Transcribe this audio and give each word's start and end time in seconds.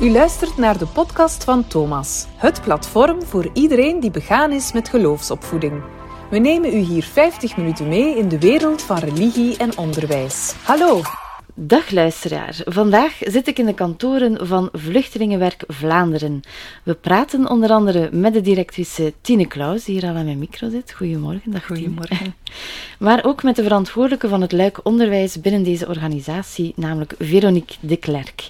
U 0.00 0.10
luistert 0.10 0.56
naar 0.56 0.78
de 0.78 0.86
podcast 0.86 1.44
van 1.44 1.66
Thomas, 1.66 2.26
het 2.36 2.62
platform 2.62 3.22
voor 3.22 3.50
iedereen 3.52 4.00
die 4.00 4.10
begaan 4.10 4.52
is 4.52 4.72
met 4.72 4.88
geloofsopvoeding. 4.88 5.82
We 6.30 6.38
nemen 6.38 6.74
u 6.74 6.78
hier 6.78 7.02
50 7.02 7.56
minuten 7.56 7.88
mee 7.88 8.16
in 8.16 8.28
de 8.28 8.38
wereld 8.38 8.82
van 8.82 8.98
religie 8.98 9.56
en 9.56 9.78
onderwijs. 9.78 10.54
Hallo! 10.62 11.00
Dag 11.54 11.90
luisteraar, 11.90 12.60
vandaag 12.64 13.16
zit 13.20 13.46
ik 13.46 13.58
in 13.58 13.66
de 13.66 13.74
kantoren 13.74 14.46
van 14.46 14.68
Vluchtelingenwerk 14.72 15.64
Vlaanderen. 15.66 16.40
We 16.82 16.94
praten 16.94 17.48
onder 17.48 17.70
andere 17.70 18.08
met 18.12 18.32
de 18.32 18.40
directrice 18.40 19.12
Tine 19.20 19.46
Klaus, 19.46 19.84
die 19.84 19.94
hier 20.00 20.10
al 20.10 20.16
aan 20.16 20.24
mijn 20.24 20.38
micro 20.38 20.70
zit. 20.70 20.92
Goedemorgen. 20.92 21.50
Dag 21.50 21.66
Goedemorgen. 21.66 22.34
Maar 22.98 23.24
ook 23.24 23.42
met 23.42 23.56
de 23.56 23.62
verantwoordelijke 23.62 24.28
van 24.28 24.40
het 24.40 24.52
luik 24.52 24.80
onderwijs 24.82 25.40
binnen 25.40 25.62
deze 25.62 25.88
organisatie, 25.88 26.72
namelijk 26.76 27.14
Veronique 27.18 27.76
de 27.80 27.96
Klerk. 27.96 28.48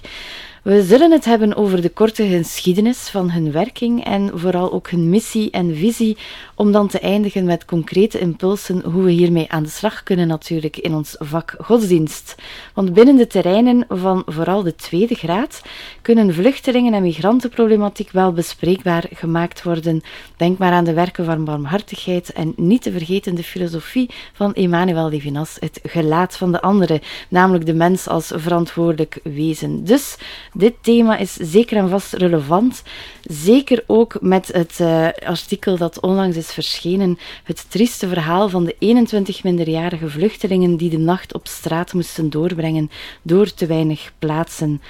We 0.63 0.83
zullen 0.83 1.11
het 1.11 1.25
hebben 1.25 1.55
over 1.55 1.81
de 1.81 1.89
korte 1.89 2.27
geschiedenis 2.27 3.09
van 3.09 3.31
hun 3.31 3.51
werking 3.51 4.03
en 4.03 4.39
vooral 4.39 4.71
ook 4.71 4.89
hun 4.89 5.09
missie 5.09 5.51
en 5.51 5.75
visie, 5.75 6.17
om 6.55 6.71
dan 6.71 6.87
te 6.87 6.99
eindigen 6.99 7.45
met 7.45 7.65
concrete 7.65 8.19
impulsen 8.19 8.81
hoe 8.83 9.03
we 9.03 9.11
hiermee 9.11 9.51
aan 9.51 9.63
de 9.63 9.69
slag 9.69 10.03
kunnen 10.03 10.27
natuurlijk 10.27 10.77
in 10.77 10.93
ons 10.93 11.15
vak 11.19 11.55
godsdienst. 11.61 12.35
Want 12.73 12.93
binnen 12.93 13.15
de 13.15 13.27
terreinen 13.27 13.85
van 13.89 14.23
vooral 14.25 14.63
de 14.63 14.75
tweede 14.75 15.15
graad 15.15 15.61
kunnen 16.01 16.33
vluchtelingen 16.33 16.93
en 16.93 17.01
migrantenproblematiek 17.01 18.11
wel 18.11 18.31
bespreekbaar 18.31 19.05
gemaakt 19.13 19.63
worden. 19.63 20.01
Denk 20.37 20.57
maar 20.57 20.71
aan 20.71 20.83
de 20.83 20.93
werken 20.93 21.25
van 21.25 21.45
barmhartigheid 21.45 22.31
en 22.33 22.53
niet 22.55 22.81
te 22.81 22.91
vergeten 22.91 23.35
de 23.35 23.43
filosofie 23.43 24.09
van 24.33 24.53
Emmanuel 24.53 25.09
Levinas, 25.09 25.57
het 25.59 25.79
gelaat 25.83 26.37
van 26.37 26.51
de 26.51 26.61
andere, 26.61 27.01
namelijk 27.29 27.65
de 27.65 27.73
mens 27.73 28.07
als 28.07 28.31
verantwoordelijk 28.35 29.19
wezen. 29.23 29.83
Dus 29.83 30.17
dit 30.53 30.73
thema 30.81 31.17
is 31.17 31.33
zeker 31.33 31.77
en 31.77 31.89
vast 31.89 32.13
relevant. 32.13 32.83
Zeker 33.21 33.83
ook 33.87 34.17
met 34.21 34.47
het 34.53 34.79
uh, 34.81 35.07
artikel 35.25 35.77
dat 35.77 35.99
onlangs 35.99 36.37
is 36.37 36.51
verschenen. 36.53 37.17
Het 37.43 37.65
trieste 37.69 38.07
verhaal 38.07 38.49
van 38.49 38.63
de 38.63 38.75
21 38.79 39.43
minderjarige 39.43 40.09
vluchtelingen 40.09 40.77
die 40.77 40.89
de 40.89 40.97
nacht 40.97 41.33
op 41.33 41.47
straat 41.47 41.93
moesten 41.93 42.29
doorbrengen 42.29 42.89
door 43.21 43.53
te 43.53 43.65
weinig 43.65 44.11
plaatsen. 44.19 44.81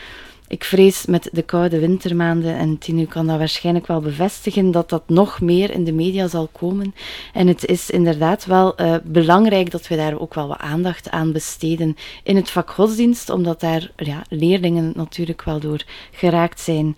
Ik 0.54 0.64
vrees 0.64 1.06
met 1.06 1.30
de 1.32 1.42
koude 1.42 1.80
wintermaanden, 1.80 2.56
en 2.56 2.78
Tinu 2.78 3.06
kan 3.06 3.28
dat 3.28 3.38
waarschijnlijk 3.38 3.88
wel 3.88 4.00
bevestigen, 4.00 4.72
dat 4.72 4.90
dat 4.90 5.10
nog 5.10 5.42
meer 5.42 5.72
in 5.72 5.84
de 5.84 5.94
media 5.94 6.28
zal 6.28 6.50
komen. 6.52 6.96
En 7.34 7.48
het 7.48 7.66
is 7.66 7.90
inderdaad 7.90 8.46
wel 8.46 8.82
uh, 8.82 8.96
belangrijk 9.04 9.72
dat 9.72 9.88
we 9.88 9.96
daar 9.96 10.20
ook 10.20 10.34
wel 10.34 10.48
wat 10.48 10.60
aandacht 10.60 11.10
aan 11.10 11.32
besteden 11.32 11.96
in 12.24 12.36
het 12.36 12.50
vak 12.50 12.70
godsdienst, 12.70 13.30
omdat 13.30 13.60
daar 13.60 13.92
ja, 13.96 14.24
leerlingen 14.30 14.92
natuurlijk 14.96 15.44
wel 15.44 15.60
door 15.60 15.84
geraakt 16.12 16.60
zijn. 16.60 16.98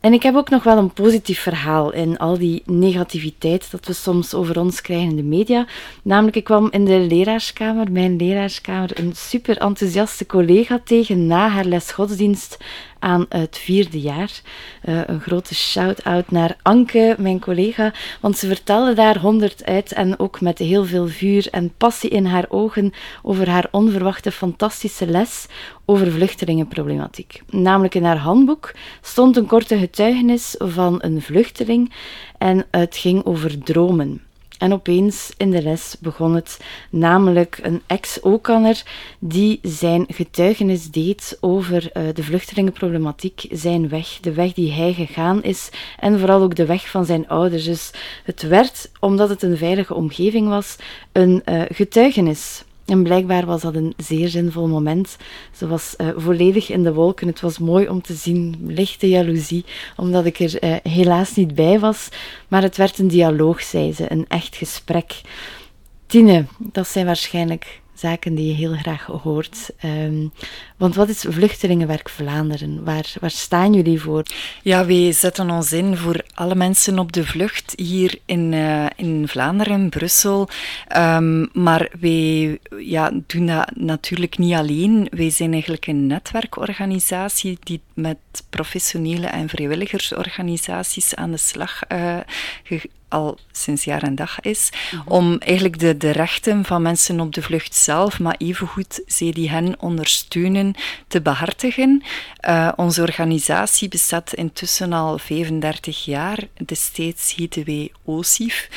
En 0.00 0.12
ik 0.12 0.22
heb 0.22 0.34
ook 0.34 0.50
nog 0.50 0.62
wel 0.62 0.78
een 0.78 0.92
positief 0.92 1.40
verhaal 1.40 1.92
in 1.92 2.18
al 2.18 2.38
die 2.38 2.62
negativiteit 2.66 3.70
dat 3.70 3.86
we 3.86 3.92
soms 3.92 4.34
over 4.34 4.60
ons 4.60 4.80
krijgen 4.80 5.08
in 5.08 5.16
de 5.16 5.22
media. 5.22 5.66
Namelijk, 6.02 6.36
ik 6.36 6.44
kwam 6.44 6.68
in 6.70 6.84
de 6.84 6.98
leraarskamer, 6.98 7.92
mijn 7.92 8.16
leraarskamer, 8.16 8.98
een 8.98 9.12
super 9.14 9.58
enthousiaste 9.58 10.26
collega 10.26 10.80
tegen 10.84 11.26
na 11.26 11.48
haar 11.48 11.64
les 11.64 11.92
godsdienst 11.92 12.56
aan 12.98 13.26
het 13.28 13.58
vierde 13.58 14.00
jaar. 14.00 14.40
Uh, 14.84 15.00
een 15.06 15.20
grote 15.20 15.54
shout-out 15.54 16.30
naar 16.30 16.56
Anke, 16.62 17.14
mijn 17.18 17.40
collega, 17.40 17.92
want 18.20 18.38
ze 18.38 18.46
vertelde 18.46 18.94
daar 18.94 19.18
honderd 19.18 19.64
uit 19.64 19.92
en 19.92 20.18
ook 20.18 20.40
met 20.40 20.58
heel 20.58 20.84
veel 20.84 21.06
vuur 21.06 21.48
en 21.50 21.74
passie 21.76 22.10
in 22.10 22.24
haar 22.26 22.46
ogen 22.48 22.92
over 23.22 23.48
haar 23.48 23.68
onverwachte 23.70 24.32
fantastische 24.32 25.06
les 25.06 25.46
over 25.84 26.12
vluchtelingenproblematiek. 26.12 27.42
Namelijk 27.50 27.94
in 27.94 28.04
haar 28.04 28.18
handboek 28.18 28.74
stond 29.00 29.36
een 29.36 29.46
korte 29.46 29.78
getuigenis 29.78 30.54
van 30.58 30.98
een 30.98 31.22
vluchteling 31.22 31.92
en 32.38 32.66
het 32.70 32.96
ging 32.96 33.24
over 33.24 33.58
dromen. 33.58 34.25
En 34.58 34.72
opeens 34.72 35.32
in 35.36 35.50
de 35.50 35.62
les 35.62 35.96
begon 36.00 36.34
het, 36.34 36.60
namelijk 36.90 37.58
een 37.62 37.82
ex-Okanner 37.86 38.82
die 39.18 39.58
zijn 39.62 40.04
getuigenis 40.08 40.90
deed 40.90 41.38
over 41.40 41.90
uh, 41.92 42.02
de 42.14 42.22
vluchtelingenproblematiek, 42.22 43.46
zijn 43.50 43.88
weg, 43.88 44.18
de 44.20 44.32
weg 44.32 44.52
die 44.52 44.72
hij 44.72 44.92
gegaan 44.92 45.42
is 45.42 45.70
en 45.98 46.18
vooral 46.18 46.42
ook 46.42 46.54
de 46.54 46.66
weg 46.66 46.90
van 46.90 47.04
zijn 47.04 47.28
ouders. 47.28 47.64
Dus 47.64 47.90
het 48.24 48.42
werd, 48.42 48.90
omdat 49.00 49.28
het 49.28 49.42
een 49.42 49.56
veilige 49.56 49.94
omgeving 49.94 50.48
was, 50.48 50.76
een 51.12 51.42
uh, 51.46 51.62
getuigenis. 51.68 52.64
En 52.86 53.02
blijkbaar 53.02 53.46
was 53.46 53.60
dat 53.60 53.74
een 53.74 53.94
zeer 53.96 54.28
zinvol 54.28 54.68
moment. 54.68 55.16
Ze 55.52 55.66
was 55.66 55.94
uh, 55.98 56.08
volledig 56.16 56.70
in 56.70 56.82
de 56.82 56.92
wolken. 56.92 57.26
Het 57.26 57.40
was 57.40 57.58
mooi 57.58 57.88
om 57.88 58.02
te 58.02 58.14
zien, 58.14 58.56
lichte 58.66 59.08
jaloezie, 59.08 59.64
omdat 59.96 60.24
ik 60.24 60.38
er 60.38 60.64
uh, 60.64 60.76
helaas 60.82 61.34
niet 61.34 61.54
bij 61.54 61.78
was. 61.78 62.08
Maar 62.48 62.62
het 62.62 62.76
werd 62.76 62.98
een 62.98 63.08
dialoog, 63.08 63.62
zei 63.62 63.92
ze, 63.92 64.12
een 64.12 64.24
echt 64.28 64.56
gesprek. 64.56 65.20
Tine, 66.06 66.44
dat 66.58 66.88
zijn 66.88 67.06
waarschijnlijk 67.06 67.80
zaken 67.94 68.34
die 68.34 68.46
je 68.46 68.54
heel 68.54 68.74
graag 68.74 69.06
hoort. 69.06 69.70
Um, 69.84 70.32
want 70.76 70.94
wat 70.94 71.08
is 71.08 71.24
Vluchtelingenwerk 71.28 72.08
Vlaanderen? 72.08 72.84
Waar, 72.84 73.12
waar 73.20 73.30
staan 73.30 73.72
jullie 73.72 74.00
voor? 74.00 74.22
Ja, 74.62 74.86
wij 74.86 75.12
zetten 75.12 75.50
ons 75.50 75.72
in 75.72 75.96
voor 75.96 76.24
alle 76.34 76.54
mensen 76.54 76.98
op 76.98 77.12
de 77.12 77.26
vlucht 77.26 77.72
hier 77.76 78.18
in, 78.24 78.52
uh, 78.52 78.86
in 78.96 79.28
Vlaanderen, 79.28 79.88
Brussel. 79.88 80.48
Um, 80.96 81.48
maar 81.52 81.88
wij 82.00 82.58
ja, 82.78 83.10
doen 83.26 83.46
dat 83.46 83.70
natuurlijk 83.74 84.38
niet 84.38 84.54
alleen. 84.54 85.08
Wij 85.10 85.30
zijn 85.30 85.52
eigenlijk 85.52 85.86
een 85.86 86.06
netwerkorganisatie 86.06 87.58
die 87.60 87.80
met 87.94 88.18
professionele 88.50 89.26
en 89.26 89.48
vrijwilligersorganisaties 89.48 91.14
aan 91.14 91.30
de 91.30 91.36
slag 91.36 91.80
uh, 91.92 92.18
al 93.08 93.38
sinds 93.52 93.84
jaar 93.84 94.02
en 94.02 94.14
dag 94.14 94.40
is, 94.40 94.70
mm 94.70 94.98
-hmm. 94.98 95.12
om 95.12 95.38
eigenlijk 95.38 95.78
de, 95.78 95.96
de 95.96 96.10
rechten 96.10 96.64
van 96.64 96.82
mensen 96.82 97.20
op 97.20 97.34
de 97.34 97.42
vlucht 97.42 97.74
zelf, 97.74 98.18
maar 98.20 98.34
evengoed 98.38 99.02
zij 99.06 99.32
die 99.32 99.50
hen 99.50 99.80
ondersteunen, 99.80 100.65
te 101.08 101.22
behartigen. 101.22 102.02
Uh, 102.48 102.72
onze 102.76 103.02
organisatie 103.02 103.88
bestaat 103.88 104.34
intussen 104.34 104.92
al 104.92 105.18
35 105.18 106.04
jaar. 106.04 106.38
Destijds 106.64 107.34
heten 107.34 107.64
wij 107.64 107.92
OSIF. 108.04 108.68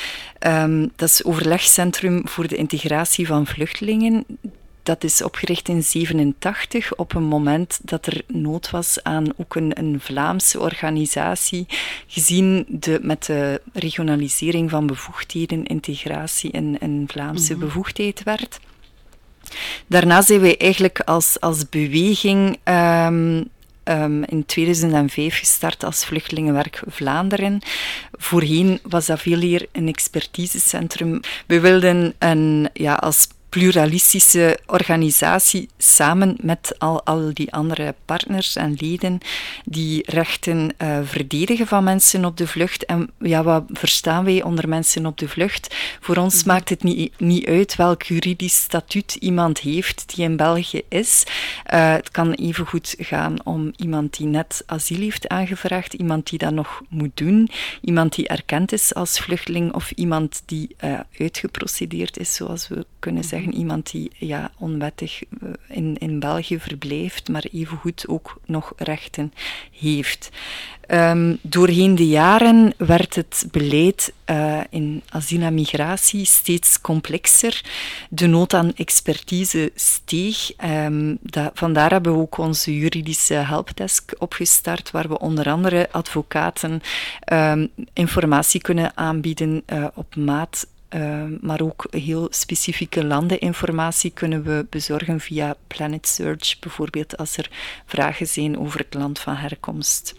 Um, 0.48 0.92
dat 0.96 1.10
is 1.10 1.24
Overlegcentrum 1.24 2.28
voor 2.28 2.48
de 2.48 2.56
Integratie 2.56 3.28
van 3.28 3.48
Vluchtelingen 3.48 4.26
dat 4.90 5.04
is 5.04 5.22
opgericht 5.22 5.68
in 5.68 5.84
87 5.84 6.96
op 6.96 7.16
een 7.16 7.24
moment 7.24 7.80
dat 7.84 8.06
er 8.06 8.22
nood 8.28 8.70
was 8.70 9.04
aan 9.04 9.28
ook 9.38 9.56
een, 9.56 9.80
een 9.80 10.00
Vlaamse 10.00 10.60
organisatie, 10.60 11.66
gezien 12.08 12.66
de, 12.68 13.00
met 13.02 13.26
de 13.26 13.62
regionalisering 13.74 14.70
van 14.70 14.88
bevoegdheden, 14.88 15.66
integratie 15.66 16.52
in 16.52 16.78
een 16.80 17.04
Vlaamse 17.12 17.54
mm 17.54 17.60
-hmm. 17.60 17.68
bevoegdheid 17.68 18.24
werd. 18.24 18.60
Daarna 19.88 20.22
zijn 20.22 20.40
wij 20.40 20.58
eigenlijk 20.58 21.00
als, 21.00 21.40
als 21.40 21.70
beweging 21.70 22.58
um, 22.64 24.24
in 24.24 24.46
2005 24.46 25.38
gestart 25.38 25.84
als 25.84 26.06
Vluchtelingenwerk 26.06 26.82
Vlaanderen. 26.88 27.62
Voorheen 28.12 28.80
was 28.84 29.06
dat 29.06 29.20
veel 29.20 29.40
hier 29.40 29.68
een 29.72 29.88
expertisecentrum. 29.88 31.20
We 31.48 31.60
wilden 31.60 32.14
een, 32.20 32.70
ja, 32.74 32.94
als 32.94 33.28
pluralistische 33.50 34.60
organisatie 34.66 35.70
samen 35.78 36.38
met 36.42 36.76
al, 36.78 37.04
al 37.06 37.34
die 37.34 37.54
andere 37.54 37.96
partners 38.06 38.56
en 38.56 38.76
leden 38.80 39.20
die 39.66 40.04
rechten 40.06 40.74
uh, 40.78 41.00
verdedigen 41.04 41.68
van 41.68 41.84
mensen 41.84 42.26
op 42.26 42.38
de 42.38 42.48
vlucht. 42.48 42.86
En 42.86 43.10
ja, 43.20 43.44
wat 43.44 43.64
verstaan 43.72 44.26
wij 44.26 44.44
onder 44.44 44.70
mensen 44.70 45.06
op 45.06 45.18
de 45.18 45.28
vlucht? 45.28 45.76
Voor 46.00 46.16
ons 46.16 46.42
-hmm. 46.42 46.52
maakt 46.52 46.70
het 46.70 46.84
niet, 46.84 47.20
niet 47.20 47.48
uit 47.48 47.76
welk 47.76 48.04
juridisch 48.04 48.62
statuut 48.62 49.16
iemand 49.16 49.60
heeft 49.60 50.16
die 50.16 50.26
in 50.26 50.36
België 50.36 50.81
is. 50.90 51.24
Uh, 51.74 51.94
het 51.94 52.12
kan 52.12 52.34
evengoed 52.34 52.96
gaan 52.98 53.46
om 53.46 53.74
iemand 53.76 54.18
die 54.18 54.28
net 54.28 54.64
asiel 54.66 55.00
heeft 55.00 55.28
aangevraagd, 55.28 55.94
iemand 55.94 56.30
die 56.30 56.40
dat 56.40 56.54
nog 56.54 56.81
moet 56.90 57.18
doen, 57.18 57.50
iemand 57.81 58.16
die 58.16 58.28
erkend 58.28 58.72
is 58.72 58.94
als 58.94 59.19
vluchteling 59.19 59.74
of 59.74 59.92
iemand 59.92 60.42
die 60.46 60.75
uh, 60.84 61.00
uitgeprocedeerd 61.19 62.18
is, 62.18 62.34
zoals 62.36 62.68
we 62.68 62.86
kunnen 63.00 63.24
zeggen 63.24 63.38
iemand 63.47 63.91
die 63.91 64.12
ja, 64.18 64.51
onwettig 64.57 65.24
eh, 65.24 65.50
in, 65.68 65.97
in 65.97 66.19
België 66.19 66.59
verblijft, 66.59 67.30
maar 67.30 67.45
evengoed 67.51 68.07
ook 68.07 68.39
nog 68.45 68.74
rechten 68.77 69.33
heeft. 69.80 70.30
Um, 70.91 71.38
doorheen 71.41 71.95
de 71.95 72.07
jaren 72.07 72.74
werd 72.77 73.15
het 73.15 73.47
beleid 73.51 74.13
uh, 74.25 74.59
in 74.69 75.01
asiel 75.09 75.41
en 75.41 75.53
migratie 75.53 76.25
steeds 76.25 76.81
complexer. 76.81 77.62
De 78.09 78.27
nood 78.27 78.53
aan 78.53 78.74
expertise 78.75 79.71
steeg. 79.75 80.51
Da 81.19 81.51
vandaar 81.53 81.91
hebben 81.91 82.13
we 82.13 82.19
ook 82.19 82.38
onze 82.38 82.77
juridische 82.77 83.33
helpdesk 83.33 84.15
opgestart, 84.18 84.91
waar 84.91 85.07
we 85.07 85.19
onder 85.19 85.50
andere 85.50 85.88
advocaten 85.91 86.81
um, 87.33 87.69
informatie 87.94 88.62
kunnen 88.62 88.97
aanbieden 88.97 89.63
uh, 89.68 89.88
op 89.94 90.15
maat 90.15 90.68
maar 91.41 91.62
ook 91.62 91.88
heel 91.89 92.27
specifieke 92.30 93.06
landeninformatie 93.06 94.12
kunnen 94.12 94.44
we 94.44 94.65
bezorgen 94.69 95.19
via 95.19 95.56
Planet 95.68 96.07
Search, 96.07 96.59
bijvoorbeeld 96.59 97.18
als 97.18 97.38
er 97.38 97.50
vragen 97.86 98.27
zijn 98.27 98.59
over 98.59 98.80
het 98.80 98.94
land 98.94 99.19
van 99.19 99.36
herkomst. 99.36 100.15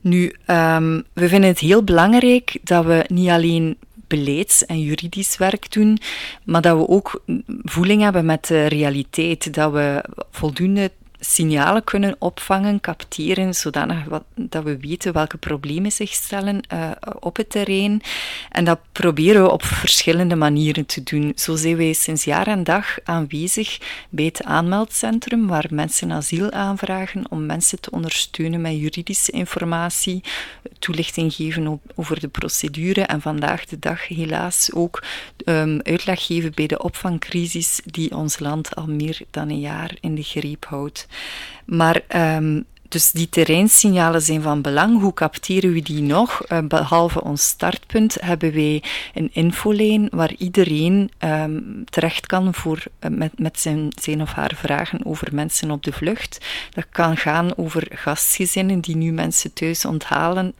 Nu, 0.00 0.34
um, 0.46 1.04
we 1.12 1.28
vinden 1.28 1.50
het 1.50 1.58
heel 1.58 1.84
belangrijk 1.84 2.58
dat 2.62 2.84
we 2.84 3.04
niet 3.08 3.28
alleen 3.28 3.76
beleids- 4.06 4.66
en 4.66 4.80
juridisch 4.80 5.36
werk 5.36 5.72
doen, 5.72 5.98
maar 6.44 6.62
dat 6.62 6.76
we 6.76 6.88
ook 6.88 7.22
voeling 7.64 8.02
hebben 8.02 8.24
met 8.24 8.46
de 8.46 8.66
realiteit, 8.66 9.54
dat 9.54 9.72
we 9.72 10.04
voldoende 10.30 10.90
signalen 11.20 11.84
kunnen 11.84 12.16
opvangen, 12.18 12.80
capteren, 12.80 13.54
zodanig 13.54 14.04
dat 14.34 14.64
we 14.64 14.78
weten 14.78 15.12
welke 15.12 15.36
problemen 15.36 15.92
zich 15.92 16.12
stellen 16.12 16.60
uh, 16.72 16.90
op 17.20 17.36
het 17.36 17.50
terrein. 17.50 18.02
En 18.50 18.64
dat 18.64 18.78
proberen 18.92 19.42
we 19.42 19.50
op 19.50 19.64
verschillende 19.64 20.36
manieren 20.36 20.86
te 20.86 21.02
doen. 21.02 21.32
Zo 21.34 21.56
zijn 21.56 21.76
wij 21.76 21.92
sinds 21.92 22.24
jaar 22.24 22.46
en 22.46 22.64
dag 22.64 22.98
aanwezig 23.04 23.78
bij 24.10 24.24
het 24.24 24.44
aanmeldcentrum, 24.44 25.46
waar 25.46 25.66
mensen 25.70 26.12
asiel 26.12 26.50
aanvragen 26.50 27.30
om 27.30 27.46
mensen 27.46 27.80
te 27.80 27.90
ondersteunen 27.90 28.60
met 28.60 28.78
juridische 28.78 29.32
informatie, 29.32 30.22
toelichting 30.78 31.32
geven 31.32 31.80
over 31.94 32.20
de 32.20 32.28
procedure 32.28 33.02
en 33.02 33.20
vandaag 33.20 33.64
de 33.64 33.78
dag 33.78 34.08
helaas 34.08 34.72
ook 34.72 35.02
um, 35.44 35.80
uitleg 35.82 36.26
geven 36.26 36.52
bij 36.54 36.66
de 36.66 36.82
opvangcrisis 36.82 37.80
die 37.84 38.16
ons 38.16 38.38
land 38.38 38.74
al 38.76 38.86
meer 38.86 39.20
dan 39.30 39.48
een 39.48 39.60
jaar 39.60 39.96
in 40.00 40.14
de 40.14 40.22
greep 40.22 40.64
houdt. 40.64 41.06
Maar 41.64 42.00
um, 42.36 42.66
dus 42.90 43.10
die 43.10 43.28
terreinsignalen 43.28 44.22
zijn 44.22 44.42
van 44.42 44.62
belang. 44.62 45.00
Hoe 45.00 45.14
capteren 45.14 45.72
we 45.72 45.82
die 45.82 46.02
nog? 46.02 46.42
Uh, 46.48 46.58
behalve 46.58 47.22
ons 47.22 47.42
startpunt 47.42 48.16
hebben 48.20 48.52
wij 48.52 48.82
een 49.14 49.30
infolijn 49.32 50.08
waar 50.10 50.32
iedereen 50.38 51.10
um, 51.18 51.84
terecht 51.84 52.26
kan 52.26 52.54
voor, 52.54 52.82
uh, 53.00 53.10
met, 53.10 53.38
met 53.38 53.60
zijn, 53.60 53.88
zijn 54.00 54.22
of 54.22 54.32
haar 54.32 54.52
vragen 54.56 55.06
over 55.06 55.34
mensen 55.34 55.70
op 55.70 55.82
de 55.82 55.92
vlucht. 55.92 56.46
Dat 56.70 56.86
kan 56.90 57.16
gaan 57.16 57.56
over 57.56 57.86
gastgezinnen 57.90 58.80
die 58.80 58.96
nu 58.96 59.12
mensen 59.12 59.52
thuis 59.52 59.84
onthalen 59.84 60.54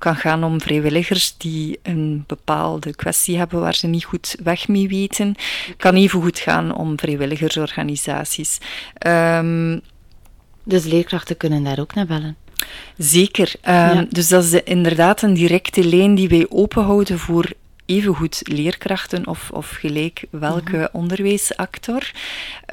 kan 0.00 0.16
gaan 0.16 0.44
om 0.44 0.60
vrijwilligers 0.60 1.34
die 1.36 1.78
een 1.82 2.24
bepaalde 2.26 2.94
kwestie 2.94 3.38
hebben 3.38 3.60
waar 3.60 3.74
ze 3.74 3.86
niet 3.86 4.04
goed 4.04 4.36
weg 4.42 4.68
mee 4.68 4.88
weten. 4.88 5.34
kan 5.76 5.94
even 5.94 6.22
goed 6.22 6.38
gaan 6.38 6.74
om 6.74 6.98
vrijwilligersorganisaties. 6.98 8.58
Um, 9.06 9.80
dus 10.64 10.84
leerkrachten 10.84 11.36
kunnen 11.36 11.64
daar 11.64 11.78
ook 11.80 11.94
naar 11.94 12.06
bellen. 12.06 12.36
Zeker. 12.96 13.54
Um, 13.68 14.06
Dus 14.10 14.28
dat 14.28 14.44
is 14.44 14.52
inderdaad 14.52 15.22
een 15.22 15.34
directe 15.34 15.84
lijn 15.84 16.14
die 16.14 16.28
wij 16.28 16.46
openhouden 16.48 17.18
voor 17.18 17.52
evengoed 17.90 18.40
leerkrachten 18.42 19.26
of, 19.26 19.50
of 19.50 19.70
gelijk 19.70 20.24
welke 20.30 20.76
mhm. 20.76 20.88
onderwijsactor. 20.92 22.10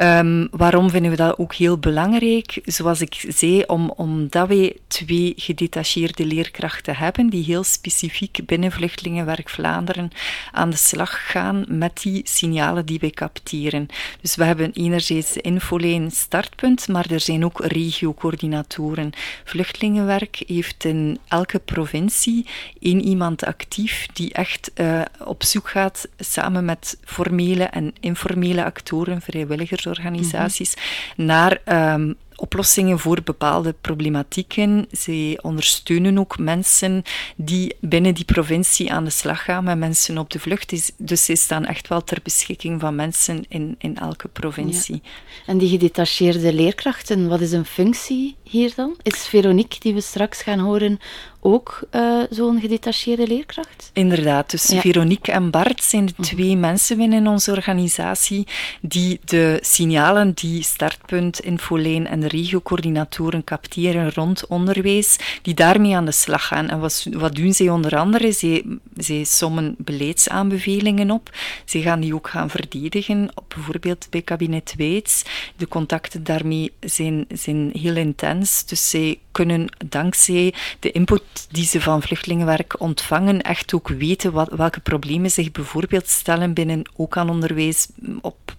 Um, 0.02 0.48
waarom 0.52 0.90
vinden 0.90 1.12
we 1.12 1.18
dat 1.18 1.38
ook 1.38 1.54
heel 1.54 1.78
belangrijk? 1.78 2.60
Zoals 2.64 3.02
ik 3.02 3.26
zei, 3.28 3.64
om, 3.68 3.90
omdat 3.90 4.48
wij 4.48 4.76
twee 4.88 5.34
gedetacheerde 5.36 6.26
leerkrachten 6.26 6.96
hebben 6.96 7.30
die 7.30 7.44
heel 7.44 7.64
specifiek 7.64 8.40
binnen 8.46 8.72
Vluchtelingenwerk 8.72 9.50
Vlaanderen 9.50 10.12
aan 10.52 10.70
de 10.70 10.76
slag 10.76 11.32
gaan 11.32 11.66
met 11.68 12.02
die 12.02 12.22
signalen 12.24 12.86
die 12.86 13.00
wij 13.00 13.10
capteren. 13.10 13.88
Dus 14.22 14.36
we 14.36 14.44
hebben 14.44 14.72
enerzijds 14.74 15.34
de 15.34 15.42
infolijn 15.42 16.12
startpunt, 16.12 16.88
maar 16.88 17.12
er 17.12 17.20
zijn 17.20 17.46
ook 17.46 17.66
regiocoördinatoren. 17.66 19.12
Vluchtelingenwerk 19.44 20.44
heeft 20.48 20.84
in 20.84 21.20
elke 21.28 21.60
provincie 21.60 22.46
één 22.80 23.02
iemand 23.02 23.46
actief 23.46 24.08
die 24.14 24.34
echt 24.34 24.72
uh, 24.76 25.02
op 25.26 25.44
zoek 25.44 25.70
gaat 25.70 26.08
samen 26.18 26.66
met 26.66 26.98
formele 27.04 27.64
en 27.64 27.94
informele 28.00 28.64
actoren, 28.64 29.22
vrijwilligersorganisaties, 29.22 30.74
naar 31.16 31.62
um, 31.94 32.16
oplossingen 32.38 33.00
voor 33.00 33.22
bepaalde 33.24 33.76
problematieken. 33.82 34.88
Ze 34.92 35.40
ondersteunen 35.42 36.20
ook 36.20 36.38
mensen 36.38 37.04
die 37.36 37.76
binnen 37.80 38.14
die 38.14 38.26
provincie 38.26 38.92
aan 38.92 39.04
de 39.04 39.10
slag 39.10 39.44
gaan 39.44 39.64
met 39.64 39.78
mensen 39.78 40.18
op 40.18 40.30
de 40.30 40.40
vlucht. 40.40 40.94
Dus 40.98 41.26
ze 41.26 41.36
staan 41.36 41.66
echt 41.66 41.88
wel 41.88 42.04
ter 42.04 42.20
beschikking 42.24 42.80
van 42.80 42.96
mensen 42.96 43.46
in, 43.48 43.76
in 43.78 43.98
elke 43.98 44.28
provincie. 44.28 45.02
En 45.46 45.58
die 45.58 45.70
gedetacheerde 45.70 46.54
leerkrachten, 46.54 47.28
wat 47.28 47.42
is 47.42 47.52
een 47.52 47.66
functie 47.66 48.36
hier 48.44 48.74
dan? 48.76 48.96
Is 49.02 49.28
Veronique, 49.28 49.80
die 49.80 49.94
we 49.94 50.02
straks 50.02 50.42
gaan 50.42 50.60
horen, 50.60 51.00
ook 51.40 51.80
uh, 51.92 52.24
zo'n 52.30 52.60
gedetacheerde 52.60 53.28
leerkracht? 53.28 53.90
Inderdaad, 53.94 54.50
dus 54.50 54.74
Veronique 54.76 55.32
en 55.32 55.50
Bart 55.50 55.84
zijn 55.84 56.06
de 56.06 56.14
mhm. 56.18 56.28
twee 56.28 56.56
mensen 56.56 56.98
binnen 56.98 57.28
onze 57.28 57.52
organisatie 57.52 58.48
die 58.82 59.20
de 59.26 59.60
signalen 59.62 60.34
die 60.34 60.64
Startpunt, 60.64 61.40
Infolijn 61.40 62.08
en 62.08 62.20
de 62.20 62.28
regiocoördinatoren 62.28 63.44
capteren 63.44 64.12
rond 64.14 64.48
onderwijs, 64.48 65.18
die 65.42 65.54
daarmee 65.54 65.96
aan 65.96 66.06
de 66.06 66.12
slag 66.12 66.48
gaan. 66.48 66.70
En 66.70 66.80
wat, 66.80 67.08
wat 67.12 67.36
doen 67.36 67.54
zij 67.54 67.70
onder 67.70 67.98
andere? 67.98 68.32
Zij, 68.32 68.64
zij 68.98 69.24
sommen 69.24 69.76
beleidsaanbevelingen 69.78 71.12
op. 71.12 71.36
Zij 71.66 71.82
gaan 71.82 72.00
die 72.00 72.16
ook 72.16 72.30
gaan 72.30 72.50
verdedigen, 72.50 73.30
bijvoorbeeld 73.48 74.08
bij 74.10 74.22
kabinet 74.22 74.74
Weits. 74.78 75.24
De 75.56 75.68
contacten 75.68 76.24
daarmee 76.24 76.72
zijn, 76.80 77.26
zijn 77.34 77.70
heel 77.74 77.96
intens, 77.96 78.66
dus 78.66 78.90
zij 78.90 79.20
kunnen 79.32 79.68
dankzij 79.88 80.54
de 80.80 80.92
input 80.92 81.22
die 81.52 81.66
ze 81.66 81.82
van 81.82 82.02
vluchtelingenwerk 82.02 82.80
ontvangen, 82.80 83.42
echt 83.42 83.74
ook 83.74 83.88
weten 83.88 84.32
wat, 84.32 84.50
welke 84.50 84.80
problemen 84.80 85.32
zich 85.32 85.52
bijvoorbeeld 85.52 86.08
stellen 86.08 86.54
binnen 86.54 86.90
ook 86.96 87.18
aan 87.18 87.30
onderwijs 87.30 87.88
op 88.22 88.56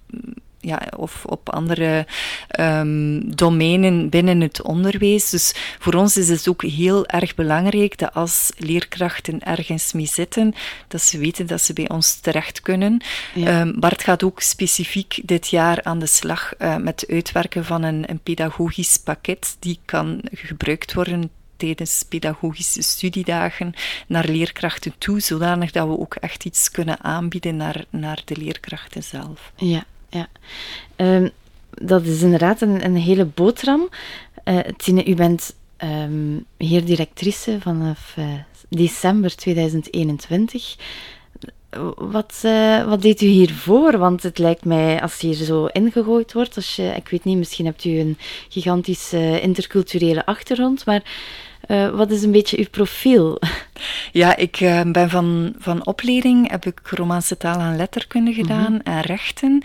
ja, 0.60 0.82
of 0.96 1.24
op 1.24 1.48
andere 1.48 2.06
um, 2.60 3.34
domeinen 3.36 4.08
binnen 4.08 4.40
het 4.40 4.62
onderwijs. 4.62 5.30
Dus 5.30 5.54
voor 5.78 5.94
ons 5.94 6.16
is 6.16 6.28
het 6.28 6.48
ook 6.48 6.62
heel 6.62 7.06
erg 7.06 7.34
belangrijk 7.34 7.98
dat 7.98 8.14
als 8.14 8.52
leerkrachten 8.56 9.42
ergens 9.42 9.92
mee 9.92 10.06
zitten, 10.06 10.54
dat 10.88 11.02
ze 11.02 11.18
weten 11.18 11.46
dat 11.46 11.60
ze 11.60 11.72
bij 11.72 11.88
ons 11.88 12.14
terecht 12.20 12.60
kunnen. 12.60 13.02
Ehm, 13.34 13.72
Bart 13.78 14.02
gaat 14.02 14.22
ook 14.22 14.40
specifiek 14.40 15.20
dit 15.24 15.48
jaar 15.48 15.82
aan 15.82 15.98
de 15.98 16.06
slag 16.06 16.52
uh, 16.58 16.76
met 16.76 17.00
het 17.00 17.10
uitwerken 17.10 17.64
van 17.64 17.82
een, 17.82 18.10
een 18.10 18.20
pedagogisch 18.20 18.96
pakket 18.96 19.56
die 19.58 19.78
kan 19.84 20.20
gebruikt 20.32 20.94
worden 20.94 21.30
tijdens 21.58 22.04
pedagogische 22.08 22.82
studiedagen 22.82 23.74
naar 24.06 24.28
leerkrachten 24.28 24.94
toe, 24.98 25.20
zodanig 25.20 25.70
dat 25.70 25.86
we 25.88 25.98
ook 25.98 26.14
echt 26.14 26.44
iets 26.44 26.70
kunnen 26.70 27.00
aanbieden 27.00 27.56
naar, 27.56 27.84
naar 27.90 28.22
de 28.24 28.36
leerkrachten 28.36 29.02
zelf. 29.02 29.52
Ja, 29.56 29.84
ja. 30.08 30.28
Um, 30.96 31.30
dat 31.70 32.04
is 32.04 32.22
inderdaad 32.22 32.60
een, 32.60 32.84
een 32.84 32.96
hele 32.96 33.24
boterham. 33.24 33.88
Uh, 34.44 34.58
Tine, 34.76 35.04
u 35.04 35.14
bent 35.14 35.54
um, 35.84 36.44
hier 36.56 36.84
directrice 36.84 37.58
vanaf 37.60 38.14
uh, 38.18 38.24
december 38.68 39.36
2021. 39.36 40.76
Wat, 41.96 42.42
uh, 42.44 42.84
wat 42.84 43.02
deed 43.02 43.20
u 43.20 43.26
hiervoor? 43.26 43.98
Want 43.98 44.22
het 44.22 44.38
lijkt 44.38 44.64
mij, 44.64 45.02
als 45.02 45.20
hier 45.20 45.34
zo 45.34 45.66
ingegooid 45.66 46.32
wordt, 46.32 46.56
als 46.56 46.76
je, 46.76 46.92
ik 46.96 47.08
weet 47.08 47.24
niet, 47.24 47.38
misschien 47.38 47.64
hebt 47.64 47.84
u 47.84 47.98
een 47.98 48.18
gigantische 48.48 49.40
interculturele 49.40 50.26
achtergrond, 50.26 50.84
maar 50.84 51.02
uh, 51.68 51.88
wat 51.88 52.10
is 52.10 52.22
een 52.22 52.30
beetje 52.30 52.58
uw 52.58 52.68
profiel? 52.70 53.38
Ja, 54.12 54.36
ik 54.36 54.60
uh, 54.60 54.80
ben 54.82 55.10
van, 55.10 55.54
van 55.58 55.86
opleiding, 55.86 56.50
heb 56.50 56.66
ik 56.66 56.80
Romaanse 56.84 57.36
taal 57.36 57.60
en 57.60 57.76
letterkunde 57.76 58.32
gedaan 58.32 58.72
mm 58.72 58.80
-hmm. 58.84 58.94
en 58.94 59.00
rechten. 59.00 59.62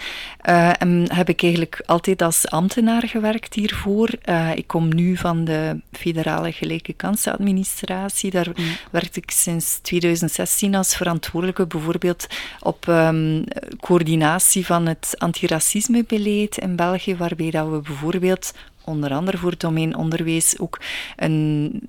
Uh, 0.49 0.81
en 0.81 1.05
heb 1.13 1.29
ik 1.29 1.43
eigenlijk 1.43 1.81
altijd 1.85 2.21
als 2.21 2.47
ambtenaar 2.47 3.07
gewerkt 3.07 3.53
hiervoor. 3.53 4.09
ik 4.55 4.67
kom 4.67 4.95
nu 4.95 5.17
van 5.17 5.45
de 5.45 5.79
federale 5.91 6.51
gelijke 6.51 6.93
kansenadministratie. 6.93 8.31
Daar 8.31 8.49
mm. 8.55 8.65
werkte 8.91 9.19
ik 9.19 9.31
sinds 9.31 9.79
2016 9.81 10.75
als 10.75 10.95
verantwoordelijke 10.95 11.67
bijvoorbeeld 11.67 12.27
op 12.59 12.87
um, 12.87 13.43
coördinatie 13.79 14.65
van 14.65 14.85
het 14.85 15.15
antiracismebeleid 15.17 16.57
in 16.57 16.75
België, 16.75 17.15
waarbij 17.15 17.51
dat 17.51 17.69
we 17.69 17.81
bijvoorbeeld 17.81 18.53
onder 18.85 19.11
andere 19.11 19.37
voor 19.37 19.51
het 19.51 19.59
domein 19.59 19.95
onderwijs 19.95 20.59
ook 20.59 20.81
een 21.15 21.81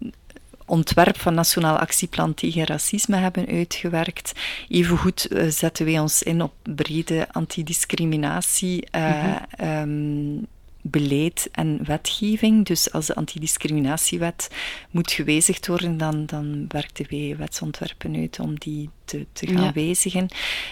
ontwerp 0.66 1.18
van 1.18 1.34
Nationaal 1.34 1.78
Actieplan 1.78 2.34
tegen 2.34 2.64
Racisme 2.64 3.16
hebben 3.16 3.46
uitgewerkt. 3.46 4.32
Evengoed 4.68 5.26
uh, 5.30 5.48
zetten 5.48 5.84
wij 5.84 5.98
ons 5.98 6.22
in 6.22 6.42
op 6.42 6.52
brede 6.62 7.26
antidiscriminatie. 7.32 8.88
Uh, 8.94 9.36
mm 9.84 10.46
beleid 10.86 11.48
en 11.52 11.80
wetgeving. 11.84 12.66
Dus 12.66 12.92
als 12.92 13.06
de 13.06 13.14
antidiscriminatiewet 13.14 14.50
moet 14.90 15.12
gewijzigd 15.12 15.66
worden, 15.66 15.96
dan, 15.96 16.26
dan 16.26 16.64
werkten 16.68 17.06
wij 17.08 17.34
wetsontwerpen 17.38 18.16
uit 18.16 18.40
om 18.40 18.58
die 18.58 18.90
te, 19.04 19.26
te 19.32 19.46
gaan 19.46 19.72
wijzigen. 19.72 20.28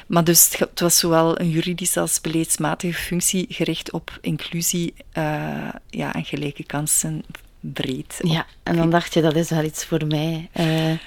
Maar 0.06 0.24
dus 0.24 0.58
het 0.58 0.80
was 0.80 0.98
zowel 0.98 1.40
een 1.40 1.50
juridisch 1.50 1.96
als 1.96 2.20
beleidsmatige 2.20 2.98
functie 2.98 3.46
gericht 3.48 3.92
op 3.92 4.18
inclusie 4.20 4.94
uh, 5.18 5.68
ja, 5.90 6.14
en 6.14 6.24
gelijke 6.24 6.64
kansen 6.64 7.24
breed. 7.60 8.18
Ja, 8.22 8.46
en 8.62 8.76
dan 8.76 8.90
dacht 8.90 9.14
je, 9.14 9.20
dat 9.20 9.36
is 9.36 9.50
wel 9.50 9.64
iets 9.64 9.84
voor 9.84 10.06
mij. 10.06 10.48
Uh, 10.56 10.98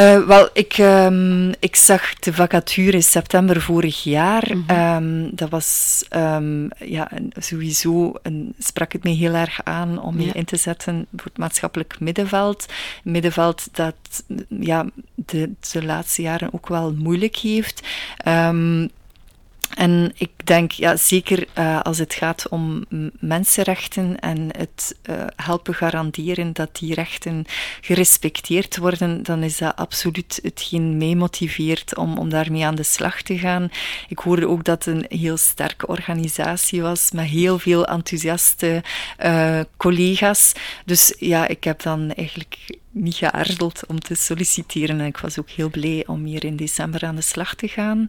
Uh, 0.00 0.26
wel, 0.26 0.48
ik, 0.52 0.78
um, 0.78 1.52
ik 1.58 1.76
zag 1.76 2.14
de 2.14 2.32
vacature 2.32 3.00
september 3.00 3.60
vorig 3.60 4.02
jaar. 4.02 4.50
Mm 4.54 4.64
-hmm. 4.66 4.96
um, 4.96 5.30
dat 5.34 5.50
was 5.50 6.04
um, 6.16 6.68
ja, 6.78 7.10
sowieso, 7.38 8.12
een, 8.22 8.54
sprak 8.58 8.92
het 8.92 9.04
me 9.04 9.10
heel 9.10 9.34
erg 9.34 9.60
aan 9.64 10.02
om 10.02 10.20
ja. 10.20 10.26
je 10.26 10.32
in 10.32 10.44
te 10.44 10.56
zetten 10.56 11.06
voor 11.12 11.24
het 11.24 11.38
maatschappelijk 11.38 12.00
middenveld. 12.00 12.66
Middenveld 13.04 13.68
dat 13.72 14.24
ja, 14.48 14.86
de, 15.14 15.50
de 15.72 15.84
laatste 15.84 16.22
jaren 16.22 16.54
ook 16.54 16.68
wel 16.68 16.92
moeilijk 16.92 17.36
heeft. 17.36 17.88
En 19.74 20.12
ik 20.14 20.30
denk, 20.44 20.72
ja, 20.72 20.96
zeker 20.96 21.46
uh, 21.58 21.80
als 21.80 21.98
het 21.98 22.14
gaat 22.14 22.48
om 22.48 22.84
mensenrechten 23.18 24.18
en 24.18 24.48
het 24.56 24.96
uh, 25.10 25.22
helpen 25.36 25.74
garanderen 25.74 26.52
dat 26.52 26.76
die 26.76 26.94
rechten 26.94 27.44
gerespecteerd 27.80 28.76
worden, 28.76 29.22
dan 29.22 29.42
is 29.42 29.58
dat 29.58 29.76
absoluut 29.76 30.40
hetgeen 30.42 30.96
mij 30.96 31.14
motiveert 31.14 31.96
om, 31.96 32.18
om 32.18 32.28
daarmee 32.28 32.66
aan 32.66 32.74
de 32.74 32.82
slag 32.82 33.22
te 33.22 33.38
gaan. 33.38 33.70
Ik 34.08 34.18
hoorde 34.18 34.48
ook 34.48 34.64
dat 34.64 34.84
het 34.84 34.94
een 34.94 35.18
heel 35.18 35.36
sterke 35.36 35.86
organisatie 35.86 36.82
was 36.82 37.10
met 37.10 37.26
heel 37.26 37.58
veel 37.58 37.86
enthousiaste 37.86 38.82
uh, 39.24 39.60
collega's. 39.76 40.52
Dus 40.84 41.14
ja, 41.18 41.48
ik 41.48 41.64
heb 41.64 41.82
dan 41.82 42.12
eigenlijk 42.12 42.78
niet 42.90 43.14
geaarzeld 43.14 43.86
om 43.86 44.00
te 44.00 44.14
solliciteren. 44.14 45.00
En 45.00 45.06
ik 45.06 45.18
was 45.18 45.38
ook 45.38 45.50
heel 45.50 45.70
blij 45.70 46.04
om 46.06 46.24
hier 46.24 46.44
in 46.44 46.56
december 46.56 47.02
aan 47.04 47.16
de 47.16 47.22
slag 47.22 47.54
te 47.54 47.68
gaan. 47.68 48.06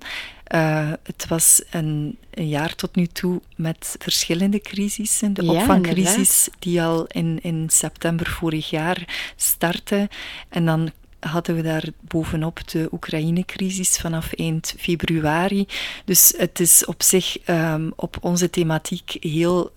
Uh, 0.56 0.92
het 1.04 1.28
was 1.28 1.64
een, 1.70 2.18
een, 2.32 2.48
jaar 2.48 2.76
tot 2.76 2.96
nu 2.96 3.08
toe 3.08 3.42
met 3.56 3.96
verschillende 4.00 4.60
crisissen. 4.62 5.34
De 5.34 5.44
ja, 5.44 5.52
opvangcrisis 5.52 6.48
inderdaad. 6.48 6.56
die 6.60 6.82
al 6.82 7.06
in, 7.08 7.40
in 7.42 7.70
september 7.70 8.28
vorig 8.28 8.70
jaar 8.70 9.32
startte. 9.36 10.10
En 10.50 10.66
dan 10.66 10.92
hadden 11.30 11.56
we 11.56 11.62
daar 11.62 11.84
bovenop 12.00 12.68
de 12.68 12.88
Oekraïne-crisis 12.92 13.98
vanaf 13.98 14.34
eind 14.34 14.74
februari. 14.78 15.68
Dus 16.06 16.34
het 16.38 16.60
is 16.60 16.86
op 16.86 17.04
zich 17.04 17.38
um, 17.50 17.94
op 17.96 18.18
onze 18.22 18.50
thematiek 18.50 19.18
heel 19.20 19.72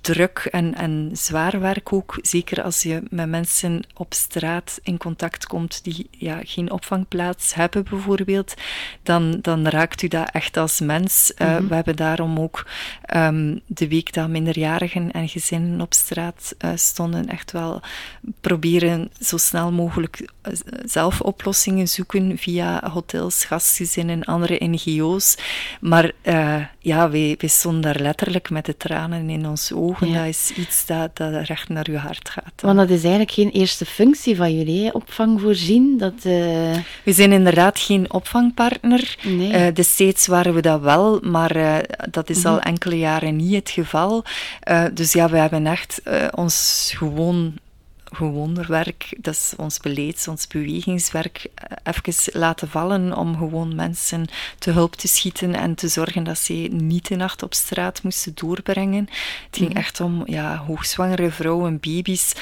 druk 0.00 0.48
en, 0.50 0.74
en 0.74 1.10
zwaar 1.12 1.60
werk 1.60 1.92
ook. 1.92 2.18
Zeker 2.22 2.62
als 2.62 2.82
je 2.82 3.02
met 3.10 3.28
mensen 3.28 3.82
op 3.94 4.14
straat 4.14 4.80
in 4.82 4.96
contact 4.96 5.46
komt 5.46 5.84
die 5.84 6.08
ja, 6.10 6.40
geen 6.44 6.70
opvangplaats 6.70 7.54
hebben, 7.54 7.84
bijvoorbeeld. 7.90 8.54
Dan, 9.02 9.38
dan 9.42 9.68
raakt 9.68 10.02
u 10.02 10.08
dat 10.08 10.30
echt 10.32 10.56
als 10.56 10.80
mens. 10.80 11.32
Uh, 11.38 11.48
mm 11.48 11.56
-hmm. 11.56 11.68
We 11.68 11.74
hebben 11.74 11.96
daarom 11.96 12.38
ook 12.38 12.66
um, 13.16 13.60
de 13.66 13.88
week 13.88 14.12
dat 14.12 14.28
minderjarigen 14.28 15.10
en 15.10 15.28
gezinnen 15.28 15.80
op 15.80 15.94
straat 15.94 16.54
uh, 16.64 16.70
stonden, 16.74 17.28
echt 17.28 17.52
wel 17.52 17.80
proberen 18.40 19.10
zo 19.20 19.36
snel 19.36 19.72
mogelijk 19.72 20.28
zelf 20.86 21.20
oplossingen 21.20 21.88
zoeken 21.88 22.38
via 22.38 22.90
hotels, 22.92 23.44
gastgezinnen, 23.44 24.24
andere 24.24 24.64
NGO's. 24.64 25.36
Maar 25.80 26.12
uh, 26.22 26.56
ja, 26.78 27.10
wij, 27.10 27.34
wij 27.38 27.48
stonden 27.48 27.80
daar 27.80 28.02
letterlijk 28.02 28.50
met 28.50 28.64
de 28.64 28.76
tranen 28.76 29.30
in 29.30 29.46
onze 29.48 29.76
ogen. 29.76 30.10
Ja. 30.10 30.18
Dat 30.18 30.26
is 30.26 30.52
iets 30.56 30.86
dat, 30.86 31.16
dat 31.16 31.46
recht 31.46 31.68
naar 31.68 31.86
uw 31.90 31.96
hart 31.96 32.28
gaat. 32.28 32.52
Want 32.62 32.76
dat 32.76 32.90
is 32.90 33.00
eigenlijk 33.00 33.30
geen 33.30 33.50
eerste 33.50 33.84
functie 33.86 34.36
van 34.36 34.56
jullie, 34.56 34.94
opvang 34.94 35.40
voorzien? 35.40 35.98
Dat, 35.98 36.14
uh... 36.14 36.76
We 37.02 37.12
zijn 37.12 37.32
inderdaad 37.32 37.78
geen 37.78 38.12
opvangpartner. 38.12 39.16
Nee. 39.22 39.52
Uh, 39.52 39.74
destijds 39.74 40.26
waren 40.26 40.54
we 40.54 40.60
dat 40.60 40.80
wel, 40.80 41.20
maar 41.22 41.84
dat 42.10 42.30
is 42.30 42.36
mm 42.36 42.42
-hmm. 42.42 42.52
al 42.52 42.60
enkele 42.60 42.98
jaren 42.98 43.36
niet 43.36 43.54
het 43.54 43.70
geval. 43.70 44.24
dus 44.92 45.12
ja, 45.12 45.28
we 45.28 45.38
hebben 45.38 45.66
echt 45.66 46.00
ons 46.34 46.92
gewoon 46.96 47.54
gewoon 48.12 48.66
werk, 48.66 49.16
dat 49.18 49.34
is 49.34 49.52
ons 49.56 49.78
beleid, 49.78 50.26
ons 50.28 50.46
bewegingswerk, 50.46 51.46
eh, 51.54 51.92
even 51.94 52.40
laten 52.40 52.68
vallen 52.68 53.16
om 53.16 53.36
gewoon 53.36 53.74
mensen 53.74 54.26
te 54.58 54.70
hulp 54.70 54.94
te 54.94 55.08
schieten 55.08 55.54
en 55.54 55.74
te 55.74 55.88
zorgen 55.88 56.24
dat 56.24 56.38
ze 56.38 56.52
niet 56.70 57.08
de 57.08 57.16
nacht 57.16 57.42
op 57.42 57.54
straat 57.54 58.02
moesten 58.02 58.34
doorbrengen. 58.34 59.08
Het 59.46 59.56
ging 59.56 59.70
mm. 59.70 59.76
echt 59.76 60.00
om 60.00 60.22
ja, 60.26 60.56
hoogzwangere 60.56 61.30
vrouwen, 61.30 61.80
baby's, 61.80 62.32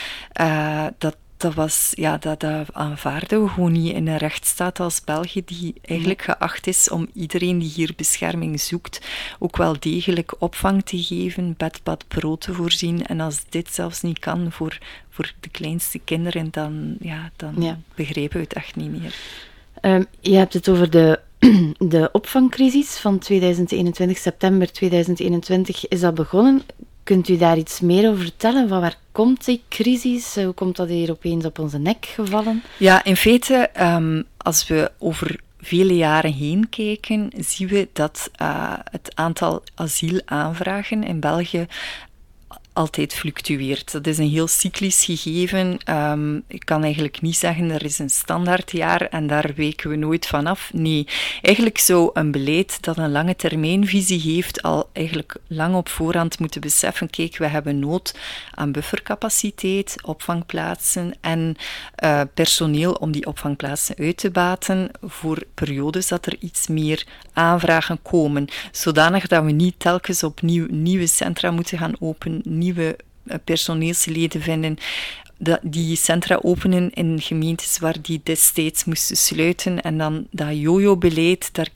uh, 0.40 0.86
dat 0.98 1.16
dat, 1.44 1.54
was, 1.54 1.92
ja, 1.94 2.18
dat, 2.18 2.40
dat 2.40 2.72
aanvaarden 2.72 3.42
we 3.42 3.48
gewoon 3.48 3.72
niet 3.72 3.94
in 3.94 4.06
een 4.06 4.16
rechtsstaat 4.16 4.80
als 4.80 5.04
België, 5.04 5.42
die 5.44 5.74
eigenlijk 5.82 6.22
geacht 6.22 6.66
is 6.66 6.90
om 6.90 7.08
iedereen 7.14 7.58
die 7.58 7.70
hier 7.70 7.92
bescherming 7.96 8.60
zoekt, 8.60 9.00
ook 9.38 9.56
wel 9.56 9.76
degelijk 9.78 10.34
opvang 10.38 10.84
te 10.84 11.02
geven, 11.02 11.54
bed, 11.56 11.80
bad, 11.82 12.08
brood 12.08 12.40
te 12.40 12.52
voorzien. 12.52 13.06
En 13.06 13.20
als 13.20 13.44
dit 13.48 13.74
zelfs 13.74 14.02
niet 14.02 14.18
kan 14.18 14.52
voor, 14.52 14.78
voor 15.10 15.32
de 15.40 15.48
kleinste 15.48 15.98
kinderen, 15.98 16.48
dan, 16.50 16.96
ja, 17.00 17.30
dan 17.36 17.54
ja. 17.58 17.78
begrijpen 17.94 18.36
we 18.36 18.42
het 18.42 18.52
echt 18.52 18.76
niet 18.76 19.00
meer. 19.00 19.14
Um, 19.80 20.06
je 20.20 20.36
hebt 20.36 20.52
het 20.52 20.68
over 20.68 20.90
de, 20.90 21.20
de 21.78 22.08
opvangcrisis 22.12 22.98
van 22.98 23.18
2021, 23.18 24.18
september 24.18 24.72
2021 24.72 25.88
is 25.88 26.00
dat 26.00 26.14
begonnen. 26.14 26.62
Kunt 27.04 27.28
u 27.28 27.36
daar 27.36 27.56
iets 27.56 27.80
meer 27.80 28.08
over 28.08 28.22
vertellen? 28.22 28.68
Van 28.68 28.80
waar 28.80 28.98
komt 29.12 29.44
die 29.44 29.62
crisis? 29.68 30.34
Hoe 30.34 30.52
komt 30.52 30.76
dat 30.76 30.88
hier 30.88 31.10
opeens 31.10 31.44
op 31.44 31.58
onze 31.58 31.78
nek 31.78 32.06
gevallen? 32.06 32.62
Ja, 32.78 33.04
in 33.04 33.16
feite, 33.16 33.70
um, 33.80 34.24
als 34.36 34.66
we 34.68 34.90
over 34.98 35.40
vele 35.58 35.96
jaren 35.96 36.32
heen 36.32 36.68
kijken, 36.68 37.30
zien 37.38 37.68
we 37.68 37.88
dat 37.92 38.30
uh, 38.42 38.72
het 38.90 39.10
aantal 39.14 39.62
asielaanvragen 39.74 41.04
in 41.04 41.20
België 41.20 41.66
altijd 42.74 43.14
fluctueert. 43.14 43.92
Dat 43.92 44.06
is 44.06 44.18
een 44.18 44.28
heel 44.28 44.46
cyclisch 44.46 45.04
gegeven. 45.04 45.78
Um, 45.90 46.42
ik 46.48 46.64
kan 46.64 46.82
eigenlijk 46.82 47.20
niet 47.20 47.36
zeggen 47.36 47.70
er 47.70 47.84
is 47.84 47.98
een 47.98 48.10
standaardjaar 48.10 49.00
en 49.00 49.26
daar 49.26 49.52
weken 49.54 49.90
we 49.90 49.96
nooit 49.96 50.26
vanaf. 50.26 50.70
Nee, 50.72 51.06
eigenlijk 51.42 51.78
zou 51.78 52.10
een 52.12 52.30
beleid 52.30 52.82
dat 52.82 52.96
een 52.96 53.12
lange 53.12 53.36
termijnvisie 53.36 54.20
heeft 54.20 54.62
al 54.62 54.88
eigenlijk 54.92 55.36
lang 55.46 55.74
op 55.74 55.88
voorhand 55.88 56.38
moeten 56.38 56.60
beseffen, 56.60 57.10
kijk, 57.10 57.36
we 57.36 57.46
hebben 57.46 57.78
nood 57.78 58.18
aan 58.50 58.72
buffercapaciteit, 58.72 59.96
opvangplaatsen 60.02 61.14
en 61.20 61.56
uh, 62.04 62.20
personeel 62.34 62.92
om 62.92 63.12
die 63.12 63.26
opvangplaatsen 63.26 63.96
uit 63.98 64.16
te 64.16 64.30
baten 64.30 64.90
voor 65.02 65.42
periodes 65.54 66.08
dat 66.08 66.26
er 66.26 66.36
iets 66.38 66.66
meer 66.66 67.06
aanvragen 67.34 68.02
komen, 68.02 68.46
zodanig 68.72 69.26
dat 69.26 69.44
we 69.44 69.50
niet 69.50 69.74
telkens 69.78 70.22
opnieuw 70.22 70.66
nieuwe 70.70 71.06
centra 71.06 71.50
moeten 71.50 71.78
gaan 71.78 71.94
openen, 72.00 72.40
nieuwe 72.44 72.96
eh, 73.26 73.36
personeelsleden 73.44 74.40
vinden 74.40 74.78
die 75.62 75.96
centra 75.96 76.38
openen 76.42 76.90
in 76.90 77.20
gemeentes 77.20 77.78
waar 77.78 77.96
die 78.02 78.20
destijds 78.24 78.84
moesten 78.84 79.16
sluiten. 79.16 79.80
En 79.80 79.98
dan 79.98 80.26
dat 80.30 80.48
jojo-beleid, 80.60 81.54
daar 81.54 81.68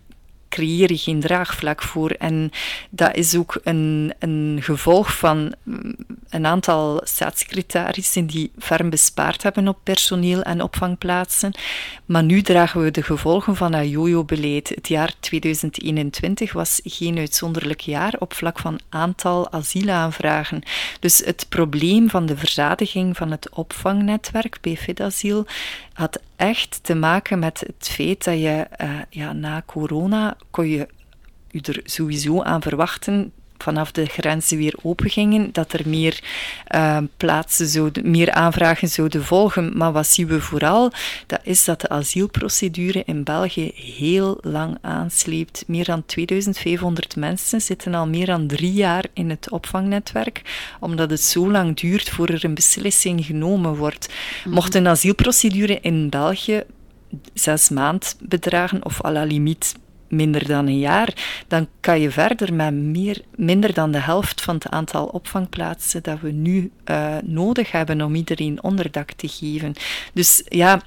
creëer 0.49 0.91
je 0.91 0.99
geen 0.99 1.21
draagvlak 1.21 1.83
voor. 1.83 2.11
En 2.11 2.51
dat 2.91 3.15
is 3.17 3.37
ook 3.37 3.61
een, 3.65 4.15
een 4.19 4.59
gevolg 4.61 5.17
van 5.17 5.55
mm, 5.63 5.97
een 6.29 6.47
aantal 6.47 7.01
staatssecretarissen 7.05 8.27
die 8.27 8.51
ferm 8.59 8.91
bespaard 8.91 9.43
hebben 9.43 9.69
op 9.69 9.79
personeel 9.83 10.43
en 10.43 10.63
opvangplaatsen. 10.63 11.55
Maar 12.05 12.23
nu 12.23 12.43
dragen 12.43 12.83
we 12.83 12.91
de 12.91 13.03
gevolgen 13.03 13.57
van 13.57 13.73
dat 13.73 13.91
jojo-beleid. 13.91 14.69
Het 14.69 14.89
jaar 14.89 15.15
2021 15.21 16.53
was 16.53 16.81
geen 16.85 17.19
uitzonderlijk 17.19 17.81
jaar 17.81 18.15
op 18.19 18.35
vlak 18.35 18.59
van 18.59 18.81
aantal 18.89 19.53
asielaanvragen. 19.53 20.63
Dus 21.01 21.19
het 21.25 21.47
probleem 21.49 22.11
van 22.11 22.27
de 22.27 22.37
verzadiging 22.37 23.17
van 23.17 23.31
het 23.31 23.51
opvangnetwerk 23.51 24.59
bij 24.61 24.77
FIDAsiel 24.77 25.47
had 25.99 26.21
echt 26.37 26.79
te 26.83 26.95
maken 26.95 27.39
met 27.39 27.61
het 27.61 27.89
feit 27.89 28.25
dat 28.25 28.35
je 28.35 28.67
uh, 28.83 28.99
ja, 29.11 29.33
na 29.33 29.63
corona 29.67 30.37
kon 30.51 30.69
je 30.69 30.89
je 31.51 31.61
er 31.63 31.81
sowieso 31.85 32.43
aan 32.43 32.63
verwachten 32.63 33.33
vanaf 33.59 33.93
de 33.93 34.07
grenzen 34.07 34.57
weer 34.57 34.75
opengingen, 34.83 35.53
dat 35.53 35.73
er 35.73 35.89
meer 35.89 36.21
uh, 36.75 36.99
plaatsen 37.17 37.67
zouden, 37.67 38.11
meer 38.11 38.33
aanvragen 38.33 38.89
zouden 38.89 39.25
volgen. 39.25 39.77
Maar 39.77 39.93
wat 39.93 40.07
zien 40.07 40.27
we 40.27 40.41
vooral? 40.41 40.93
Dat 41.27 41.41
is 41.43 41.65
dat 41.65 41.81
de 41.81 41.89
asielprocedure 41.89 43.03
in 43.07 43.25
België 43.25 43.73
heel 43.75 44.39
lang 44.41 44.79
aansleept. 44.81 45.65
Meer 45.67 45.85
dan 45.85 46.07
2500 46.07 47.17
mensen 47.17 47.61
zitten 47.61 47.95
al 47.95 48.07
meer 48.07 48.27
dan 48.27 48.47
drie 48.47 48.73
jaar 48.73 49.05
in 49.13 49.31
het 49.31 49.51
opvangnetwerk, 49.51 50.43
omdat 50.81 51.11
het 51.11 51.21
zo 51.21 51.51
lang 51.51 51.77
duurt 51.77 52.09
voor 52.09 52.29
er 52.29 52.45
een 52.45 52.55
beslissing 52.55 53.25
genomen 53.25 53.77
wordt. 53.77 54.09
Mhm. 54.45 54.55
Mocht 54.55 54.75
een 54.75 54.89
asielprocedure 54.89 55.79
in 55.81 56.09
België 56.09 56.63
zes 57.35 57.69
maand 57.69 58.17
bedragen, 58.21 58.85
of 58.85 59.05
à 59.05 59.13
la 59.13 59.25
limiet 59.25 59.75
minder 60.09 60.47
dan 60.47 60.67
een 60.67 60.79
jaar, 60.79 61.43
dan 61.49 61.69
kan 61.81 62.01
je 62.01 62.11
verder 62.11 62.55
met 62.55 62.75
meer, 62.75 63.21
minder 63.37 63.75
dan 63.75 63.91
de 63.91 64.01
helft 64.01 64.43
van 64.43 64.55
het 64.55 64.69
aantal 64.69 65.07
opvangplaatsen 65.07 66.03
dat 66.03 66.21
we 66.21 66.31
nu 66.31 66.71
uh, 66.85 67.17
nodig 67.25 67.73
hebben 67.73 68.03
om 68.03 68.15
iedereen 68.15 68.63
onderdak 68.63 69.13
te 69.13 69.29
geven. 69.29 69.75
Dus 70.13 70.43
ja, 70.49 70.83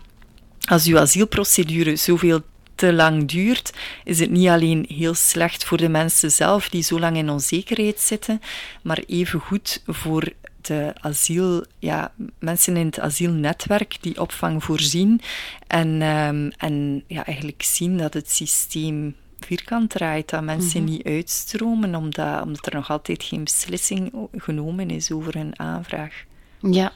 als 0.70 0.86
uw 0.86 1.00
asielprocedure 1.00 1.96
zoveel 1.96 2.42
te 2.76 2.94
lang 2.94 3.28
duurt, 3.28 3.74
is 4.04 4.20
het 4.20 4.30
niet 4.30 4.48
alleen 4.48 4.86
heel 4.88 5.14
slecht 5.14 5.64
voor 5.66 5.78
de 5.78 5.90
mensen 5.90 6.32
zelf 6.32 6.70
die 6.70 6.84
zo 6.84 7.00
lang 7.00 7.18
in 7.18 7.30
onzekerheid 7.30 8.00
zitten, 8.00 8.42
maar 8.82 9.04
evengoed 9.08 9.82
voor 9.86 10.34
de 10.62 10.94
asiel, 11.00 11.66
ja, 11.80 12.12
mensen 12.40 12.78
in 12.78 12.86
het 12.86 13.00
asielnetwerk 13.00 13.98
die 14.02 14.22
opvang 14.22 14.64
voorzien 14.64 15.22
en, 15.68 16.02
ehm, 16.02 16.50
en 16.58 17.04
ja, 17.08 17.26
eigenlijk 17.26 17.64
zien 17.64 17.98
dat 17.98 18.14
het 18.14 18.30
systeem 18.30 19.16
vierkant 19.40 19.90
draait, 19.90 20.30
dat 20.30 20.44
mensen 20.44 20.82
mhm. 20.82 20.92
niet 20.92 21.04
uitstromen 21.04 21.96
omdat, 21.96 22.42
omdat 22.42 22.66
er 22.66 22.76
nog 22.76 22.90
altijd 22.90 23.24
geen 23.24 23.44
beslissing 23.44 24.14
genomen 24.32 24.90
is 24.90 25.12
over 25.12 25.36
een 25.36 25.60
aanvraag. 25.60 26.24
Ja, 26.60 26.92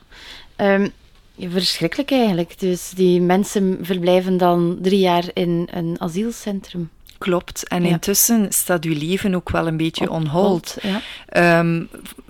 um, 0.57 0.91
verschrikkelijk 1.38 2.12
eigenlijk. 2.12 2.60
Dus 2.60 2.89
die 2.89 3.22
mensen 3.22 3.77
verblijven 3.81 4.38
dan 4.38 4.77
drie 4.81 5.00
jaar 5.00 5.25
in 5.34 5.67
een 5.72 5.95
asielcentrum. 6.01 6.89
Klopt. 7.25 7.67
En 7.67 7.86
intussen 7.86 8.53
staat 8.53 8.86
uw 8.86 8.98
leven 8.98 9.36
ook 9.36 9.50
wel 9.50 9.67
een 9.67 9.77
beetje 9.77 10.10
on 10.10 10.25
hold. 10.25 10.77
Ja. 10.82 11.01
Ehm, 11.27 11.84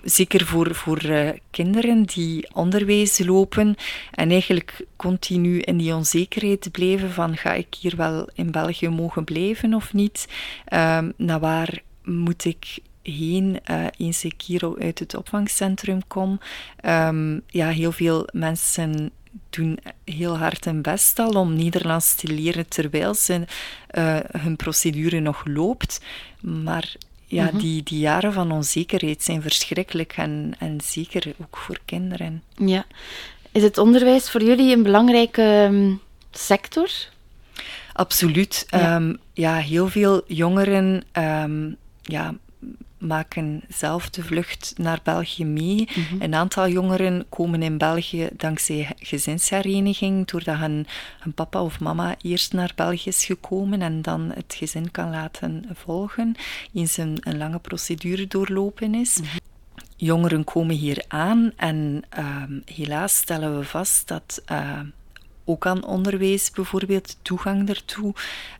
zeker 0.03 0.45
voor, 0.45 0.75
voor 0.75 1.05
uh, 1.05 1.29
kinderen 1.51 2.03
die 2.03 2.47
onderwijs 2.53 3.19
lopen 3.19 3.75
en 4.11 4.31
eigenlijk 4.31 4.85
continu 4.95 5.59
in 5.59 5.77
die 5.77 5.95
onzekerheid 5.95 6.71
blijven 6.71 7.11
van 7.11 7.37
ga 7.37 7.53
ik 7.53 7.75
hier 7.79 7.95
wel 7.95 8.29
in 8.33 8.51
België 8.51 8.89
mogen 8.89 9.23
blijven 9.23 9.73
of 9.73 9.93
niet? 9.93 10.27
Um, 10.73 11.13
naar 11.17 11.39
waar 11.39 11.81
moet 12.03 12.45
ik 12.45 12.77
heen 13.01 13.59
uh, 13.71 13.85
eens 13.97 14.23
ik 14.23 14.41
hier 14.45 14.75
uit 14.79 14.99
het 14.99 15.15
opvangcentrum 15.15 16.07
kom? 16.07 16.39
Um, 16.85 17.41
ja, 17.47 17.67
heel 17.67 17.91
veel 17.91 18.27
mensen 18.31 19.11
doen 19.49 19.79
heel 20.03 20.37
hard 20.37 20.65
hun 20.65 20.81
best 20.81 21.19
al 21.19 21.31
om 21.31 21.55
Nederlands 21.55 22.15
te 22.15 22.27
leren 22.27 22.67
terwijl 22.67 23.13
ze, 23.13 23.45
uh, 23.91 24.19
hun 24.41 24.55
procedure 24.55 25.19
nog 25.19 25.43
loopt. 25.45 26.01
Maar 26.39 26.95
ja, 27.25 27.45
mhm. 27.45 27.57
die, 27.57 27.83
die 27.83 27.99
jaren 27.99 28.33
van 28.33 28.51
onzekerheid 28.51 29.23
zijn 29.23 29.41
verschrikkelijk 29.41 30.13
en, 30.17 30.55
en 30.59 30.81
zeker 30.83 31.33
ook 31.41 31.57
voor 31.57 31.79
kinderen. 31.85 32.43
Ja. 32.55 32.85
Is 33.51 33.63
het 33.63 33.77
onderwijs 33.77 34.29
voor 34.29 34.43
jullie 34.43 34.75
een 34.75 34.83
belangrijke 34.83 35.41
ehm, 35.41 35.93
sector? 36.31 36.89
Absoluut. 37.93 38.65
Ja, 38.69 38.95
um, 38.95 39.17
ja 39.33 39.55
heel 39.55 39.87
veel 39.87 40.21
jongeren 40.27 41.03
um, 41.13 41.77
ja, 42.01 42.33
maken 43.05 43.61
zelf 43.67 44.09
de 44.09 44.23
vlucht 44.23 44.73
naar 44.77 44.99
België 45.03 45.45
mee. 45.45 45.87
Mhm. 45.95 46.21
Een 46.21 46.35
aantal 46.35 46.67
jongeren 46.67 47.25
komen 47.29 47.63
in 47.63 47.77
België 47.77 48.29
dankzij 48.37 48.91
gezinshereniging, 48.99 50.27
doordat 50.27 50.57
hun, 50.57 50.87
hun, 51.19 51.33
papa 51.33 51.61
of 51.61 51.79
mama 51.79 52.15
eerst 52.21 52.53
naar 52.53 52.71
België 52.75 53.09
is 53.09 53.25
gekomen 53.25 53.81
en 53.81 54.01
dan 54.01 54.31
het 54.35 54.55
gezin 54.57 54.91
kan 54.91 55.09
laten 55.09 55.65
volgen, 55.73 56.35
eens 56.73 56.97
een, 56.97 57.17
een 57.19 57.37
lange 57.37 57.59
procedure 57.59 58.27
doorlopen 58.27 58.95
is. 58.95 59.19
Mhm. 59.19 59.37
Jongeren 59.97 60.43
komen 60.43 60.75
hier 60.75 61.03
aan 61.07 61.51
en 61.55 62.03
ehm, 62.09 62.59
helaas 62.65 63.15
stellen 63.15 63.57
we 63.59 63.65
vast 63.65 64.07
dat 64.07 64.41
uh, 64.51 64.79
ook 65.45 65.65
aan 65.65 65.85
onderwijs 65.85 66.51
bijvoorbeeld, 66.51 67.17
toegang 67.21 67.67
daartoe, 67.67 68.13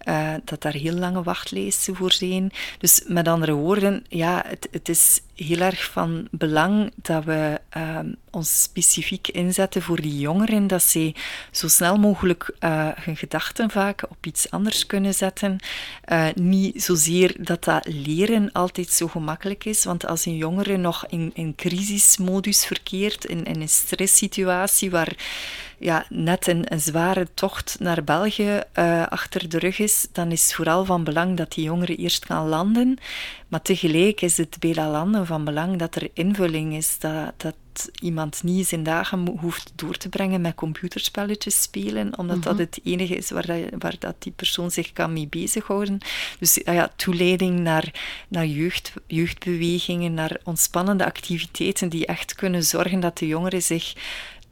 uh, 0.07 0.33
dat 0.43 0.61
daar 0.61 0.73
heel 0.73 0.93
lange 0.93 1.23
wachtlijsten 1.23 1.95
voor 1.95 2.11
zijn. 2.11 2.51
Dus 2.77 3.03
met 3.07 3.27
andere 3.27 3.53
woorden, 3.53 4.05
ja, 4.09 4.43
het, 4.47 4.67
het 4.71 4.89
is 4.89 5.21
heel 5.35 5.59
erg 5.59 5.83
van 5.91 6.27
belang 6.31 6.91
dat 6.95 7.23
we 7.23 7.59
uh, 7.77 7.99
ons 8.31 8.61
specifiek 8.61 9.27
inzetten 9.27 9.81
voor 9.81 10.01
die 10.01 10.19
jongeren, 10.19 10.67
dat 10.67 10.83
ze 10.83 11.13
zo 11.51 11.67
snel 11.67 11.97
mogelijk 11.97 12.55
uh, 12.59 12.87
hun 12.95 13.17
gedachten 13.17 13.69
vaak 13.71 14.03
op 14.09 14.25
iets 14.25 14.51
anders 14.51 14.85
kunnen 14.85 15.13
zetten. 15.13 15.57
Uh, 16.11 16.27
niet 16.35 16.83
zozeer 16.83 17.35
dat 17.39 17.63
dat 17.63 17.87
leren 17.87 18.51
altijd 18.51 18.89
zo 18.89 19.07
gemakkelijk 19.07 19.65
is, 19.65 19.83
want 19.83 20.05
als 20.05 20.25
een 20.25 20.37
jongere 20.37 20.77
nog 20.77 21.05
in, 21.07 21.31
in 21.33 21.55
crisismodus 21.55 22.65
verkeert, 22.65 23.25
in, 23.25 23.43
in 23.45 23.61
een 23.61 23.69
stresssituatie 23.69 24.91
waar 24.91 25.15
ja, 25.79 26.05
net 26.09 26.47
een, 26.47 26.73
een 26.73 26.79
zware 26.79 27.27
tocht 27.33 27.75
naar 27.79 28.03
België 28.03 28.61
uh, 28.79 29.07
achter 29.07 29.49
de 29.49 29.59
rug 29.59 29.79
is, 29.79 30.07
dan 30.11 30.31
is 30.31 30.53
vooral 30.53 30.85
van 30.85 31.03
belang 31.03 31.37
dat 31.37 31.51
die 31.51 31.63
jongere 31.63 31.95
eerst 31.95 32.25
kan 32.25 32.47
landen. 32.47 32.97
Maar 33.47 33.61
tegelijk 33.61 34.21
is 34.21 34.37
het 34.37 34.59
bij 34.59 34.73
dat 34.73 34.91
landen 34.91 35.25
van 35.25 35.45
belang 35.45 35.77
dat 35.77 35.95
er 35.95 36.09
invulling 36.13 36.73
is, 36.75 36.99
dat, 36.99 37.33
dat 37.37 37.55
iemand 38.01 38.43
niet 38.43 38.67
zijn 38.67 38.83
dagen 38.83 39.27
hoeft 39.39 39.71
door 39.75 39.97
te 39.97 40.09
brengen 40.09 40.41
met 40.41 40.55
computerspelletjes 40.55 41.61
spelen, 41.61 42.17
omdat 42.17 42.43
dat 42.43 42.53
mhm. 42.53 42.61
het 42.61 42.79
enige 42.83 43.15
is 43.15 43.29
waar, 43.29 43.45
dat, 43.45 43.57
waar 43.77 43.95
dat 43.99 44.15
die 44.19 44.31
persoon 44.31 44.71
zich 44.71 44.93
kan 44.93 45.13
mee 45.13 45.27
bezighouden. 45.27 45.97
Dus 46.39 46.61
ja, 46.63 46.91
toeleiding 46.95 47.59
naar, 47.59 47.93
naar 48.27 48.45
jeugd, 48.45 48.93
jeugdbewegingen, 49.07 50.13
naar 50.13 50.39
ontspannende 50.43 51.05
activiteiten 51.05 51.89
die 51.89 52.05
echt 52.05 52.35
kunnen 52.35 52.63
zorgen 52.63 52.99
dat 52.99 53.17
de 53.17 53.27
jongere 53.27 53.59
zich 53.59 53.93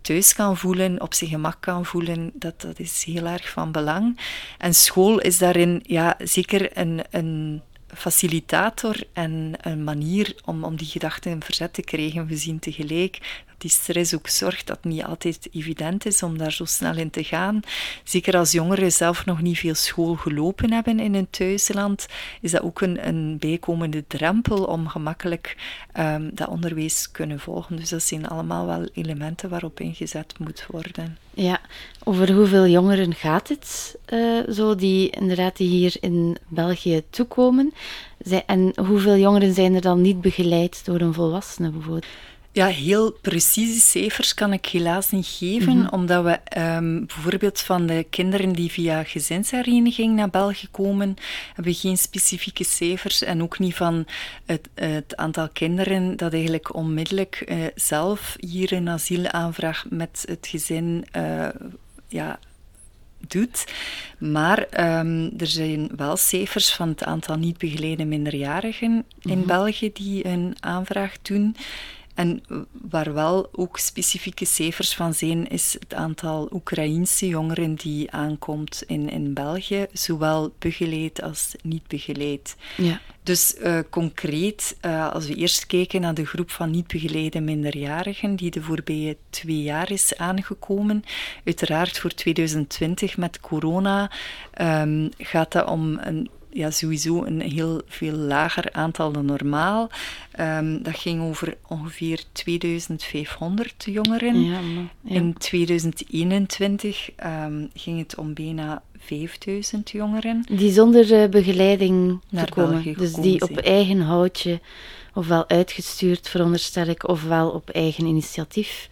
thuis 0.03 0.33
kan 0.33 0.57
voelen, 0.57 1.01
op 1.01 1.13
zijn 1.13 1.29
gemak 1.29 1.57
kan 1.59 1.85
voelen, 1.85 2.31
dat, 2.33 2.61
dat 2.61 2.79
is 2.79 3.03
heel 3.03 3.25
erg 3.25 3.49
van 3.49 3.71
belang. 3.71 4.19
En 4.57 4.73
school 4.73 5.19
is 5.19 5.37
daarin 5.37 5.81
ja, 5.83 6.15
zeker 6.23 6.77
een, 6.77 7.01
een 7.09 7.61
facilitator 7.87 8.95
en 9.13 9.53
een 9.61 9.83
manier 9.83 10.35
om, 10.45 10.63
om 10.63 10.75
die 10.75 10.87
gedachten 10.87 11.31
in 11.31 11.43
verzet 11.43 11.73
te 11.73 11.81
krijgen. 11.81 12.27
We 12.27 12.37
zien 12.37 12.59
tegelijk 12.59 13.43
die 13.63 13.71
stress 13.71 14.15
ook 14.15 14.27
zorgt 14.27 14.67
dat 14.67 14.77
het 14.81 14.91
niet 14.91 15.03
altijd 15.03 15.47
evident 15.51 16.05
is 16.05 16.23
om 16.23 16.37
daar 16.37 16.51
zo 16.51 16.65
snel 16.65 16.97
in 16.97 17.09
te 17.09 17.23
gaan. 17.23 17.59
Zeker 18.03 18.37
als 18.37 18.51
jongeren 18.51 18.91
zelf 18.91 19.25
nog 19.25 19.41
niet 19.41 19.59
veel 19.59 19.75
school 19.75 20.15
gelopen 20.15 20.71
hebben 20.71 20.99
in 20.99 21.13
hun 21.13 21.29
thuisland, 21.29 22.05
is 22.41 22.51
dat 22.51 22.61
ook 22.61 22.81
een, 22.81 23.07
een 23.07 23.37
bijkomende 23.37 24.03
drempel 24.07 24.63
om 24.63 24.87
gemakkelijk 24.87 25.55
um, 25.99 26.29
dat 26.33 26.47
onderwijs 26.47 27.11
kunnen 27.11 27.39
volgen. 27.39 27.75
Dus 27.75 27.89
dat 27.89 28.03
zijn 28.03 28.27
allemaal 28.27 28.65
wel 28.65 28.87
elementen 28.93 29.49
waarop 29.49 29.79
ingezet 29.79 30.39
moet 30.39 30.65
worden. 30.69 31.17
Ja, 31.33 31.61
over 32.03 32.31
hoeveel 32.33 32.67
jongeren 32.67 33.13
gaat 33.13 33.47
het 33.47 33.97
uh, 34.13 34.39
zo, 34.49 34.75
die 34.75 35.09
inderdaad 35.09 35.57
die 35.57 35.69
hier 35.69 35.95
in 35.99 36.37
België 36.47 37.03
toekomen? 37.09 37.73
En 38.45 38.73
hoeveel 38.85 39.17
jongeren 39.17 39.53
zijn 39.53 39.75
er 39.75 39.81
dan 39.81 40.01
niet 40.01 40.21
begeleid 40.21 40.85
door 40.85 40.99
een 40.99 41.13
volwassene 41.13 41.69
bijvoorbeeld? 41.69 42.05
Ja, 42.55 42.67
heel 42.67 43.11
precieze 43.11 43.79
cijfers 43.79 44.33
kan 44.33 44.53
ik 44.53 44.65
helaas 44.65 45.09
niet 45.09 45.27
geven, 45.27 45.77
mhm. 45.77 45.93
omdat 45.93 46.23
we 46.23 46.59
um, 46.61 47.05
bijvoorbeeld 47.05 47.61
van 47.61 47.85
de 47.85 48.05
kinderen 48.09 48.53
die 48.53 48.71
via 48.71 49.03
gezinshereniging 49.03 50.15
naar 50.15 50.29
België 50.29 50.67
komen, 50.71 51.15
hebben 51.47 51.73
we 51.73 51.79
geen 51.79 51.97
specifieke 51.97 52.63
cijfers 52.63 53.23
en 53.23 53.41
ook 53.41 53.59
niet 53.59 53.75
van 53.75 54.05
het, 54.45 54.69
het 54.73 55.15
aantal 55.15 55.49
kinderen 55.49 56.17
dat 56.17 56.33
eigenlijk 56.33 56.75
onmiddellijk 56.75 57.43
uh, 57.45 57.65
zelf 57.75 58.35
hier 58.39 58.73
een 58.73 58.89
asielaanvraag 58.89 59.85
met 59.89 60.23
het 60.27 60.47
gezin 60.47 61.05
uh, 61.17 61.47
ja, 62.07 62.39
doet. 63.27 63.65
Maar 64.17 64.59
um, 64.99 65.31
er 65.37 65.47
zijn 65.47 65.89
wel 65.95 66.17
cijfers 66.17 66.73
van 66.73 66.89
het 66.89 67.03
aantal 67.03 67.35
niet 67.35 67.57
begeleide 67.57 68.05
minderjarigen 68.05 69.05
in 69.21 69.37
mhm. 69.37 69.47
België 69.47 69.91
die 69.93 70.27
een 70.27 70.55
aanvraag 70.59 71.21
doen. 71.21 71.55
En 72.13 72.43
waar 72.71 73.13
wel 73.13 73.49
ook 73.51 73.77
specifieke 73.77 74.45
cijfers 74.45 74.95
van 74.95 75.13
zijn, 75.13 75.47
is 75.47 75.77
het 75.79 75.93
aantal 75.93 76.49
Oekraïense 76.51 77.27
jongeren 77.27 77.75
die 77.75 78.11
aankomt 78.11 78.83
in, 78.87 79.09
in 79.09 79.33
België, 79.33 79.85
zowel 79.91 80.53
begeleid 80.59 81.21
als 81.21 81.55
niet 81.61 81.87
begeleid. 81.87 82.55
Ja. 82.77 82.99
Dus 83.23 83.55
uh, 83.59 83.79
concreet, 83.89 84.77
uh, 84.85 85.11
als 85.11 85.27
we 85.27 85.35
eerst 85.35 85.65
kijken 85.65 86.01
naar 86.01 86.13
de 86.13 86.25
groep 86.25 86.51
van 86.51 86.71
niet 86.71 86.87
begeleide 86.87 87.41
minderjarigen, 87.41 88.35
die 88.35 88.51
de 88.51 88.61
voorbije 88.61 89.17
twee 89.29 89.61
jaar 89.61 89.91
is 89.91 90.17
aangekomen, 90.17 91.03
uiteraard 91.45 91.99
voor 91.99 92.13
2020 92.13 93.17
met 93.17 93.39
corona 93.39 94.11
um, 94.61 95.09
gaat 95.17 95.51
dat 95.51 95.67
om 95.67 95.97
een 96.01 96.29
ja, 96.53 96.71
sowieso 96.71 97.23
een 97.23 97.41
heel 97.41 97.81
veel 97.87 98.15
lager 98.15 98.71
aantal 98.71 99.11
dan 99.11 99.25
normaal. 99.25 99.89
Um, 100.39 100.83
dat 100.83 100.95
ging 100.95 101.21
over 101.21 101.57
ongeveer 101.67 102.23
2500 102.31 103.83
jongeren. 103.85 104.43
Ja, 104.43 104.59
In 105.03 105.37
2021 105.37 107.09
um, 107.09 107.15
ehm, 107.15 107.65
ging 107.73 107.99
het 107.99 108.15
om 108.15 108.33
bijna 108.33 108.81
5000 108.97 109.89
jongeren. 109.89 110.45
Die 110.49 110.71
zonder 110.71 111.11
uh, 111.11 111.29
begeleiding 111.29 112.19
Naar 112.29 112.49
komen. 112.49 112.93
Dus 112.97 113.13
die 113.13 113.41
op 113.41 113.57
eigen 113.57 114.01
houtje, 114.01 114.59
ofwel 115.13 115.49
uitgestuurd, 115.49 116.29
veronderstel 116.29 116.87
ik, 116.87 117.07
ofwel 117.07 117.49
op 117.49 117.69
eigen 117.69 118.05
initiatief. 118.05 118.89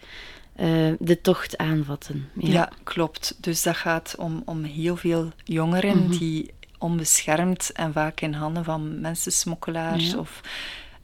Uh, 0.60 0.92
de 0.98 1.20
tocht 1.20 1.58
aanvatten. 1.58 2.28
Ja. 2.34 2.52
ja. 2.52 2.72
klopt. 2.82 3.36
Dus 3.40 3.62
dat 3.62 3.76
gaat 3.76 4.14
om, 4.18 4.42
om 4.44 4.62
heel 4.62 4.96
veel 4.96 5.32
jongeren 5.44 5.96
mm 5.96 6.02
-hmm. 6.02 6.18
die 6.18 6.50
onbeschermd 6.82 7.70
en 7.72 7.92
vaak 7.92 8.20
in 8.20 8.32
handen 8.32 8.64
van 8.64 9.00
mensensmokkelaars 9.00 10.14
of 10.14 10.40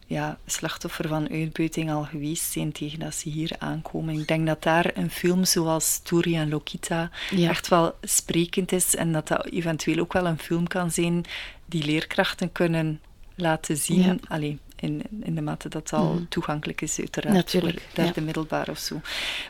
ja, 0.07 0.39
slachtoffer 0.47 1.09
van 1.09 1.29
uitbuiting 1.31 1.91
al 1.91 2.03
geweest 2.05 2.53
zijn 2.53 2.73
tegen 2.73 2.99
dat 2.99 3.15
ze 3.15 3.29
hier 3.29 3.51
aankomen. 3.59 4.19
Ik 4.21 4.29
denk 4.29 4.47
dat 4.47 4.63
daar 4.63 4.91
een 4.95 5.11
film 5.11 5.45
zoals 5.45 5.99
Turi 6.03 6.37
en 6.37 6.49
Lokita 6.49 7.11
echt 7.37 7.69
wel 7.69 7.95
sprekend 8.03 8.73
is 8.73 8.97
en 8.97 9.13
dat 9.13 9.29
dat 9.29 9.47
eventueel 9.47 9.99
ook 9.99 10.13
wel 10.13 10.27
een 10.27 10.39
film 10.39 10.67
kan 10.67 10.91
zijn 10.91 11.25
die 11.67 11.85
leerkrachten 11.85 12.53
kunnen 12.53 13.01
laten 13.35 13.77
zien. 13.77 14.03
Ja. 14.03 14.37
in, 14.77 15.03
in 15.23 15.35
de 15.35 15.41
mate 15.43 15.69
dat 15.69 15.93
al 15.93 16.13
Mhm. 16.13 16.25
toegankelijk 16.29 16.81
is, 16.81 16.99
uiteraard. 16.99 17.35
Natuurlijk, 17.35 17.81
Voor 17.81 17.95
derde 18.05 18.21
ja. 18.21 18.27
middelbaar 18.27 18.69
of 18.69 18.79
zo. 18.79 19.01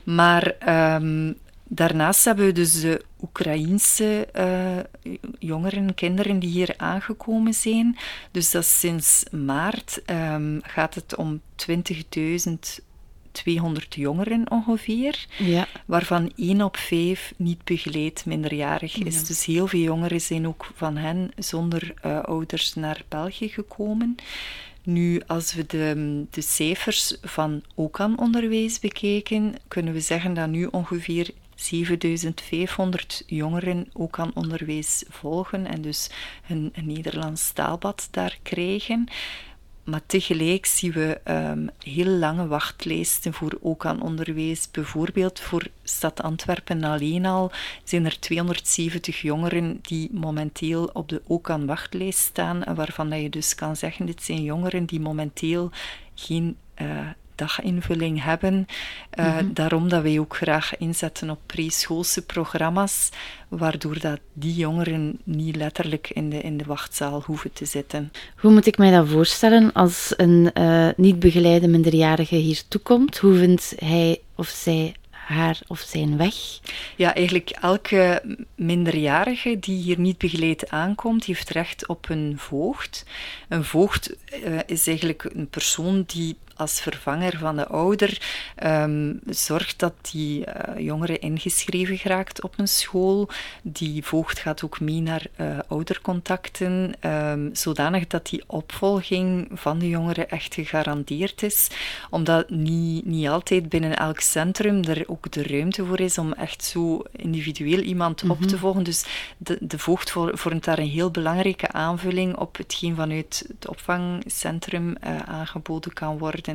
Maar 0.05 0.43
ehm, 0.59 1.33
daarnaast 1.69 2.25
hebben 2.25 2.47
we 2.47 2.53
dus 2.53 2.81
de 2.81 3.05
Oekraïense 3.23 4.27
eh, 4.33 4.79
jongeren, 5.39 5.95
kinderen 5.95 6.39
die 6.39 6.51
hier 6.51 6.75
aangekomen 6.77 7.55
zijn. 7.55 7.97
Dus 8.31 8.51
dat 8.51 8.63
is 8.63 8.79
sinds 8.79 9.25
maart 9.31 10.03
ehm, 10.05 10.59
gaat 10.63 10.95
het 10.95 11.17
om 11.17 11.41
20.200 11.57 11.73
jongeren 13.89 14.51
ongeveer 14.51 15.27
Ja, 15.39 15.67
waarvan 15.87 16.33
één 16.37 16.63
op 16.63 16.77
vijf 16.77 17.33
niet 17.37 17.65
begeleid 17.65 18.23
minderjarig 18.27 18.97
is. 18.97 19.27
Dus 19.27 19.45
heel 19.45 19.67
veel 19.67 19.81
jongeren 19.81 20.21
zijn 20.21 20.47
ook 20.47 20.71
van 20.75 20.97
hen 20.97 21.31
zonder 21.37 21.95
eh, 22.03 22.23
ouders 22.23 22.75
naar 22.75 23.03
België 23.09 23.49
gekomen. 23.49 24.17
Nu, 24.83 25.23
als 25.27 25.55
we 25.55 25.67
de, 25.67 26.25
de 26.31 26.41
cijfers 26.41 27.17
van 27.23 27.63
OCAN-onderwijs 27.75 28.79
bekijken, 28.79 29.55
kunnen 29.69 29.93
we 29.93 30.01
zeggen 30.01 30.35
dat 30.35 30.49
nu 30.49 30.65
ongeveer 30.65 31.31
7500 31.61 33.23
jongeren 33.27 33.89
OCAN-onderwijs 33.93 35.05
volgen 35.09 35.67
en 35.67 35.83
dus 35.83 36.11
een, 36.49 36.71
een 36.73 36.87
Nederlands 36.87 37.53
taalbad 37.53 38.09
daar 38.11 38.39
krijgen. 38.43 39.09
Maar 39.85 40.07
tegelijk 40.07 40.67
zien 40.67 40.93
we 40.93 41.21
ehm, 41.25 41.67
heel 41.79 42.07
lange 42.07 42.47
wachtlijsten 42.47 43.33
voor 43.33 43.59
ook 43.61 43.87
aan 43.87 44.03
onderwijs. 44.03 44.71
Bijvoorbeeld 44.71 45.41
voor 45.41 45.67
stad 45.83 46.23
Antwerpen 46.23 46.85
alleen 46.85 47.27
al 47.27 47.51
zijn 47.85 48.05
er 48.05 48.21
270 48.21 49.21
jongeren 49.21 49.79
die 49.83 50.09
momenteel 50.13 50.91
op 50.93 51.09
de 51.09 51.23
ook 51.27 51.51
aan 51.51 51.67
wachtlijst 51.67 52.19
staan. 52.19 52.75
Waarvan 52.75 53.11
dat 53.11 53.21
je 53.21 53.31
dus 53.31 53.55
kan 53.55 53.77
zeggen, 53.77 54.07
dit 54.07 54.23
zijn 54.23 54.43
jongeren 54.43 54.85
die 54.85 55.01
momenteel 55.01 55.71
geen 56.15 56.57
eh, 56.75 57.09
daginvulling 57.39 58.23
hebben. 58.23 58.67
Eh, 59.11 59.37
Daarom 59.53 59.89
dat 59.89 60.03
wij 60.03 60.19
ook 60.19 60.37
graag 60.37 60.77
inzetten 60.77 61.31
op 61.31 61.39
preschoolse 61.47 62.23
programma's, 62.23 63.09
waardoor 63.49 64.01
dat 64.01 64.21
die 64.33 64.55
jongeren 64.55 65.19
niet 65.25 65.57
letterlijk 65.57 66.11
in 66.11 66.31
de, 66.31 66.41
in 66.41 66.57
de 66.57 66.65
wachtzaal 66.65 67.23
hoeven 67.27 67.53
te 67.53 67.65
zitten. 67.65 68.13
Hoe 68.37 68.53
moet 68.53 68.67
ik 68.67 68.79
mij 68.79 68.91
dat 68.91 69.09
voorstellen 69.09 69.73
als 69.73 70.15
een 70.17 70.51
eh, 70.53 70.89
niet 70.97 71.19
begeleide 71.19 71.69
minderjarige 71.69 72.37
hier 72.37 72.63
toekomt? 72.69 73.19
Hoe 73.19 73.35
vindt 73.35 73.75
hij 73.79 74.21
of 74.35 74.49
zij 74.49 74.95
haar 75.29 75.61
of 75.67 75.81
zijn 75.81 76.17
weg? 76.17 76.35
Ja, 76.97 77.15
eigenlijk 77.15 77.51
elke 77.51 78.23
minderjarige 78.55 79.59
die 79.61 79.83
hier 79.83 79.99
niet 79.99 80.19
begeleid 80.19 80.71
aankomt, 80.71 81.25
heeft 81.25 81.51
recht 81.51 81.87
op 81.87 82.09
een 82.09 82.35
voogd. 82.37 83.05
Een 83.49 83.65
voogd 83.65 84.17
eh, 84.45 84.59
is 84.67 84.87
eigenlijk 84.87 85.25
een 85.35 85.49
persoon 85.49 86.05
die 86.07 86.37
als 86.59 86.81
vervanger 86.81 87.39
van 87.39 87.57
de 87.57 87.67
ouder 87.67 88.23
ehm, 88.57 89.15
zorgt 89.27 89.79
dat 89.79 89.93
die 90.11 90.45
eh, 90.45 90.85
jongere 90.85 91.19
ingeschreven 91.19 91.99
geraakt 91.99 92.43
op 92.43 92.55
een 92.59 92.69
school. 92.69 93.29
Die 93.63 94.05
voogd 94.05 94.39
gaat 94.39 94.63
ook 94.65 94.81
mee 94.81 95.01
naar 95.01 95.27
eh, 95.37 95.59
oudercontacten, 95.69 96.95
ehm, 97.01 97.49
zodanig 97.53 98.07
dat 98.07 98.27
die 98.27 98.43
opvolging 98.47 99.49
van 99.53 99.79
de 99.79 99.89
jongeren 99.89 100.31
echt 100.31 100.55
gegarandeerd 100.55 101.43
is. 101.43 101.69
Omdat 102.11 102.51
niet, 102.51 103.07
niet 103.07 103.29
altijd 103.29 103.69
binnen 103.69 103.97
elk 103.97 104.21
centrum 104.21 104.85
er 104.85 105.05
ook 105.07 105.31
de 105.31 105.43
ruimte 105.43 105.85
voor 105.87 106.01
is 106.01 106.19
om 106.19 106.33
echt 106.33 106.65
zo 106.65 107.03
individueel 107.17 107.81
iemand 107.81 108.23
op 108.31 108.43
te 108.43 108.59
volgen. 108.59 108.83
Dus 108.83 109.05
de, 109.37 109.59
de 109.61 109.79
voogd 109.79 110.11
vor- 110.11 110.39
vormt 110.39 110.65
daar 110.65 110.79
een 110.79 110.89
heel 110.89 111.11
belangrijke 111.11 111.73
aanvulling 111.73 112.37
op 112.37 112.57
hetgeen 112.57 112.95
vanuit 112.97 113.45
het 113.49 113.69
opvangcentrum 113.69 114.97
eh, 115.01 115.19
aangeboden 115.19 115.93
kan 115.93 116.19
worden. 116.19 116.48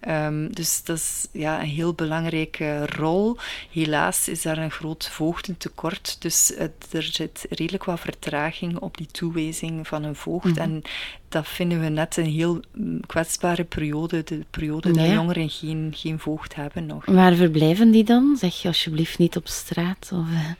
Ehm, 0.00 0.48
dus 0.50 0.82
dat 0.84 0.96
is 0.96 1.26
ja, 1.32 1.60
een 1.60 1.68
heel 1.68 1.94
belangrijke 1.94 2.86
rol. 2.86 3.36
Helaas 3.70 4.28
is 4.28 4.42
daar 4.42 4.58
een 4.58 4.70
groot 4.70 5.08
voogdentekort, 5.08 6.16
dus 6.18 6.52
het, 6.56 6.86
er 6.92 7.02
zit 7.02 7.46
redelijk 7.50 7.84
wat 7.84 8.00
vertraging 8.00 8.78
op 8.78 8.96
die 8.96 9.06
toewijzing 9.06 9.88
van 9.88 10.04
een 10.04 10.16
voogd. 10.16 10.56
En 10.56 10.82
dat 11.28 11.48
vinden 11.48 11.80
we 11.80 11.88
net 11.88 12.16
een 12.16 12.30
heel 12.30 12.60
mm, 12.72 13.00
kwetsbare 13.06 13.64
periode, 13.64 14.24
de 14.24 14.44
periode 14.50 14.90
dat 14.90 15.06
jongeren 15.06 15.50
geen, 15.50 15.92
geen 15.96 16.18
voogd 16.18 16.54
hebben 16.54 16.86
nog. 16.86 17.04
Waar 17.06 17.34
verblijven 17.34 17.90
die 17.90 18.04
dan? 18.04 18.36
Zeg 18.38 18.62
je 18.62 18.68
alsjeblieft 18.68 19.18
niet 19.18 19.36
op 19.36 19.48
straat? 19.48 20.10
Of, 20.12 20.26
eh, 20.32 20.50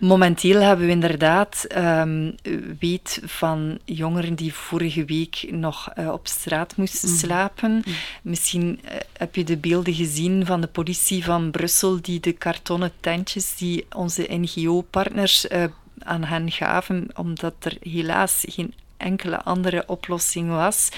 Momenteel 0.00 0.60
hebben 0.60 0.86
we 0.86 0.92
inderdaad 0.92 1.64
ehm, 1.68 2.30
weet 2.78 3.20
van 3.24 3.78
jongeren 3.84 4.34
die 4.34 4.54
vorige 4.54 5.04
week 5.04 5.46
nog 5.50 5.90
eh, 5.94 6.08
op 6.08 6.26
straat 6.26 6.76
moesten 6.76 7.08
slapen. 7.08 7.82
Misschien 8.22 8.80
eh, 8.84 8.96
heb 9.12 9.34
je 9.34 9.44
de 9.44 9.56
beelden 9.56 9.94
gezien 9.94 10.46
van 10.46 10.60
de 10.60 10.66
politie 10.66 11.24
van 11.24 11.50
Brussel 11.50 12.00
die 12.00 12.20
de 12.20 12.32
kartonnen 12.32 12.92
tentjes 13.00 13.56
die 13.56 13.86
onze 13.96 14.26
NGO-partners 14.28 15.48
eh, 15.48 15.64
aan 15.98 16.24
hen 16.24 16.50
gaven, 16.50 17.08
omdat 17.14 17.54
er 17.60 17.76
helaas 17.80 18.44
geen 18.48 18.74
enkele 18.96 19.42
andere 19.42 19.84
oplossing 19.86 20.48
was. 20.48 20.88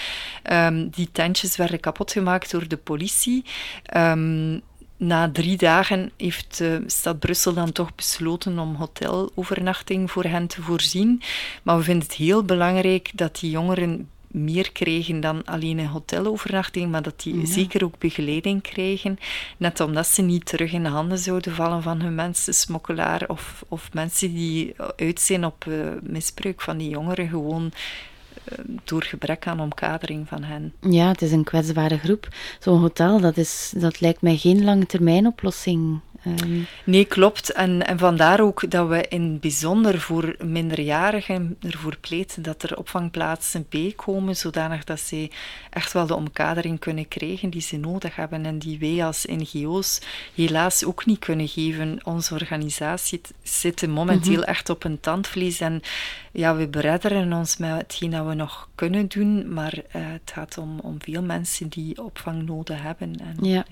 Ehm, 0.43 0.88
die 0.91 1.09
tentjes 1.12 1.57
werden 1.57 1.81
kapot 1.81 2.12
gemaakt 2.12 2.51
door 2.51 2.69
de 2.69 2.77
politie. 2.77 3.45
Ehm, 3.85 4.59
na 5.03 5.31
drie 5.31 5.57
dagen 5.57 6.11
heeft 6.17 6.59
de 6.59 6.83
stad 6.87 7.19
Brussel 7.19 7.53
dan 7.53 7.73
toch 7.73 7.95
besloten 7.95 8.59
om 8.59 8.75
hotelovernachting 8.75 10.11
voor 10.11 10.25
hen 10.25 10.47
te 10.47 10.62
voorzien. 10.62 11.23
Maar 11.62 11.77
we 11.77 11.83
vinden 11.83 12.03
het 12.03 12.17
heel 12.17 12.43
belangrijk 12.45 13.11
dat 13.15 13.41
die 13.41 13.51
jongeren 13.51 14.09
meer 14.27 14.73
krijgen 14.73 15.21
dan 15.21 15.45
alleen 15.45 15.79
een 15.79 15.87
hotelovernachting, 15.87 16.91
maar 16.91 17.03
dat 17.03 17.23
die 17.23 17.47
zeker 17.47 17.85
ook 17.85 17.99
begeleiding 17.99 18.62
krijgen. 18.62 19.19
Net 19.57 19.81
omdat 19.81 20.07
ze 20.07 20.23
niet 20.23 20.47
terug 20.47 20.73
in 20.73 20.83
de 20.83 20.88
handen 20.88 21.19
zouden 21.19 21.55
vallen 21.55 21.83
van 21.83 22.01
hun 22.01 22.15
mensensmokkelaar 22.15 23.25
of, 23.27 23.65
of 23.69 23.93
mensen 23.93 24.35
die 24.35 24.75
uit 24.97 25.21
zijn 25.21 25.45
op 25.45 25.65
eh, 25.67 25.75
misbruik 26.03 26.61
van 26.61 26.79
die 26.79 26.88
jongeren, 26.88 27.29
gewoon 27.29 27.65
eh, 27.65 27.79
door 28.85 29.03
gebrek 29.03 29.47
aan 29.47 29.61
omkadering 29.61 30.29
van 30.29 30.43
hen. 30.43 30.73
ja, 30.81 31.09
het 31.09 31.23
is 31.23 31.33
een 31.33 31.45
kwetsbare 31.45 31.99
groep. 31.99 32.29
Zo'n 32.59 32.81
hotel, 32.81 33.21
dat, 33.21 33.37
is, 33.37 33.73
dat 33.77 34.01
lijkt 34.01 34.23
mij 34.23 34.37
geen 34.37 34.65
lange 34.65 34.87
termijn 34.87 35.27
oplossing. 35.27 36.01
Ehm, 36.25 36.61
Nee, 36.85 37.05
klopt. 37.05 37.53
En, 37.53 37.87
en 37.87 37.99
vandaar 37.99 38.41
ook 38.41 38.71
dat 38.71 38.89
we 38.89 39.07
in 39.09 39.39
bijzonder 39.41 40.01
voor 40.01 40.37
minderjarigen 40.45 41.57
ervoor 41.61 41.97
pleiten 42.01 42.43
dat 42.43 42.63
er 42.63 42.77
opvangplaatsen 42.77 43.67
bijkomen, 43.69 44.37
zodanig 44.37 44.85
dat 44.85 45.01
ze 45.01 45.31
echt 45.71 45.93
wel 45.93 46.07
de 46.07 46.15
omkadering 46.15 46.79
kunnen 46.79 47.09
krijgen 47.09 47.51
die 47.51 47.61
ze 47.61 47.77
nodig 47.77 48.17
hebben 48.17 48.47
en 48.47 48.59
die 48.59 48.79
wij 48.79 49.05
als 49.05 49.25
NGO's 49.27 50.01
helaas 50.35 50.85
ook 50.85 51.07
niet 51.07 51.19
kunnen 51.19 51.49
geven. 51.49 51.99
Onze 52.03 52.35
organisatie 52.35 53.21
zit 53.43 53.87
momenteel 53.87 54.45
echt 54.45 54.71
op 54.71 54.85
een 54.85 55.01
tandvlies 55.01 55.61
en 55.61 55.83
ja, 56.33 56.57
we 56.57 56.68
beredderen 56.68 57.33
ons 57.33 57.57
met 57.57 57.71
hetgeen 57.71 58.11
dat 58.11 58.27
we 58.27 58.35
nog 58.35 58.68
kunnen 58.75 59.09
doen, 59.09 59.53
maar 59.53 59.83
eh, 59.90 60.03
het 60.05 60.33
gaat 60.35 60.59
om, 60.59 60.79
om 60.83 60.97
veel 60.99 61.23
mensen 61.23 61.68
die 61.68 62.05
opvang 62.05 62.47
nodig 62.47 62.83
hebben. 62.83 63.14
En, 63.21 63.45
Ja. 63.49 63.64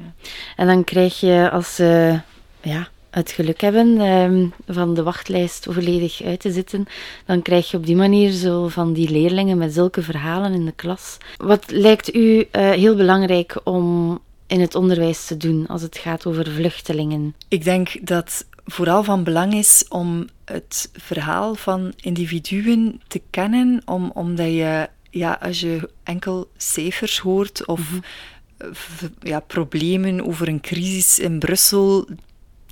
En 0.56 0.66
dan 0.66 0.84
krijg 0.84 1.20
je, 1.20 1.50
als 1.52 1.74
ze 1.74 2.20
ja, 2.60 2.88
het 3.10 3.30
geluk 3.30 3.60
hebben 3.60 4.00
ehm, 4.00 4.46
van 4.66 4.94
de 4.94 5.02
wachtlijst 5.02 5.66
volledig 5.70 6.22
uit 6.22 6.40
te 6.40 6.52
zitten, 6.52 6.86
dan 7.26 7.42
krijg 7.42 7.70
je 7.70 7.76
op 7.76 7.86
die 7.86 7.96
manier 7.96 8.30
zo 8.30 8.68
van 8.68 8.92
die 8.92 9.10
leerlingen 9.10 9.58
met 9.58 9.74
zulke 9.74 10.02
verhalen 10.02 10.52
in 10.52 10.64
de 10.64 10.72
klas. 10.72 11.18
Wat 11.36 11.70
lijkt 11.70 12.14
u 12.14 12.48
eh, 12.50 12.70
heel 12.70 12.96
belangrijk 12.96 13.60
om 13.64 14.18
in 14.50 14.60
het 14.60 14.74
onderwijs 14.74 15.26
te 15.26 15.36
doen 15.36 15.66
als 15.66 15.82
het 15.82 15.98
gaat 15.98 16.26
over 16.26 16.50
vluchtelingen? 16.50 17.34
Ik 17.48 17.64
denk 17.64 18.06
dat 18.06 18.46
vooral 18.64 19.04
van 19.04 19.24
belang 19.24 19.54
is 19.54 19.84
om 19.88 20.28
het 20.44 20.90
verhaal 20.92 21.54
van 21.54 21.92
individuen 21.96 23.00
te 23.08 23.22
kennen, 23.30 23.82
om, 23.84 24.10
omdat 24.14 24.46
je, 24.46 24.88
ja, 25.10 25.38
als 25.40 25.60
je 25.60 25.90
enkel 26.02 26.50
cijfers 26.56 27.18
hoort 27.18 27.66
of 27.66 27.80
eh, 28.56 28.68
v- 28.72 29.04
ja, 29.22 29.40
problemen 29.40 30.26
over 30.26 30.48
een 30.48 30.60
crisis 30.60 31.18
in 31.18 31.38
Brussel, 31.38 32.06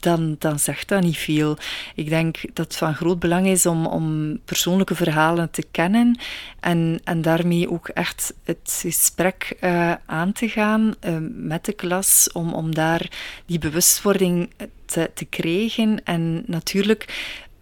dan, 0.01 0.37
dan 0.39 0.59
zegt 0.59 0.89
dat 0.89 1.03
niet 1.03 1.19
veel. 1.19 1.57
Ik 1.95 2.09
denk 2.09 2.41
dat 2.55 2.65
het 2.65 2.77
van 2.77 2.95
groot 2.95 3.19
belang 3.19 3.47
is 3.47 3.67
om, 3.67 3.87
om 3.87 4.39
persoonlijke 4.45 4.95
verhalen 4.95 5.51
te 5.51 5.65
kennen 5.71 6.19
en, 6.61 7.01
en 7.05 7.23
daarmee 7.23 7.71
ook 7.71 7.89
echt 7.89 8.35
het 8.45 8.79
gesprek 8.81 9.57
eh, 9.61 9.93
aan 10.07 10.33
te 10.33 10.49
gaan 10.49 10.95
eh, 11.01 11.17
met 11.31 11.65
de 11.65 11.73
klas, 11.73 12.29
om, 12.33 12.53
om 12.53 12.75
daar 12.75 13.11
die 13.47 13.59
bewustwording 13.59 14.51
te, 14.85 15.11
te 15.15 15.25
krijgen. 15.25 16.05
En 16.05 16.43
natuurlijk, 16.47 17.05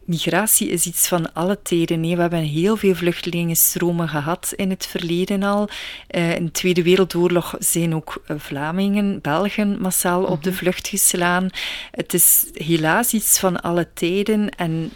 migratie 0.07 0.69
is 0.69 0.87
iets 0.87 1.09
van 1.09 1.33
alle 1.33 1.59
tijden. 1.63 2.01
Nee, 2.01 2.15
we 2.15 2.21
hebben 2.21 2.41
heel 2.41 2.77
veel 2.77 2.95
vluchtelingenstromen 2.95 4.09
gehad 4.09 4.53
in 4.57 4.71
het 4.71 4.87
verleden 4.87 5.43
al. 5.43 5.69
Eh, 6.07 6.35
in 6.35 6.45
de 6.45 6.51
Tweede 6.51 6.83
Wereldoorlog 6.83 7.55
zijn 7.59 7.95
ook 7.95 8.23
eh, 8.27 8.37
Vlamingen, 8.39 9.21
Belgen 9.21 9.81
massaal 9.81 10.25
op 10.25 10.43
de 10.43 10.53
vlucht 10.53 10.89
geslaan. 10.89 11.49
Het 11.91 12.15
is 12.15 12.47
helaas 12.55 13.13
iets 13.13 13.39
van 13.39 13.61
alle 13.61 13.89
tijden 13.95 14.51
en 14.51 14.91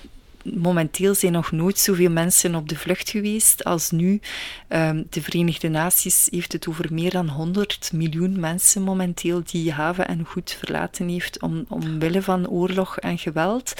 momenteel 0.55 1.15
zijn 1.15 1.33
nog 1.33 1.53
nooit 1.53 1.79
zoveel 1.79 2.11
mensen 2.11 2.55
op 2.55 2.69
de 2.69 2.77
vlucht 2.77 3.11
geweest 3.11 3.65
als 3.65 3.91
nu. 3.91 4.21
Ehm, 4.69 5.03
de 5.11 5.23
Verenigde 5.23 5.69
Naties 5.69 6.29
heeft 6.31 6.53
het 6.53 6.69
over 6.69 6.89
meer 6.93 7.11
dan 7.11 7.29
100 7.29 7.91
miljoen 7.93 8.41
mensen 8.41 8.83
momenteel 8.83 9.43
die 9.45 9.73
haven 9.73 10.09
en 10.09 10.25
goed 10.25 10.57
verlaten 10.59 11.09
heeft 11.09 11.43
om, 11.43 11.65
omwille 11.69 12.23
van 12.23 12.49
oorlog 12.49 12.99
en 12.99 13.19
geweld. 13.19 13.75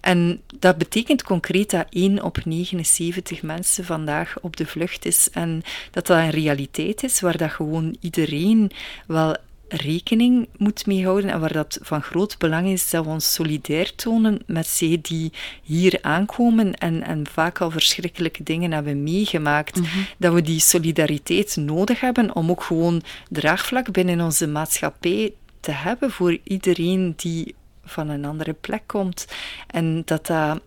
En 0.00 0.40
dat 0.58 0.78
betekent 0.78 1.22
concreet 1.22 1.70
dat 1.70 1.86
1 1.90 2.22
op 2.22 2.44
79 2.44 3.42
mensen 3.42 3.84
vandaag 3.84 4.36
op 4.40 4.56
de 4.56 4.66
vlucht 4.66 5.04
is 5.04 5.30
en 5.30 5.62
dat 5.90 6.06
dat 6.06 6.16
een 6.16 6.30
realiteit 6.30 7.02
is 7.02 7.20
waar 7.20 7.36
dat 7.36 7.50
gewoon 7.50 7.96
iedereen 8.00 8.70
wel 9.06 9.36
rekening 9.68 10.48
moet 10.56 10.86
mee 10.86 11.04
houden 11.04 11.30
en 11.30 11.40
waar 11.40 11.52
dat 11.52 11.78
van 11.82 12.02
groot 12.02 12.38
belang 12.38 12.66
is 12.66 12.90
dat 12.90 13.04
we 13.04 13.10
ons 13.10 13.32
solidair 13.32 13.94
tonen 13.94 14.38
met 14.46 14.66
zij 14.66 14.98
die 15.02 15.32
hier 15.62 15.98
aankomen 16.02 16.74
en, 16.74 17.02
en 17.02 17.26
vaak 17.26 17.60
al 17.60 17.70
verschrikkelijke 17.70 18.42
dingen 18.42 18.72
hebben 18.72 19.02
meegemaakt. 19.02 19.76
Mhm. 19.76 19.98
Dat 20.18 20.34
we 20.34 20.42
die 20.42 20.60
solidariteit 20.60 21.56
nodig 21.56 22.00
hebben 22.00 22.34
om 22.34 22.50
ook 22.50 22.62
gewoon 22.62 23.02
draagvlak 23.28 23.92
binnen 23.92 24.20
onze 24.20 24.46
maatschappij 24.46 25.32
te 25.60 25.70
hebben 25.70 26.10
voor 26.10 26.38
iedereen 26.42 27.12
die 27.16 27.54
van 27.84 28.08
een 28.08 28.24
andere 28.24 28.52
plek 28.52 28.82
komt. 28.86 29.26
En 29.66 30.02
dat 30.04 30.26
dat 30.26 30.60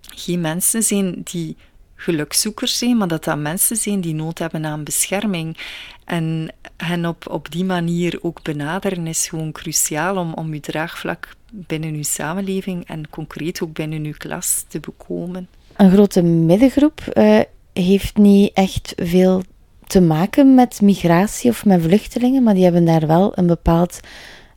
geen 0.00 0.40
mensen 0.40 0.82
zijn 0.82 1.20
die 1.24 1.56
gelukzoekers 2.00 2.78
zijn, 2.78 2.96
maar 2.96 3.08
dat 3.08 3.24
dat 3.24 3.38
mensen 3.38 3.76
zijn 3.76 4.00
die 4.00 4.14
nood 4.14 4.38
hebben 4.38 4.64
aan 4.64 4.84
bescherming. 4.84 5.56
En 6.04 6.52
hen 6.76 7.06
op, 7.06 7.30
op 7.30 7.50
die 7.50 7.64
manier 7.64 8.18
ook 8.22 8.42
benaderen 8.42 9.06
is 9.06 9.28
gewoon 9.28 9.52
cruciaal 9.52 10.16
om, 10.16 10.34
om 10.34 10.52
uw 10.52 10.60
draagvlak 10.60 11.28
binnen 11.52 11.94
uw 11.94 12.02
samenleving 12.02 12.86
en 12.86 13.10
concreet 13.10 13.62
ook 13.62 13.72
binnen 13.72 14.04
uw 14.04 14.14
klas 14.16 14.64
te 14.68 14.80
bekomen. 14.80 15.48
Een 15.76 15.90
grote 15.90 16.22
middengroep 16.22 17.00
uh, 17.14 17.40
heeft 17.72 18.16
niet 18.16 18.50
echt 18.54 18.92
veel 18.96 19.42
te 19.86 20.00
maken 20.00 20.54
met 20.54 20.80
migratie 20.80 21.50
of 21.50 21.64
met 21.64 21.82
vluchtelingen, 21.82 22.42
maar 22.42 22.54
die 22.54 22.64
hebben 22.64 22.84
daar 22.84 23.06
wel 23.06 23.32
een 23.34 23.46
bepaald 23.46 24.00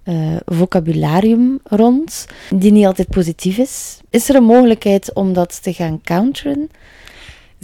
uh, 0.04 0.36
vocabularium 0.46 1.60
rond, 1.64 2.26
die 2.50 2.72
niet 2.72 2.86
altijd 2.86 3.08
positief 3.08 3.58
is. 3.58 4.00
Is 4.10 4.30
er 4.30 4.36
een 4.36 4.44
mogelijkheid 4.44 5.14
om 5.14 5.34
dat 5.34 5.64
te 5.64 5.74
gaan 5.74 6.02
counteren? 6.02 6.70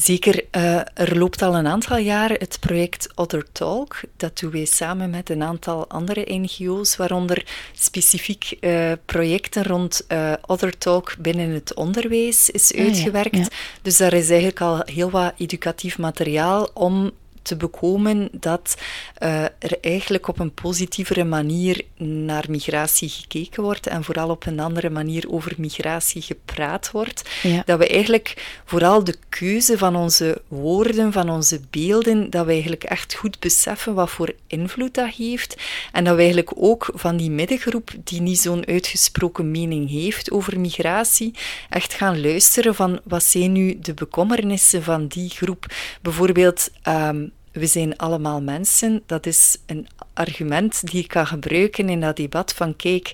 Zeker, 0.02 0.46
uh, 0.56 0.76
er 0.94 1.18
loopt 1.18 1.42
al 1.42 1.56
een 1.56 1.68
aantal 1.68 1.98
jaren 1.98 2.40
het 2.40 2.58
project 2.60 3.10
Other 3.16 3.46
Talk. 3.52 4.02
Dat 4.18 4.40
doen 4.40 4.52
wij 4.52 4.66
samen 4.66 5.10
met 5.10 5.30
een 5.30 5.44
aantal 5.44 5.88
andere 5.88 6.26
NGO's, 6.28 6.96
waaronder 6.96 7.46
specifiek 7.74 8.58
uh, 8.62 8.92
projecten 9.06 9.64
rond 9.64 10.06
uh, 10.08 10.34
Other 10.46 10.78
Talk 10.78 11.16
binnen 11.18 11.50
het 11.50 11.74
onderwijs 11.74 12.50
is 12.50 12.74
ah, 12.74 12.86
uitgewerkt. 12.86 13.56
Dus 13.82 13.98
daar 13.98 14.14
is 14.14 14.30
eigenlijk 14.30 14.62
al 14.62 14.82
heel 14.86 15.10
wat 15.10 15.34
educatief 15.38 15.98
materiaal 15.98 16.70
om 16.74 17.12
te 17.50 17.56
bekomen 17.56 18.30
dat 18.32 18.78
uh, 19.24 19.44
er 19.44 19.78
eigenlijk 19.82 20.28
op 20.28 20.40
een 20.40 20.54
positievere 20.54 21.24
manier 21.24 21.82
naar 21.98 22.46
migratie 22.50 23.10
gekeken 23.10 23.64
wordt 23.64 23.88
en 23.88 24.04
vooral 24.04 24.30
op 24.30 24.46
een 24.46 24.60
andere 24.60 24.90
manier 24.90 25.32
over 25.32 25.54
migratie 25.58 26.22
gepraat 26.22 26.92
wordt. 26.92 27.30
Dat 27.66 27.78
we 27.78 27.88
eigenlijk 27.88 28.62
vooral 28.66 29.04
de 29.04 29.16
keuze 29.30 29.78
van 29.78 29.96
onze 29.96 30.42
woorden, 30.48 31.12
van 31.12 31.30
onze 31.30 31.60
beelden, 31.70 32.30
dat 32.30 32.46
we 32.46 32.52
eigenlijk 32.52 32.84
echt 32.84 33.14
goed 33.14 33.40
beseffen 33.40 33.94
wat 33.94 34.10
voor 34.10 34.34
invloed 34.48 34.94
dat 34.94 35.14
heeft 35.16 35.56
en 35.92 36.04
dat 36.04 36.14
we 36.16 36.22
eigenlijk 36.22 36.52
ook 36.56 36.90
van 36.94 37.18
die 37.18 37.32
middengroep 37.32 37.92
die 38.04 38.22
niet 38.22 38.40
zo'n 38.40 38.68
uitgesproken 38.68 39.52
mening 39.52 39.90
heeft 39.90 40.32
over 40.32 40.60
migratie, 40.60 41.34
echt 41.70 41.94
gaan 41.94 42.22
luisteren 42.22 42.76
van 42.76 43.00
wat 43.04 43.24
zijn 43.24 43.52
nu 43.52 43.80
de 43.80 43.94
bekommernissen 43.94 44.84
van 44.84 45.08
die 45.08 45.30
groep. 45.30 45.66
Bijvoorbeeld 46.02 46.70
um, 46.88 47.32
we 47.52 47.66
zijn 47.66 47.98
allemaal 47.98 48.42
mensen. 48.42 49.04
Dat 49.06 49.26
is 49.26 49.58
een 49.66 49.88
argument 50.14 50.92
die 50.92 51.04
ik 51.04 51.08
kan 51.08 51.28
gebruiken 51.28 51.90
in 51.90 52.00
dat 52.00 52.16
debat 52.16 52.54
van 52.54 52.76
kijk, 52.76 53.14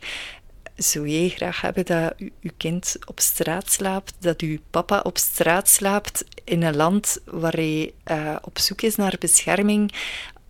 zou 0.76 1.08
jij 1.08 1.30
graag 1.30 1.62
hebben 1.62 1.86
dat 1.86 2.13
uw 2.17 2.52
kind 2.58 2.95
op 3.06 3.19
straat 3.19 3.71
slaapt, 3.71 4.13
dat 4.19 4.41
uw 4.41 4.58
papa 4.69 5.00
op 5.00 5.17
straat 5.17 5.69
slaapt 5.69 6.26
in 6.43 6.63
een 6.63 6.76
land 6.76 7.19
waar 7.26 7.54
hij 7.54 7.93
uh, 8.12 8.36
op 8.41 8.60
zoek 8.60 8.82
is 8.82 8.95
naar 8.95 9.15
bescherming? 9.19 9.93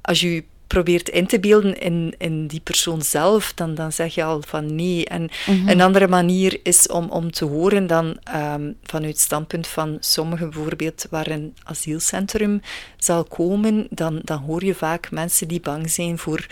Als 0.01 0.21
je 0.21 0.43
probeert 0.67 1.09
in 1.09 1.27
te 1.27 1.39
beelden 1.39 1.79
in, 1.79 2.15
in 2.17 2.47
die 2.47 2.59
persoon 2.59 3.01
zelf, 3.01 3.53
dan, 3.53 3.75
dan 3.75 3.91
zeg 3.91 4.15
je 4.15 4.23
al 4.23 4.41
van 4.47 4.75
nee. 4.75 5.05
En 5.05 5.29
mhm. 5.47 5.69
een 5.69 5.81
andere 5.81 6.07
manier 6.07 6.59
is 6.63 6.87
om, 6.87 7.09
om 7.09 7.31
te 7.31 7.45
horen 7.45 7.87
dan 7.87 8.05
um, 8.05 8.77
vanuit 8.83 9.11
het 9.11 9.19
standpunt 9.19 9.67
van 9.67 9.97
sommigen 9.99 10.49
bijvoorbeeld 10.49 11.07
waar 11.09 11.27
een 11.27 11.53
asielcentrum 11.63 12.61
zal 12.97 13.23
komen, 13.23 13.87
dan, 13.89 14.19
dan 14.23 14.37
hoor 14.37 14.65
je 14.65 14.75
vaak 14.75 15.11
mensen 15.11 15.47
die 15.47 15.59
bang 15.59 15.89
zijn 15.89 16.17
voor 16.17 16.45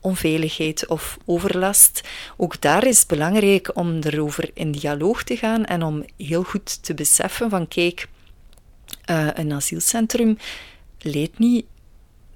onveiligheid 0.00 0.86
of 0.86 1.18
overlast. 1.24 2.00
Ook 2.36 2.60
daar 2.60 2.86
is 2.86 2.98
het 2.98 3.08
belangrijk 3.08 3.76
om 3.76 3.98
erover 4.00 4.50
in 4.54 4.72
dialoog 4.72 5.22
te 5.22 5.36
gaan 5.36 5.64
en 5.64 5.82
om 5.82 6.04
heel 6.16 6.42
goed 6.42 6.82
te 6.82 6.94
beseffen 6.94 7.50
van 7.50 7.68
kijk, 7.68 8.08
uh, 9.10 9.28
een 9.34 9.52
asielcentrum 9.52 10.38
leidt 10.98 11.38
niet 11.38 11.66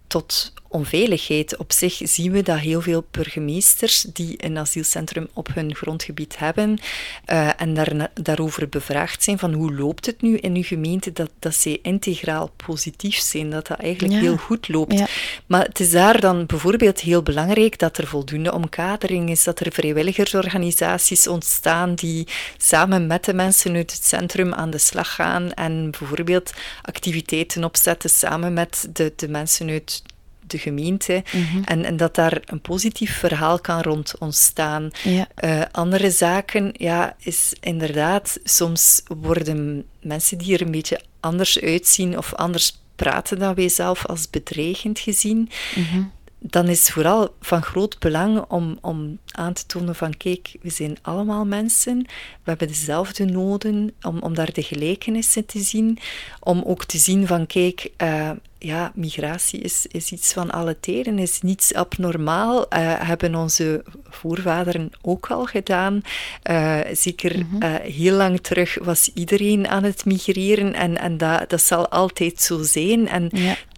tot 0.06 0.52
onveiligheid. 0.74 1.56
Op 1.56 1.72
zich 1.72 2.00
zien 2.02 2.32
we 2.32 2.42
dat 2.42 2.58
heel 2.58 2.80
veel 2.80 3.06
burgemeesters 3.10 4.06
die 4.12 4.34
een 4.44 4.58
asielcentrum 4.58 5.28
op 5.32 5.48
hun 5.54 5.74
grondgebied 5.74 6.38
hebben 6.38 6.78
uh, 7.26 7.60
en 7.60 7.74
daar, 7.74 8.10
daarover 8.14 8.68
bevraagd 8.68 9.22
zijn 9.22 9.38
van 9.38 9.52
hoe 9.52 9.74
loopt 9.74 10.06
het 10.06 10.22
nu 10.22 10.36
in 10.36 10.54
uw 10.54 10.62
gemeente, 10.62 11.12
dat, 11.12 11.30
dat 11.38 11.54
zij 11.54 11.78
integraal 11.82 12.50
positief 12.66 13.16
zijn, 13.16 13.50
dat 13.50 13.66
dat 13.66 13.78
eigenlijk 13.78 14.20
heel 14.20 14.36
goed 14.36 14.68
loopt. 14.68 15.02
Maar 15.46 15.64
het 15.64 15.80
is 15.80 15.90
daar 15.90 16.20
dan 16.20 16.46
bijvoorbeeld 16.46 17.00
heel 17.00 17.22
belangrijk 17.22 17.78
dat 17.78 17.98
er 17.98 18.06
voldoende 18.06 18.52
omkadering 18.52 19.30
is, 19.30 19.44
dat 19.44 19.60
er 19.60 19.72
vrijwilligersorganisaties 19.72 21.26
ontstaan 21.26 21.94
die 21.94 22.26
samen 22.56 23.06
met 23.06 23.24
de 23.24 23.34
mensen 23.34 23.74
uit 23.74 23.92
het 23.92 24.04
centrum 24.04 24.54
aan 24.54 24.70
de 24.70 24.78
slag 24.78 25.14
gaan 25.14 25.52
en 25.52 25.90
bijvoorbeeld 25.90 26.52
activiteiten 26.82 27.64
opzetten 27.64 28.10
samen 28.10 28.52
met 28.52 28.88
de, 28.92 29.12
de 29.16 29.28
mensen 29.28 29.68
uit 29.68 30.02
de 30.46 30.58
gemeente. 30.58 31.22
Mhm. 31.32 31.62
en, 31.64 31.84
en, 31.84 31.96
dat 31.96 32.14
daar 32.14 32.42
een 32.44 32.60
positief 32.60 33.18
verhaal 33.18 33.60
kan 33.60 33.80
rond 33.80 34.18
ontstaan. 34.18 34.90
Eh, 35.34 35.62
andere 35.70 36.10
zaken, 36.10 36.70
ja, 36.72 37.16
is 37.18 37.54
inderdaad, 37.60 38.38
soms 38.44 39.02
worden 39.18 39.84
mensen 40.00 40.38
die 40.38 40.54
er 40.54 40.62
een 40.62 40.70
beetje 40.70 41.00
anders 41.20 41.60
uitzien 41.60 42.18
of 42.18 42.34
anders 42.34 42.82
praten 42.96 43.38
dan 43.38 43.54
wij 43.54 43.68
zelf 43.68 44.06
als 44.06 44.30
bedreigend 44.30 44.98
gezien. 44.98 45.48
Mhm. 45.74 46.02
Dan 46.46 46.68
is 46.68 46.80
het 46.80 46.90
vooral 46.90 47.34
van 47.40 47.62
groot 47.62 47.98
belang 47.98 48.44
om, 48.48 48.78
om 48.80 49.18
aan 49.30 49.52
te 49.52 49.66
tonen 49.66 49.94
van 49.94 50.16
kijk, 50.16 50.56
we 50.62 50.70
zijn 50.70 50.96
allemaal 51.02 51.44
mensen, 51.44 51.98
we 52.42 52.50
hebben 52.50 52.68
dezelfde 52.68 53.24
noden, 53.24 53.94
om, 54.02 54.18
om 54.18 54.34
daar 54.34 54.52
de 54.52 54.62
gelijkenissen 54.62 55.46
te 55.46 55.60
zien, 55.60 55.98
om 56.40 56.62
ook 56.66 56.84
te 56.84 56.98
zien 56.98 57.26
van 57.26 57.46
kijk, 57.46 57.90
uh, 58.02 58.30
ja, 58.64 58.92
migratie 58.94 59.60
is, 59.60 59.86
is 59.90 60.12
iets 60.12 60.32
van 60.32 60.50
alle 60.50 60.80
tijden, 60.80 61.18
is 61.18 61.40
niets 61.40 61.74
abnormaal. 61.74 62.58
Uh, 62.58 62.66
hebben 62.98 63.34
onze 63.34 63.84
voorvaderen 64.08 64.90
ook 65.02 65.26
al 65.30 65.44
gedaan. 65.44 66.02
Uh, 66.50 66.80
zeker 66.92 67.38
mhm. 67.38 67.64
uh, 67.64 67.74
heel 67.74 68.16
lang 68.16 68.40
terug 68.40 68.78
was 68.82 69.10
iedereen 69.14 69.68
aan 69.68 69.82
het 69.82 70.04
migreren 70.04 70.74
en, 70.74 70.98
en 70.98 71.16
dat, 71.16 71.50
dat 71.50 71.62
zal 71.62 71.88
altijd 71.88 72.40
zo 72.40 72.62
zijn. 72.62 73.08
En 73.08 73.30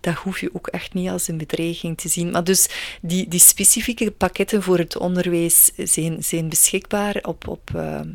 dat 0.06 0.14
hoef 0.14 0.40
je 0.40 0.50
ook 0.52 0.66
echt 0.66 0.94
niet 0.94 1.08
als 1.08 1.28
een 1.28 1.38
bedreiging 1.38 1.98
te 1.98 2.08
zien. 2.08 2.30
Maar 2.30 2.44
dus 2.44 2.68
die, 3.02 3.28
die 3.28 3.40
specifieke 3.40 4.10
pakketten 4.10 4.62
voor 4.62 4.78
het 4.78 4.96
onderwijs 4.96 5.70
zijn, 5.76 6.22
zijn 6.24 6.48
beschikbaar 6.48 7.18
op, 7.22 7.48
op 7.48 7.70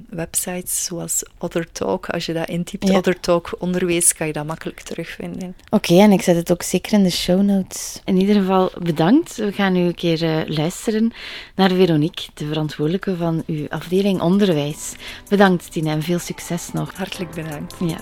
websites 0.10 0.84
zoals 0.84 1.24
OtherTalk. 1.38 2.10
Als 2.10 2.26
je 2.26 2.34
dat 2.34 2.48
intypt, 2.48 2.88
ja. 2.88 2.98
OtherTalk 2.98 3.56
onderwijs, 3.60 4.14
kan 4.14 4.28
je 4.28 4.34
dat 4.34 4.46
makkelijk 4.46 4.80
terugvinden. 4.80 5.56
Oké, 5.70 6.00
en 6.00 6.12
ik 6.12 6.22
zet 6.22 6.36
het 6.36 6.52
ook 6.52 6.64
zeker 6.64 6.94
in 6.94 7.04
de 7.04 7.10
show 7.10 7.42
notes. 7.42 8.02
In 8.06 8.18
ieder 8.18 8.36
geval 8.36 8.72
bedankt. 8.82 9.36
We 9.36 9.52
gaan 9.52 9.74
nu 9.74 9.80
een 9.80 9.96
keer 9.96 10.24
uh, 10.24 10.42
luisteren 10.46 11.14
naar 11.56 11.70
Veronique, 11.70 12.26
de 12.34 12.46
verantwoordelijke 12.46 13.16
van 13.16 13.44
uw 13.48 13.66
afdeling 13.70 14.22
onderwijs. 14.22 14.92
Bedankt 15.30 15.72
Tina 15.72 15.92
en 15.92 16.04
veel 16.04 16.20
succes 16.20 16.72
nog. 16.74 16.94
Hartelijk 16.94 17.32
bedankt. 17.32 17.76
Ja. 17.80 18.02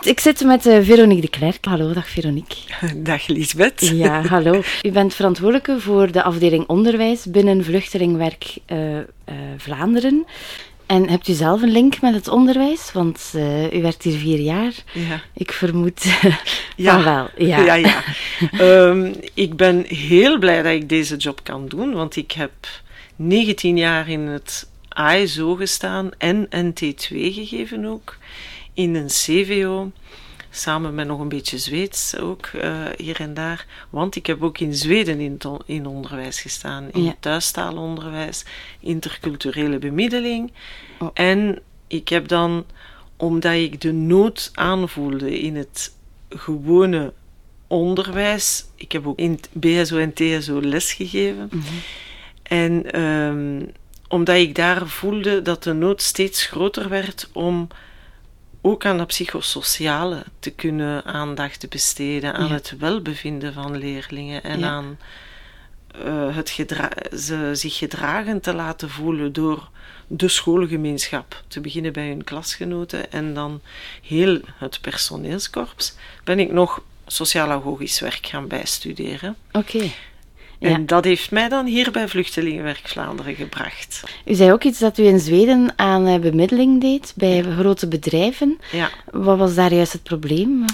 Ik 0.00 0.20
zit 0.20 0.44
met 0.44 0.66
uh, 0.66 0.78
Veronique 0.82 1.20
de 1.20 1.28
Klerk. 1.28 1.64
Hallo, 1.64 1.92
dag 1.92 2.08
Veronique. 2.08 2.56
Dag 2.96 3.26
Lisbeth. 3.26 3.88
Ja, 3.88 4.22
hallo. 4.28 4.62
U 4.82 4.90
bent 4.90 5.14
verantwoordelijke 5.14 5.80
voor 5.80 6.12
de 6.12 6.22
afdeling 6.22 6.66
onderwijs 6.66 7.24
binnen 7.24 7.64
Vluchtelingwerk 7.64 8.56
uh, 8.72 8.98
Vlaanderen. 9.56 10.26
En 10.86 11.08
hebt 11.08 11.28
u 11.28 11.32
zelf 11.32 11.62
een 11.62 11.70
link 11.70 12.00
met 12.00 12.14
het 12.14 12.28
onderwijs? 12.28 12.92
Want 12.92 13.32
uh, 13.34 13.72
u 13.72 13.82
werkt 13.82 14.02
hier 14.02 14.18
vier 14.18 14.38
jaar. 14.38 14.72
Ja. 14.92 15.20
Ik 15.34 15.52
vermoed 15.52 16.04
ja. 16.76 16.92
van 16.92 17.04
wel. 17.04 17.28
Ja, 17.48 17.64
ja. 17.64 17.74
ja. 17.74 18.02
um, 18.60 19.14
ik 19.34 19.56
ben 19.56 19.84
heel 19.86 20.38
blij 20.38 20.62
dat 20.62 20.72
ik 20.72 20.88
deze 20.88 21.16
job 21.16 21.40
kan 21.42 21.68
doen, 21.68 21.92
want 21.92 22.16
ik 22.16 22.32
heb 22.32 22.52
19 23.16 23.76
jaar 23.76 24.08
in 24.08 24.20
het 24.20 24.68
ASO 24.88 25.54
gestaan 25.54 26.10
en 26.18 26.48
NT2 26.56 27.08
gegeven 27.08 27.84
ook, 27.84 28.16
in 28.78 28.94
een 28.94 29.06
CVO 29.06 29.90
samen 30.50 30.94
met 30.94 31.06
nog 31.06 31.20
een 31.20 31.28
beetje 31.28 31.58
Zweeds 31.58 32.16
ook 32.16 32.50
uh, 32.54 32.84
hier 32.96 33.20
en 33.20 33.34
daar. 33.34 33.66
Want 33.90 34.16
ik 34.16 34.26
heb 34.26 34.42
ook 34.42 34.58
in 34.58 34.74
Zweden 34.74 35.20
in, 35.20 35.38
in 35.66 35.86
onderwijs 35.86 36.40
gestaan, 36.40 36.88
in 36.92 37.04
Ja. 37.04 37.14
thuistaalonderwijs, 37.20 38.44
interculturele 38.80 39.78
bemiddeling. 39.78 40.52
Oh. 40.98 41.10
En 41.14 41.58
ik 41.86 42.08
heb 42.08 42.28
dan, 42.28 42.64
omdat 43.16 43.52
ik 43.52 43.80
de 43.80 43.92
nood 43.92 44.50
aanvoelde 44.54 45.40
in 45.40 45.56
het 45.56 45.94
gewone 46.28 47.12
onderwijs, 47.66 48.64
ik 48.74 48.92
heb 48.92 49.06
ook 49.06 49.18
in 49.18 49.40
BSO 49.52 49.96
en 49.96 50.12
TSO 50.12 50.60
lesgegeven. 50.60 51.48
Mhm. 51.52 51.62
En 52.42 52.90
ehm, 52.92 53.62
omdat 54.08 54.36
ik 54.36 54.54
daar 54.54 54.88
voelde 54.88 55.42
dat 55.42 55.62
de 55.62 55.72
nood 55.72 56.02
steeds 56.02 56.46
groter 56.46 56.88
werd 56.88 57.30
om 57.32 57.68
ook 58.60 58.84
aan 58.86 58.98
het 58.98 59.06
psychosociale 59.08 60.24
te 60.38 60.50
kunnen 60.50 61.04
aandacht 61.04 61.60
te 61.60 61.68
besteden, 61.68 62.34
aan 62.34 62.46
Ja. 62.48 62.52
het 62.54 62.74
welbevinden 62.78 63.52
van 63.52 63.76
leerlingen 63.78 64.42
en 64.42 64.58
Ja. 64.58 64.68
aan 64.68 64.98
eh, 66.04 66.36
het 66.36 66.50
gedra- 66.50 67.16
ze 67.16 67.50
zich 67.52 67.76
gedragen 67.76 68.40
te 68.40 68.54
laten 68.54 68.90
voelen 68.90 69.32
door 69.32 69.68
de 70.06 70.28
schoolgemeenschap, 70.28 71.42
te 71.48 71.60
beginnen 71.60 71.92
bij 71.92 72.08
hun 72.08 72.24
klasgenoten 72.24 73.12
en 73.12 73.34
dan 73.34 73.60
heel 74.02 74.40
het 74.56 74.80
personeelskorps, 74.80 75.94
ben 76.24 76.38
ik 76.38 76.52
nog 76.52 76.82
sociaal-agogisch 77.06 78.00
werk 78.00 78.26
gaan 78.26 78.46
bijstuderen. 78.48 79.36
Oké. 79.52 79.90
Ja. 80.58 80.78
dat 80.78 81.04
heeft 81.04 81.30
mij 81.30 81.48
dan 81.48 81.66
hier 81.66 81.90
bij 81.90 82.08
Vluchtelingenwerk 82.08 82.88
Vlaanderen 82.88 83.34
gebracht. 83.34 84.02
U 84.24 84.34
zei 84.34 84.52
ook 84.52 84.64
iets 84.64 84.78
dat 84.78 84.98
u 84.98 85.04
in 85.04 85.18
Zweden 85.18 85.72
aan 85.76 86.06
eh, 86.06 86.18
bemiddeling 86.18 86.80
deed 86.80 87.12
bij 87.16 87.42
grote 87.42 87.88
bedrijven. 87.88 88.58
Ja. 88.72 88.90
Wat 89.10 89.38
was 89.38 89.54
daar 89.54 89.74
juist 89.74 89.92
het 89.92 90.02
probleem? 90.02 90.64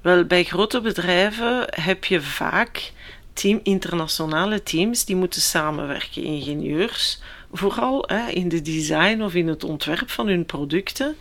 Wel, 0.00 0.24
bij 0.24 0.44
grote 0.44 0.80
bedrijven 0.80 1.66
heb 1.70 2.04
je 2.04 2.20
vaak 2.20 2.92
team, 3.32 3.60
internationale 3.62 4.62
teams 4.62 5.04
die 5.04 5.16
moeten 5.16 5.40
samenwerken, 5.40 6.22
ingenieurs, 6.22 7.20
vooral 7.52 8.04
hè, 8.06 8.30
in 8.30 8.48
de 8.48 8.62
design 8.62 9.22
of 9.22 9.34
in 9.34 9.48
het 9.48 9.64
ontwerp 9.64 10.10
van 10.10 10.26
hun 10.26 10.44
producten. 10.44 11.16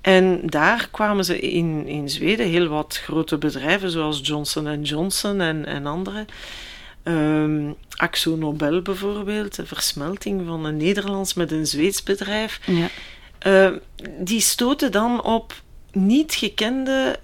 En 0.00 0.40
daar 0.44 0.88
kwamen 0.90 1.24
ze 1.24 1.40
in, 1.40 1.86
in 1.86 2.08
Zweden 2.08 2.48
heel 2.48 2.66
wat 2.66 3.00
grote 3.04 3.38
bedrijven, 3.38 3.90
zoals 3.90 4.20
Johnson 4.22 4.82
Johnson 4.82 5.40
en, 5.40 5.66
en 5.66 5.86
andere. 5.86 6.24
Ehm 7.06 7.72
Axo 7.96 8.36
Nobel 8.36 8.82
bijvoorbeeld, 8.82 9.54
de 9.54 9.66
versmelting 9.66 10.46
van 10.46 10.64
een 10.64 10.76
Nederlands 10.76 11.34
met 11.34 11.52
een 11.52 11.66
Zweeds 11.66 12.02
bedrijf. 12.02 12.60
Ja. 12.66 12.88
Eh, 13.38 13.72
die 14.18 14.40
stoten 14.40 14.92
dan 14.92 15.22
op 15.22 15.62
niet 15.92 16.34
gekende 16.34 17.18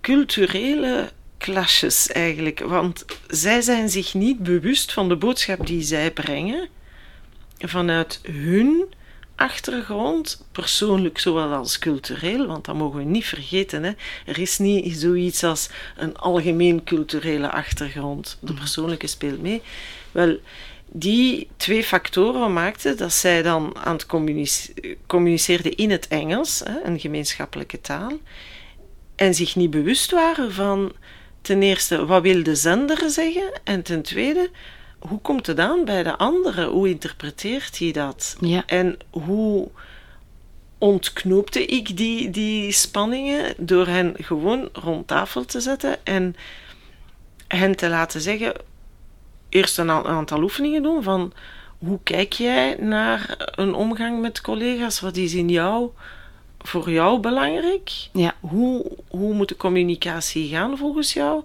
culturele 0.00 1.10
clashes 1.38 2.12
eigenlijk. 2.12 2.60
Want 2.60 3.04
zij 3.28 3.60
zijn 3.60 3.88
zich 3.88 4.14
niet 4.14 4.38
bewust 4.38 4.92
van 4.92 5.08
de 5.08 5.16
boodschap 5.16 5.66
die 5.66 5.82
zij 5.82 6.10
brengen 6.10 6.68
vanuit 7.58 8.20
hun 8.22 8.84
achtergrond, 9.40 10.44
persoonlijk 10.52 11.18
zowel 11.18 11.52
als 11.52 11.78
cultureel, 11.78 12.46
want 12.46 12.64
dat 12.64 12.74
mogen 12.74 12.98
we 12.98 13.04
niet 13.04 13.24
vergeten. 13.24 13.82
Hè. 13.82 13.92
Er 14.26 14.38
is 14.38 14.58
niet 14.58 14.96
zoiets 14.96 15.44
als 15.44 15.68
een 15.96 16.16
algemeen 16.16 16.84
culturele 16.84 17.50
achtergrond. 17.50 18.38
De 18.40 18.54
persoonlijke 18.54 19.06
speelt 19.06 19.42
mee. 19.42 19.62
Wel, 20.12 20.38
die 20.86 21.48
twee 21.56 21.84
factoren 21.84 22.52
maakten 22.52 22.96
dat 22.96 23.12
zij 23.12 23.42
dan 23.42 23.76
aan 23.82 23.92
het 23.92 24.06
communice- 24.06 24.96
communiceerden 25.06 25.76
in 25.76 25.90
het 25.90 26.08
Engels, 26.08 26.62
hè, 26.64 26.84
een 26.84 27.00
gemeenschappelijke 27.00 27.80
taal, 27.80 28.18
en 29.16 29.34
zich 29.34 29.56
niet 29.56 29.70
bewust 29.70 30.10
waren 30.10 30.52
van 30.52 30.92
ten 31.42 31.62
eerste 31.62 32.06
wat 32.06 32.22
wil 32.22 32.42
de 32.42 32.54
zender 32.54 33.10
zeggen 33.10 33.60
en 33.64 33.82
ten 33.82 34.02
tweede 34.02 34.50
hoe 35.00 35.20
komt 35.20 35.46
het 35.46 35.58
aan 35.58 35.84
bij 35.84 36.02
de 36.02 36.16
andere? 36.16 36.66
Hoe 36.66 36.88
interpreteert 36.88 37.78
hij 37.78 37.92
dat? 37.92 38.36
Ja. 38.40 38.62
En 38.66 38.98
hoe 39.10 39.68
ontknoopte 40.78 41.66
ik 41.66 41.96
die, 41.96 42.30
die 42.30 42.72
spanningen 42.72 43.54
door 43.56 43.86
hen 43.86 44.14
gewoon 44.18 44.68
rond 44.72 45.06
tafel 45.06 45.44
te 45.44 45.60
zetten 45.60 46.04
en 46.04 46.36
hen 47.48 47.76
te 47.76 47.88
laten 47.88 48.20
zeggen, 48.20 48.52
eerst 49.48 49.78
een 49.78 49.90
aantal 49.90 50.42
oefeningen 50.42 50.82
doen 50.82 51.02
van 51.02 51.32
hoe 51.78 51.98
kijk 52.02 52.32
jij 52.32 52.76
naar 52.80 53.50
een 53.54 53.74
omgang 53.74 54.20
met 54.20 54.40
collega's? 54.40 55.00
Wat 55.00 55.16
is 55.16 55.34
in 55.34 55.48
jou, 55.48 55.90
voor 56.58 56.90
jou 56.90 57.20
belangrijk? 57.20 57.90
Ja. 58.12 58.34
Hoe, 58.40 58.90
hoe 59.08 59.34
moet 59.34 59.48
de 59.48 59.56
communicatie 59.56 60.48
gaan 60.48 60.78
volgens 60.78 61.12
jou? 61.12 61.42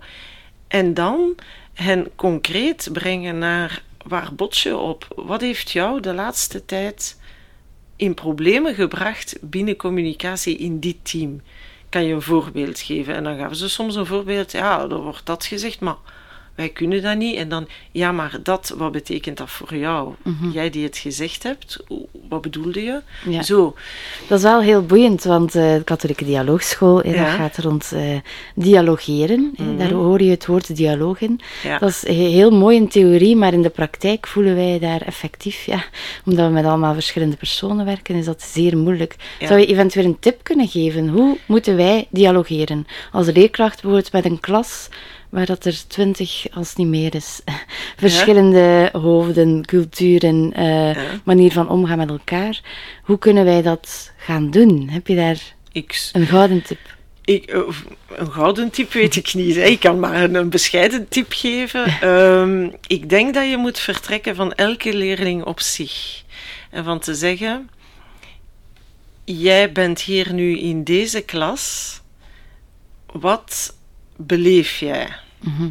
En 0.68 0.94
dan 0.94 1.36
hen 1.76 2.10
concreet 2.16 2.90
brengen 2.94 3.38
naar 3.38 3.84
waar 4.08 4.36
bots 4.36 4.64
je 4.64 4.78
op? 4.78 5.08
Wat 5.16 5.42
heeft 5.42 5.72
jou 5.72 6.00
de 6.02 6.14
laatste 6.14 6.66
tijd 6.66 7.20
in 7.96 8.14
problemen 8.14 8.76
gebracht 8.76 9.38
binnen 9.42 9.76
communicatie 9.76 10.58
in 10.58 10.80
dit 10.80 10.98
team? 11.02 11.42
Kan 11.90 12.04
je 12.06 12.14
een 12.14 12.22
voorbeeld 12.22 12.80
geven? 12.80 13.16
En 13.16 13.24
dan 13.24 13.38
gaven 13.38 13.56
ze 13.56 13.70
soms 13.70 13.96
een 13.96 14.06
voorbeeld. 14.06 14.52
Ja, 14.52 14.82
er 14.82 15.02
wordt 15.02 15.26
dat 15.26 15.46
gezegd, 15.46 15.80
maar 15.80 15.98
wij 16.56 16.70
kunnen 16.70 17.02
dat 17.02 17.18
niet. 17.18 17.36
En 17.36 17.50
dan, 17.50 17.68
ja, 17.91 18.12
maar 18.12 18.38
dat, 18.44 18.74
wat 18.78 18.91
betekent 18.91 19.38
dat 19.38 19.50
voor 19.50 19.76
jou? 19.76 20.13
Jij 20.54 20.70
die 20.70 20.84
het 20.84 20.98
gezegd 20.98 21.44
hebt, 21.44 21.84
wat 22.30 22.41
bedoelde 22.41 22.84
je? 22.84 23.02
Ja. 23.30 23.44
Zo, 23.44 23.76
Dat 24.28 24.38
is 24.38 24.44
wel 24.44 24.62
heel 24.62 24.86
boeiend, 24.86 25.24
want 25.24 25.56
eh, 25.56 25.74
de 25.76 25.82
katholieke 25.84 26.26
dialoogschool 26.26 27.02
eh, 27.02 27.12
dat 27.12 27.20
Ja. 27.20 27.32
gaat 27.36 27.58
rond 27.58 27.91
eh, 27.91 28.02
dialogeren. 28.56 29.54
Eh, 29.58 29.65
Daar 29.78 29.91
hoor 29.91 30.22
je 30.22 30.30
het 30.30 30.46
woord 30.46 30.76
dialoog 30.76 31.22
in. 31.22 31.39
Ja. 31.63 31.78
Dat 31.78 31.89
is 31.89 32.02
he- 32.08 32.13
heel 32.13 32.52
mooi 32.52 32.76
in 32.78 32.88
theorie, 32.88 33.36
maar 33.36 33.54
in 33.54 33.62
de 33.62 33.70
praktijk 33.70 34.28
voelen 34.28 34.56
wij 34.56 34.80
daar 34.80 35.02
effectief, 35.02 35.65
ja, 35.65 35.84
omdat 36.26 36.48
we 36.48 36.54
met 36.54 36.65
allemaal 36.65 36.94
verschillende 36.94 37.36
personen 37.36 37.86
werken, 37.86 38.15
is 38.15 38.26
dat 38.26 38.41
zeer 38.41 38.78
moeilijk. 38.78 39.15
Zou 39.39 39.60
je 39.60 39.65
eventueel 39.65 40.06
een 40.06 40.20
tip 40.20 40.44
kunnen 40.44 40.68
geven? 40.68 41.08
Hoe 41.08 41.38
moeten 41.46 41.76
wij 41.76 42.08
dialogeren? 42.10 42.88
Als 43.12 43.28
leerkracht 43.32 43.74
bijvoorbeeld 43.82 44.12
met 44.12 44.26
een 44.26 44.39
klas 44.39 44.89
waar 45.30 45.46
dat 45.46 45.66
er 45.66 45.88
twintig, 45.88 46.46
als 46.54 46.70
het 46.70 46.78
niet 46.78 46.88
meer 46.88 47.16
is, 47.16 47.42
verschillende 47.98 48.90
hoofden, 48.92 49.66
culturen, 49.66 50.54
eh, 50.54 50.94
Ja. 50.94 51.04
manier 51.24 51.52
van 51.52 51.70
omgaan 51.70 51.98
met 51.98 52.10
elkaar. 52.10 52.62
Hoe 53.04 53.18
kunnen 53.18 53.46
wij 53.46 53.62
dat 53.62 54.12
gaan 54.18 54.52
doen? 54.52 54.90
Heb 54.90 55.08
je 55.08 55.16
daar 55.16 55.56
ik, 55.72 56.10
een 56.14 56.26
gouden 56.26 56.62
tip? 56.64 56.80
Ik, 57.26 57.46
eh, 57.46 57.60
een 58.10 58.32
gouden 58.32 58.70
tip 58.70 58.92
weet 58.94 59.16
ik 59.16 59.34
niet. 59.34 59.56
hè. 59.56 59.62
Ik 59.64 59.80
kan 59.80 60.00
maar 60.00 60.24
een, 60.24 60.36
een 60.36 60.50
bescheiden 60.50 61.08
tip 61.08 61.32
geven. 61.34 61.86
Ehm, 62.02 62.70
ik 62.88 63.10
denk 63.10 63.34
dat 63.34 63.50
je 63.50 63.58
moet 63.58 63.80
vertrekken 63.80 64.36
van 64.36 64.54
elke 64.54 64.94
leerling 64.94 65.44
op 65.44 65.60
zich. 65.60 66.24
En 66.70 66.84
van 66.84 67.00
te 67.00 67.16
zeggen: 67.16 67.70
Jij 69.24 69.72
bent 69.72 70.02
hier 70.02 70.34
nu 70.34 70.58
in 70.60 70.84
deze 70.84 71.22
klas. 71.22 71.94
Wat 73.12 73.76
beleef 74.17 74.80
jij? 74.80 75.10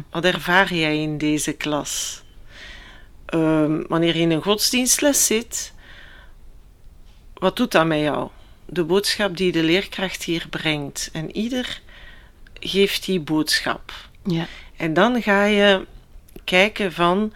Wat 0.09 0.25
ervaar 0.25 0.73
jij 0.73 1.01
in 1.01 1.17
deze 1.17 1.53
klas? 1.53 2.23
Ehm, 3.25 3.81
wanneer 3.87 4.15
je 4.15 4.21
in 4.21 4.31
een 4.31 4.41
godsdienstles 4.41 5.25
zit, 5.25 5.73
wat 7.33 7.55
doet 7.55 7.71
dat 7.71 7.85
met 7.85 7.99
jou? 7.99 8.29
De 8.65 8.83
boodschap 8.83 9.37
die 9.37 9.51
de 9.51 9.63
leerkracht 9.63 10.23
hier 10.23 10.47
brengt. 10.49 11.09
En 11.13 11.35
ieder 11.35 11.81
geeft 12.59 13.05
die 13.05 13.19
boodschap. 13.19 13.91
Ja. 14.23 14.47
En 14.77 14.93
dan 14.93 15.21
ga 15.21 15.43
je 15.43 15.85
kijken 16.43 16.93
van... 16.93 17.33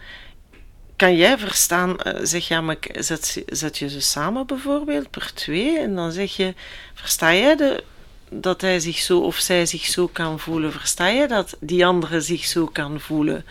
Kan 0.96 1.16
jij 1.16 1.38
verstaan, 1.38 1.98
eh, 1.98 2.20
zeg 2.22 2.48
ja, 2.48 2.60
maar 2.60 2.76
zet, 2.92 3.42
zet 3.46 3.78
je 3.78 3.88
ze 3.88 4.00
samen 4.00 4.46
bijvoorbeeld 4.46 5.10
per 5.10 5.34
twee 5.34 5.78
en 5.78 5.94
dan 5.94 6.12
zeg 6.12 6.36
je, 6.36 6.54
versta 6.94 7.34
jij 7.34 7.56
de, 7.56 7.84
dat 8.30 8.60
hij 8.60 8.80
zich 8.80 8.98
zo 8.98 9.20
of 9.20 9.36
zij 9.36 9.66
zich 9.66 9.84
zo 9.84 10.06
kan 10.12 10.38
voelen? 10.38 10.72
Versta 10.72 11.08
je 11.08 11.26
dat 11.26 11.56
die 11.60 11.86
andere 11.86 12.20
zich 12.20 12.44
zo 12.44 12.66
kan 12.66 13.00
voelen? 13.00 13.44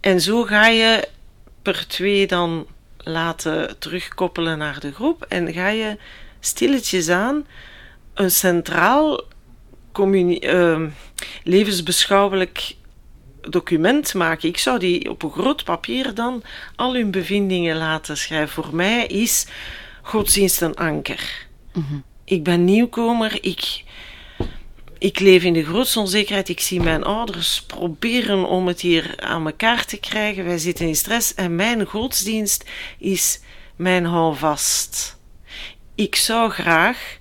En 0.00 0.20
zo 0.20 0.42
ga 0.42 0.66
je 0.66 1.08
per 1.62 1.86
twee 1.86 2.26
dan 2.26 2.66
laten 2.98 3.78
terugkoppelen 3.78 4.58
naar 4.58 4.80
de 4.80 4.92
groep 4.92 5.22
en 5.22 5.52
ga 5.52 5.68
je 5.68 5.98
stilletjes 6.40 7.08
aan 7.08 7.46
een 8.14 8.30
centraal 8.30 9.22
ehm, 9.92 10.88
levensbeschouwelijk 11.44 12.74
document 13.40 14.14
maken. 14.14 14.48
Ik 14.48 14.58
zou 14.58 14.78
die 14.78 15.10
op 15.10 15.22
een 15.22 15.30
groot 15.30 15.64
papier 15.64 16.14
dan 16.14 16.42
al 16.76 16.94
hun 16.94 17.10
bevindingen 17.10 17.76
laten 17.76 18.16
schrijven. 18.16 18.64
Voor 18.64 18.74
mij 18.74 19.06
is 19.06 19.46
godsdienst 20.02 20.60
een 20.60 20.76
anker. 20.76 21.46
Ik 22.30 22.42
ben 22.42 22.64
nieuwkomer, 22.64 23.38
ik, 23.40 23.84
ik 24.98 25.20
leef 25.20 25.42
in 25.42 25.52
de 25.52 25.64
grootste 25.64 25.98
onzekerheid. 26.00 26.48
Ik 26.48 26.60
zie 26.60 26.80
mijn 26.80 27.04
ouders 27.04 27.62
proberen 27.62 28.48
om 28.48 28.66
het 28.66 28.80
hier 28.80 29.14
aan 29.16 29.46
elkaar 29.46 29.84
te 29.84 29.96
krijgen. 29.96 30.44
Wij 30.44 30.58
zitten 30.58 30.86
in 30.86 30.96
stress 30.96 31.34
en 31.34 31.56
mijn 31.56 31.86
godsdienst 31.86 32.64
is 32.98 33.40
mijn 33.76 34.04
houvast. 34.04 35.18
Ik 35.94 36.16
zou 36.16 36.50
graag 36.50 37.18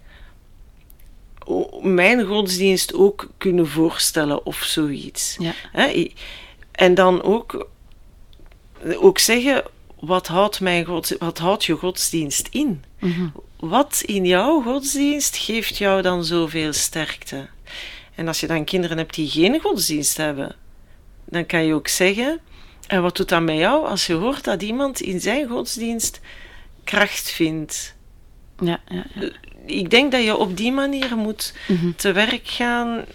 mijn 1.82 2.26
godsdienst 2.26 2.94
ook 2.94 3.30
kunnen 3.38 3.68
voorstellen 3.68 4.46
of 4.46 4.64
zoiets. 4.64 5.38
Ja. 5.40 5.54
En 6.72 6.94
dan 6.94 7.22
ook, 7.24 7.68
ook 8.96 9.20
zeggen, 9.20 9.64
wat 10.00 10.28
houdt, 10.28 10.62
mijn 10.62 10.86
gods, 10.86 11.16
wat 11.20 11.38
houdt 11.38 11.66
je 11.66 11.76
godsdienst 11.76 12.48
in? 12.52 12.84
Mhm. 13.00 13.28
Wat 13.60 14.02
in 14.06 14.26
jouw 14.26 14.62
godsdienst 14.62 15.38
geeft 15.38 15.78
jou 15.78 16.02
dan 16.02 16.24
zoveel 16.26 16.74
sterkte? 16.74 17.48
En 18.16 18.28
als 18.28 18.40
je 18.40 18.48
dan 18.48 18.64
kinderen 18.64 18.98
hebt 18.98 19.16
die 19.16 19.30
geen 19.30 19.60
godsdienst 19.60 20.18
hebben, 20.18 20.56
dan 21.26 21.46
kan 21.46 21.66
je 21.66 21.74
ook 21.74 21.88
zeggen, 21.88 22.40
en 22.88 23.02
wat 23.02 23.18
doet 23.18 23.30
dat 23.30 23.42
met 23.42 23.58
jou 23.58 23.86
als 23.88 24.08
je 24.08 24.14
hoort 24.14 24.44
dat 24.44 24.62
iemand 24.62 25.00
in 25.02 25.22
zijn 25.22 25.48
godsdienst 25.48 26.20
kracht 26.84 27.32
vindt? 27.32 27.96
Ja, 28.60 28.80
ja, 28.88 29.06
ja. 29.16 29.30
Ik 29.66 29.90
denk 29.90 30.12
dat 30.12 30.24
je 30.24 30.38
op 30.38 30.58
die 30.58 30.72
manier 30.72 31.18
moet 31.18 31.54
Mhm. 31.68 31.92
te 31.96 32.12
werk 32.12 32.48
gaan 32.48 33.06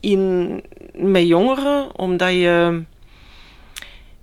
in, 0.00 0.62
met 0.92 1.26
jongeren, 1.26 1.98
omdat 1.98 2.32
je. 2.32 2.82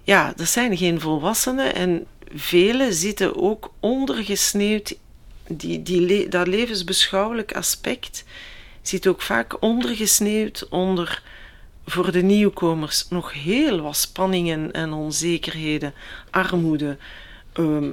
Ja, 0.04 0.34
dat 0.36 0.48
zijn 0.48 0.78
geen 0.78 1.00
volwassenen 1.02 1.76
en 1.76 2.06
velen 2.36 2.94
zitten 2.94 3.36
ook 3.36 3.72
ondergesneeuwd. 3.80 4.96
Die, 5.48 5.84
die, 5.84 6.28
dat 6.28 6.48
levensbeschouwelijk 6.48 7.56
aspect 7.56 8.24
zit 8.82 9.08
ook 9.08 9.22
vaak 9.22 9.62
ondergesneeuwd 9.62 10.68
onder 10.70 11.22
voor 11.86 12.12
de 12.12 12.22
nieuwkomers 12.22 13.08
nog 13.10 13.34
heel 13.34 13.82
wat 13.82 13.98
spanningen 13.98 14.72
en 14.72 14.94
onzekerheden, 14.94 15.94
armoede, 16.30 16.98
ehm, 17.54 17.92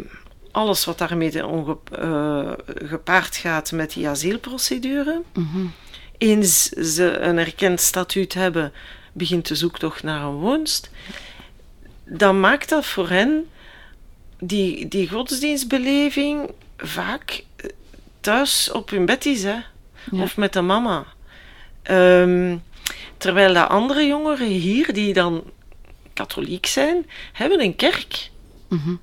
alles 0.50 0.84
wat 0.84 0.98
daarmee 0.98 1.46
onge- 1.46 1.76
eh, 1.92 2.52
gepaard 2.88 3.36
gaat 3.36 3.72
met 3.72 3.92
die 3.92 4.08
asielprocedure. 4.08 5.22
Mhm. 5.34 5.66
Eens 6.18 6.68
ze 6.68 7.18
een 7.18 7.38
erkend 7.38 7.80
statuut 7.80 8.34
hebben, 8.34 8.72
begint 9.12 9.48
de 9.48 9.54
zoektocht 9.54 10.02
naar 10.02 10.22
een 10.22 10.34
woonst. 10.34 10.90
Dan 12.04 12.40
maakt 12.40 12.68
dat 12.68 12.86
voor 12.86 13.08
hen 13.08 13.46
die, 14.38 14.88
die 14.88 15.08
godsdienstbeleving 15.08 16.50
vaak 16.82 17.44
eh, 17.56 17.70
thuis 18.20 18.70
op 18.70 18.90
hun 18.90 19.06
bed 19.06 19.26
is, 19.26 19.42
hè? 19.42 19.56
Ja. 20.10 20.22
of 20.22 20.36
met 20.36 20.52
de 20.52 20.60
mama. 20.60 21.06
Ehm, 21.82 22.56
terwijl 23.16 23.52
de 23.52 23.66
andere 23.66 24.06
jongeren 24.06 24.46
hier, 24.46 24.92
die 24.92 25.12
dan 25.12 25.42
katholiek 26.12 26.66
zijn, 26.66 27.06
hebben 27.32 27.60
een 27.60 27.76
kerk. 27.76 28.30
Mhm. 28.68 28.94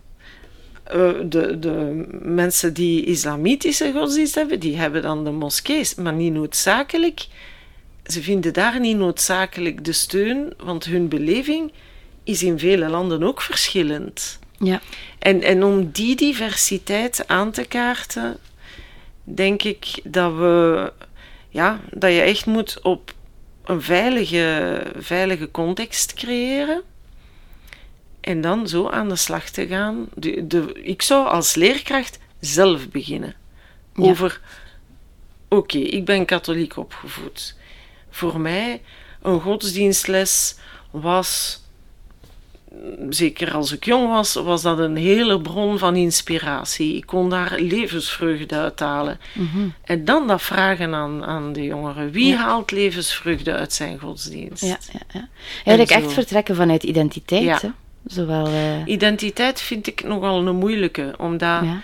Eh, 0.84 1.12
de, 1.26 1.60
de 1.60 2.06
mensen 2.22 2.74
die 2.74 3.06
islamitische 3.06 3.92
godsdienst 3.92 4.36
hebben, 4.36 4.60
die 4.60 4.78
hebben 4.78 5.02
dan 5.02 5.24
de 5.24 5.32
moskees, 5.32 5.96
maar 5.96 6.14
niet 6.14 6.34
noodzakelijk. 6.34 7.28
Ze 8.06 8.22
vinden 8.22 8.54
daar 8.54 8.80
niet 8.80 8.98
noodzakelijk 8.98 9.86
de 9.86 9.92
steun, 9.92 10.54
want 10.58 10.86
hun 10.86 11.08
beleving 11.08 11.72
is 12.24 12.44
in 12.44 12.60
vele 12.60 12.90
landen 12.90 13.24
ook 13.24 13.42
verschillend. 13.42 14.40
Ja. 14.60 14.82
En, 15.20 15.42
en 15.42 15.64
om 15.64 15.92
die 15.92 16.16
diversiteit 16.16 17.28
aan 17.28 17.52
te 17.52 17.66
kaarten, 17.66 18.38
denk 19.24 19.64
ik 19.64 20.00
dat 20.04 20.34
we, 20.34 20.94
ja, 21.50 21.80
dat 21.92 22.12
je 22.12 22.22
echt 22.22 22.46
moet 22.46 22.82
op 22.82 23.14
een 23.64 23.82
veilige, 23.82 24.84
veilige 24.98 25.52
context 25.52 26.14
creëren. 26.14 26.82
En 28.22 28.42
dan 28.42 28.68
zo 28.68 28.90
aan 28.90 29.10
de 29.10 29.16
slag 29.16 29.50
te 29.50 29.68
gaan. 29.68 30.08
De, 30.16 30.48
de, 30.48 30.82
ik 30.84 31.02
zou 31.02 31.28
als 31.28 31.56
leerkracht 31.56 32.20
zelf 32.40 32.90
beginnen. 32.90 33.36
Ja. 33.96 34.04
Over, 34.04 34.42
oké, 35.48 35.78
ik 35.78 36.06
ben 36.06 36.26
katholiek 36.26 36.78
opgevoed. 36.78 37.56
Voor 38.10 38.40
mij, 38.40 38.82
een 39.22 39.40
godsdienstles 39.40 40.56
was 40.92 41.62
zeker 43.10 43.54
als 43.54 43.72
ik 43.72 43.86
jong 43.86 44.08
was, 44.08 44.34
was 44.34 44.62
dat 44.62 44.80
een 44.80 44.96
hele 44.96 45.42
bron 45.42 45.78
van 45.78 45.96
inspiratie. 45.96 46.96
Ik 46.96 47.06
kon 47.06 47.30
daar 47.30 47.56
levensvreugde 47.60 48.56
uithalen. 48.56 49.20
Mhm. 49.34 49.68
En 49.84 50.06
dan 50.06 50.28
dat 50.28 50.42
vragen 50.42 50.94
aan, 50.94 51.26
aan 51.26 51.54
de 51.54 51.64
jongeren. 51.64 52.12
Wie 52.12 52.28
Ja. 52.28 52.36
haalt 52.38 52.72
levensvreugde 52.72 53.54
uit 53.54 53.74
zijn 53.74 54.00
godsdienst? 54.00 54.64
Ja, 54.64 54.78
ja, 54.94 55.00
ja. 55.14 55.28
Eigenlijk 55.66 56.04
echt 56.04 56.14
vertrekken 56.14 56.56
vanuit 56.56 56.84
identiteit. 56.84 57.44
Ja. 57.44 57.60
Hè? 57.62 57.70
Zowel, 58.06 58.48
eh, 58.48 58.86
Identiteit 58.86 59.62
vind 59.62 59.88
ik 59.88 60.04
nogal 60.04 60.48
een 60.48 60.56
moeilijke, 60.56 61.14
omdat 61.18 61.64
ja. 61.64 61.82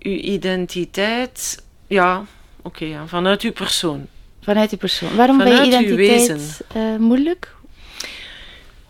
uw 0.00 0.12
identiteit, 0.12 1.64
ja, 1.86 2.24
oké, 2.62 2.86
vanuit 3.06 3.42
uw 3.42 3.52
persoon. 3.52 4.06
Vanuit 4.40 4.68
die 4.70 4.78
persoon. 4.78 5.16
Waarom 5.16 5.38
Vanuit 5.38 5.58
uw 5.60 5.66
identiteit 5.66 6.26
wezen. 6.28 6.40
eh, 6.74 6.96
moeilijk? 6.98 7.53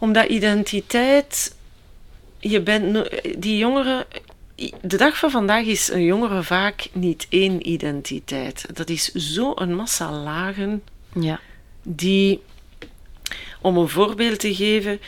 Omdat 0.05 0.28
identiteit, 0.28 1.57
je 2.38 2.61
bent, 2.61 3.11
die 3.38 3.57
jongeren, 3.57 4.05
de 4.80 4.96
dag 4.96 5.18
van 5.18 5.30
vandaag 5.30 5.64
is 5.64 5.88
een 5.88 6.05
jongere 6.05 6.42
vaak 6.42 6.88
niet 6.92 7.26
één 7.28 7.68
identiteit. 7.68 8.66
Dat 8.76 8.88
is 8.88 9.12
zo'n 9.12 9.74
massa 9.74 10.12
lagen 10.12 10.82
Ja. 11.20 11.40
die, 11.82 12.42
om 13.61 13.76
een 13.76 13.88
voorbeeld 13.88 14.38
te 14.38 14.55
geven, 14.55 15.00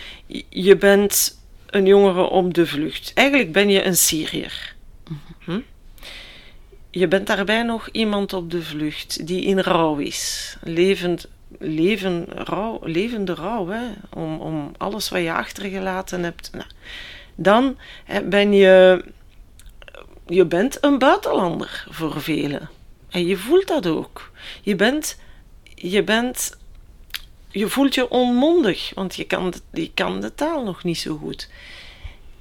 je 0.49 0.77
bent 0.77 1.39
een 1.67 1.87
jongere 1.87 2.23
op 2.23 2.55
de 2.55 2.67
vlucht. 2.67 3.13
Eigenlijk 3.15 3.53
ben 3.53 3.69
je 3.69 3.85
een 3.85 3.97
Syriër. 3.97 4.75
Hm? 5.45 5.61
Je 6.91 7.09
bent 7.09 7.27
daarbij 7.27 7.63
nog 7.63 7.89
iemand 7.93 8.33
op 8.33 8.51
de 8.51 8.63
vlucht 8.63 9.27
die 9.27 9.43
in 9.45 9.59
rouw 9.61 9.97
is. 9.97 10.57
Levend, 10.63 11.29
leven, 11.59 12.27
rouw, 12.29 12.81
levende 12.83 13.35
rouw, 13.35 13.67
hè? 13.67 13.85
Om, 14.15 14.41
om 14.41 14.73
alles 14.77 15.09
wat 15.09 15.23
je 15.23 15.33
achtergelaten 15.33 16.23
hebt. 16.23 16.51
Nou, 16.53 16.67
dan 17.35 17.77
ben 18.25 18.53
je, 18.53 19.05
je 20.27 20.45
bent 20.45 20.79
een 20.81 20.99
buitenlander 20.99 21.87
voor 21.91 22.21
velen. 22.21 22.69
En 23.11 23.27
je 23.27 23.37
voelt 23.37 23.67
dat 23.67 23.87
ook. 23.87 24.31
Je 24.63 24.77
bent, 24.77 25.19
je 25.75 26.03
bent 26.03 26.57
je 27.59 27.69
voelt 27.69 27.95
je 27.95 28.11
onmondig, 28.11 28.93
want 28.95 29.15
je 29.15 29.25
kan, 29.25 29.55
je 29.73 29.91
kan 29.95 30.21
de 30.21 30.35
taal 30.35 30.65
nog 30.65 30.85
niet 30.85 30.99
zo 30.99 31.17
goed. 31.17 31.49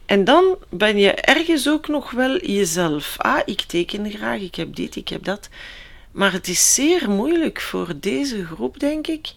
En 0.05 0.24
dan 0.24 0.57
ben 0.70 0.97
je 0.97 1.11
ergens 1.11 1.70
ook 1.70 1.88
nog 1.88 2.11
wel 2.11 2.39
jezelf. 2.39 3.16
Ah, 3.18 3.39
ik 3.45 3.61
teken 3.61 4.11
graag, 4.11 4.39
ik 4.39 4.55
heb 4.55 4.76
dit, 4.76 4.95
ik 4.95 5.07
heb 5.07 5.24
dat. 5.24 5.49
Maar 6.16 6.32
het 6.32 6.47
is 6.47 6.74
zeer 6.74 7.09
moeilijk 7.09 7.61
voor 7.61 7.93
deze 7.99 8.45
groep, 8.45 8.80
denk 8.80 9.07
ik, 9.07 9.34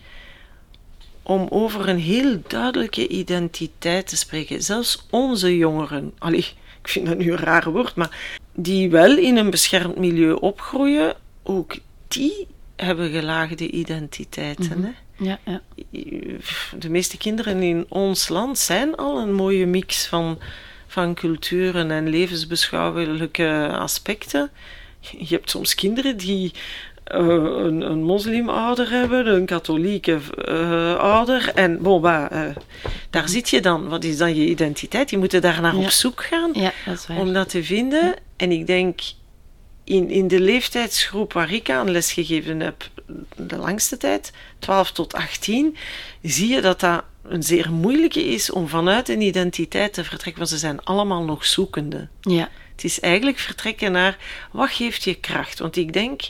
om 1.22 1.46
over 1.50 1.88
een 1.88 1.98
heel 1.98 2.42
duidelijke 2.46 3.08
identiteit 3.08 4.06
te 4.08 4.16
spreken. 4.16 4.62
Zelfs 4.62 5.06
onze 5.10 5.56
jongeren, 5.56 6.12
allee, 6.18 6.46
ik 6.80 6.88
vind 6.88 7.06
dat 7.06 7.18
nu 7.18 7.30
een 7.30 7.38
raar 7.38 7.70
woord, 7.70 7.94
maar 7.94 8.38
die 8.54 8.90
wel 8.90 9.16
in 9.16 9.36
een 9.36 9.50
beschermd 9.50 9.96
milieu 9.96 10.32
opgroeien, 10.32 11.16
ook 11.42 11.76
die 12.08 12.46
hebben 12.76 13.10
gelaagde 13.10 13.70
identiteiten. 13.70 14.82
hè? 14.82 14.90
Ja, 15.24 15.38
ja. 15.44 15.62
de 16.78 16.90
meeste 16.90 17.16
kinderen 17.16 17.62
in 17.62 17.86
ons 17.88 18.28
land 18.28 18.58
zijn 18.58 18.94
al 18.94 19.18
een 19.18 19.34
mooie 19.34 19.66
mix 19.66 20.06
van, 20.06 20.38
van 20.86 21.14
culturen 21.14 21.90
en 21.90 22.08
levensbeschouwelijke 22.08 23.68
aspecten. 23.72 24.50
Je 25.00 25.26
hebt 25.34 25.50
soms 25.50 25.74
kinderen 25.74 26.16
die 26.16 26.52
eh, 27.04 27.18
een, 27.26 27.90
een 27.90 28.02
moslimouder 28.02 28.90
hebben, 28.90 29.26
een 29.26 29.46
katholieke 29.46 30.18
eh, 30.44 30.96
ouder. 30.96 31.50
En 31.54 31.82
bon, 31.82 32.00
bah, 32.00 32.44
eh, 32.44 32.56
daar 33.10 33.28
zit 33.28 33.50
je 33.50 33.60
dan. 33.60 33.88
Wat 33.88 34.04
is 34.04 34.16
dan 34.16 34.34
je 34.34 34.46
identiteit? 34.46 35.10
Je 35.10 35.18
moet 35.18 35.42
daar 35.42 35.60
naar 35.60 35.76
Ja. 35.76 35.82
op 35.82 35.90
zoek 35.90 36.24
gaan 36.24 36.50
ja, 36.52 36.72
dat 36.84 37.06
om 37.18 37.32
dat 37.32 37.48
te 37.48 37.64
vinden. 37.64 38.14
En 38.36 38.52
ik 38.52 38.66
denk, 38.66 39.00
in, 39.84 40.10
in 40.10 40.28
de 40.28 40.40
leeftijdsgroep 40.40 41.32
waar 41.32 41.52
ik 41.52 41.70
aan 41.70 41.90
lesgegeven 41.90 42.60
heb, 42.60 42.90
de 43.36 43.56
langste 43.56 43.96
tijd, 43.96 44.32
12 44.58 44.92
tot 44.92 45.14
18, 45.14 45.76
zie 46.22 46.48
je 46.48 46.60
dat 46.60 46.80
dat 46.80 47.04
een 47.22 47.42
zeer 47.42 47.72
moeilijke 47.72 48.24
is 48.24 48.50
om 48.50 48.68
vanuit 48.68 49.08
een 49.08 49.20
identiteit 49.20 49.92
te 49.92 50.04
vertrekken, 50.04 50.38
want 50.38 50.48
ze 50.48 50.58
zijn 50.58 50.84
allemaal 50.84 51.24
nog 51.24 51.44
zoekende. 51.44 52.08
Ja, 52.20 52.48
Het 52.78 52.86
is 52.86 53.00
eigenlijk 53.00 53.38
vertrekken 53.38 53.92
naar 53.92 54.18
wat 54.52 54.70
geeft 54.70 55.04
je 55.04 55.14
kracht. 55.14 55.58
Want 55.58 55.76
ik 55.76 55.92
denk 55.92 56.22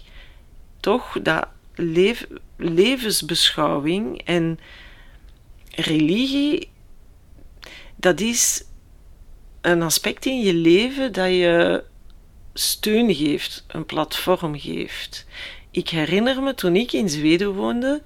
toch 0.80 1.16
dat 1.22 1.46
levensbeschouwing 2.57 4.22
en 4.24 4.59
religie, 5.70 6.70
dat 7.96 8.20
is 8.20 8.64
een 9.61 9.82
aspect 9.82 10.26
in 10.26 10.40
je 10.40 10.55
leven 10.55 11.12
dat 11.12 11.28
je 11.28 11.84
steun 12.55 13.14
geeft, 13.14 13.64
een 13.66 13.86
platform 13.86 14.59
geeft. 14.59 15.26
Ik 15.70 15.88
herinner 15.88 16.42
me 16.42 16.55
toen 16.55 16.76
ik 16.76 16.92
in 16.92 17.09
Zweden 17.09 17.55
woonde, 17.55 18.03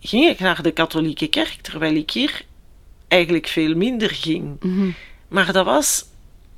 ging 0.00 0.28
ik 0.28 0.38
naar 0.38 0.62
de 0.62 0.72
katholieke 0.72 1.28
kerk, 1.28 1.58
terwijl 1.60 1.94
ik 1.94 2.10
hier 2.10 2.44
eigenlijk 3.08 3.46
veel 3.46 3.74
minder 3.74 4.10
ging. 4.10 4.60
Mhm. 4.60 4.90
Maar 5.28 5.52
dat 5.52 5.64
was 5.64 6.12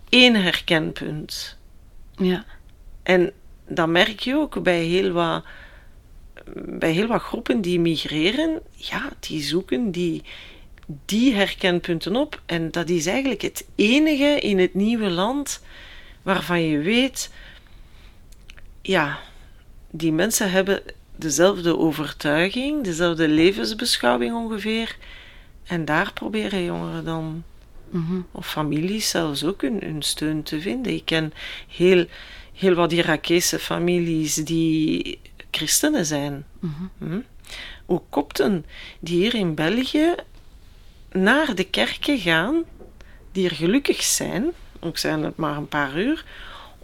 één 0.09 0.35
herkenpunt. 0.35 1.59
Ja. 2.17 2.45
En 3.03 3.33
dat 3.69 3.89
merk 3.89 4.21
je 4.21 4.35
ook 4.35 4.63
bij 4.63 4.83
heel 4.83 5.11
wat, 5.11 5.45
bij 6.55 6.91
heel 6.91 7.07
wat 7.07 7.23
groepen 7.23 7.61
die 7.61 7.81
migreren. 7.81 8.61
Ja, 8.73 9.11
die 9.21 9.43
zoeken 9.43 9.91
die, 9.91 10.23
die 11.05 11.35
herkenpunten 11.35 12.17
op. 12.17 12.43
En 12.47 12.71
dat 12.71 12.89
is 12.89 13.07
eigenlijk 13.07 13.43
het 13.43 13.67
enige 13.75 14.41
in 14.41 14.59
het 14.59 14.75
nieuwe 14.75 15.11
land 15.11 15.63
waarvan 16.23 16.63
je 16.63 16.79
weet, 16.79 17.31
ja, 18.83 19.19
die 19.91 20.13
mensen 20.13 20.51
hebben 20.51 20.83
dezelfde 21.17 21.79
overtuiging, 21.79 22.85
dezelfde 22.85 23.29
levensbeschouwing 23.29 24.35
ongeveer. 24.35 24.97
En 25.65 25.85
daar 25.85 26.13
proberen 26.13 26.65
jongeren 26.65 27.05
dan, 27.05 27.45
Mhm. 27.97 28.21
of 28.33 28.51
families 28.51 29.09
zelfs 29.09 29.45
ook, 29.45 29.63
hun, 29.63 29.81
hun 29.81 30.03
steun 30.03 30.43
te 30.43 30.61
vinden. 30.61 30.93
Ik 30.93 31.05
ken 31.05 31.33
heel, 31.69 32.07
heel 32.53 32.75
wat 32.75 32.93
Irakese 32.93 33.59
families 33.59 34.35
die 34.35 35.19
christenen 35.51 36.07
zijn. 36.07 36.47
Hm? 36.99 37.21
Ook 37.87 38.05
kopten 38.11 38.67
die 39.01 39.19
hier 39.19 39.35
in 39.35 39.55
België 39.55 40.15
naar 41.13 41.55
de 41.55 41.65
kerken 41.65 42.19
gaan, 42.19 42.65
die 43.33 43.49
er 43.49 43.55
gelukkig 43.55 44.03
zijn, 44.03 44.45
ook 44.81 44.99
zijn 44.99 45.23
het 45.23 45.37
maar 45.37 45.57
een 45.57 45.69
paar 45.69 45.99
uur, 45.99 46.25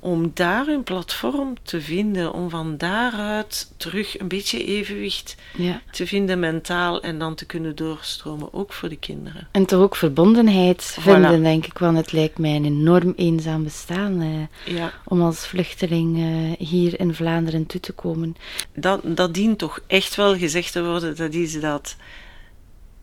om 0.05 0.30
daar 0.34 0.66
hun 0.66 0.82
platform 0.82 1.55
te 1.62 1.80
vinden, 1.80 2.32
om 2.32 2.50
van 2.50 2.76
daaruit 2.76 3.72
terug 3.76 4.18
een 4.18 4.28
beetje 4.28 4.64
evenwicht 4.64 5.36
ja. 5.57 5.80
te 5.90 6.07
vinden 6.07 6.38
mentaal 6.38 7.03
en 7.03 7.18
dan 7.18 7.34
te 7.34 7.46
kunnen 7.46 7.76
doorstromen, 7.76 8.53
ook 8.55 8.72
voor 8.72 8.88
de 8.88 8.96
kinderen. 8.96 9.48
En 9.50 9.66
toch 9.66 9.80
ook 9.80 9.96
verbondenheid 9.96 10.96
vinden, 11.00 11.42
denk 11.42 11.66
ik, 11.66 11.78
want 11.78 11.96
het 11.96 12.12
lijkt 12.12 12.38
mij 12.38 12.57
een 12.57 12.64
enorm 12.64 13.12
eenzaam 13.16 13.64
bestaan 13.64 14.20
eh, 14.20 14.74
Ja, 14.76 14.92
om 15.05 15.22
als 15.22 15.46
vluchteling 15.46 16.18
eh, 16.18 16.66
hier 16.68 17.00
in 17.00 17.14
Vlaanderen 17.14 17.66
toe 17.66 17.80
te 17.80 17.92
komen. 17.92 18.36
dat, 18.74 19.00
dat 19.05 19.34
dient 19.34 19.59
toch 19.59 19.80
echt 19.86 20.14
wel 20.14 20.36
gezegd 20.36 20.72
te 20.72 20.84
worden, 20.84 21.16
dat 21.16 21.34
is 21.34 21.61
dat 21.61 21.96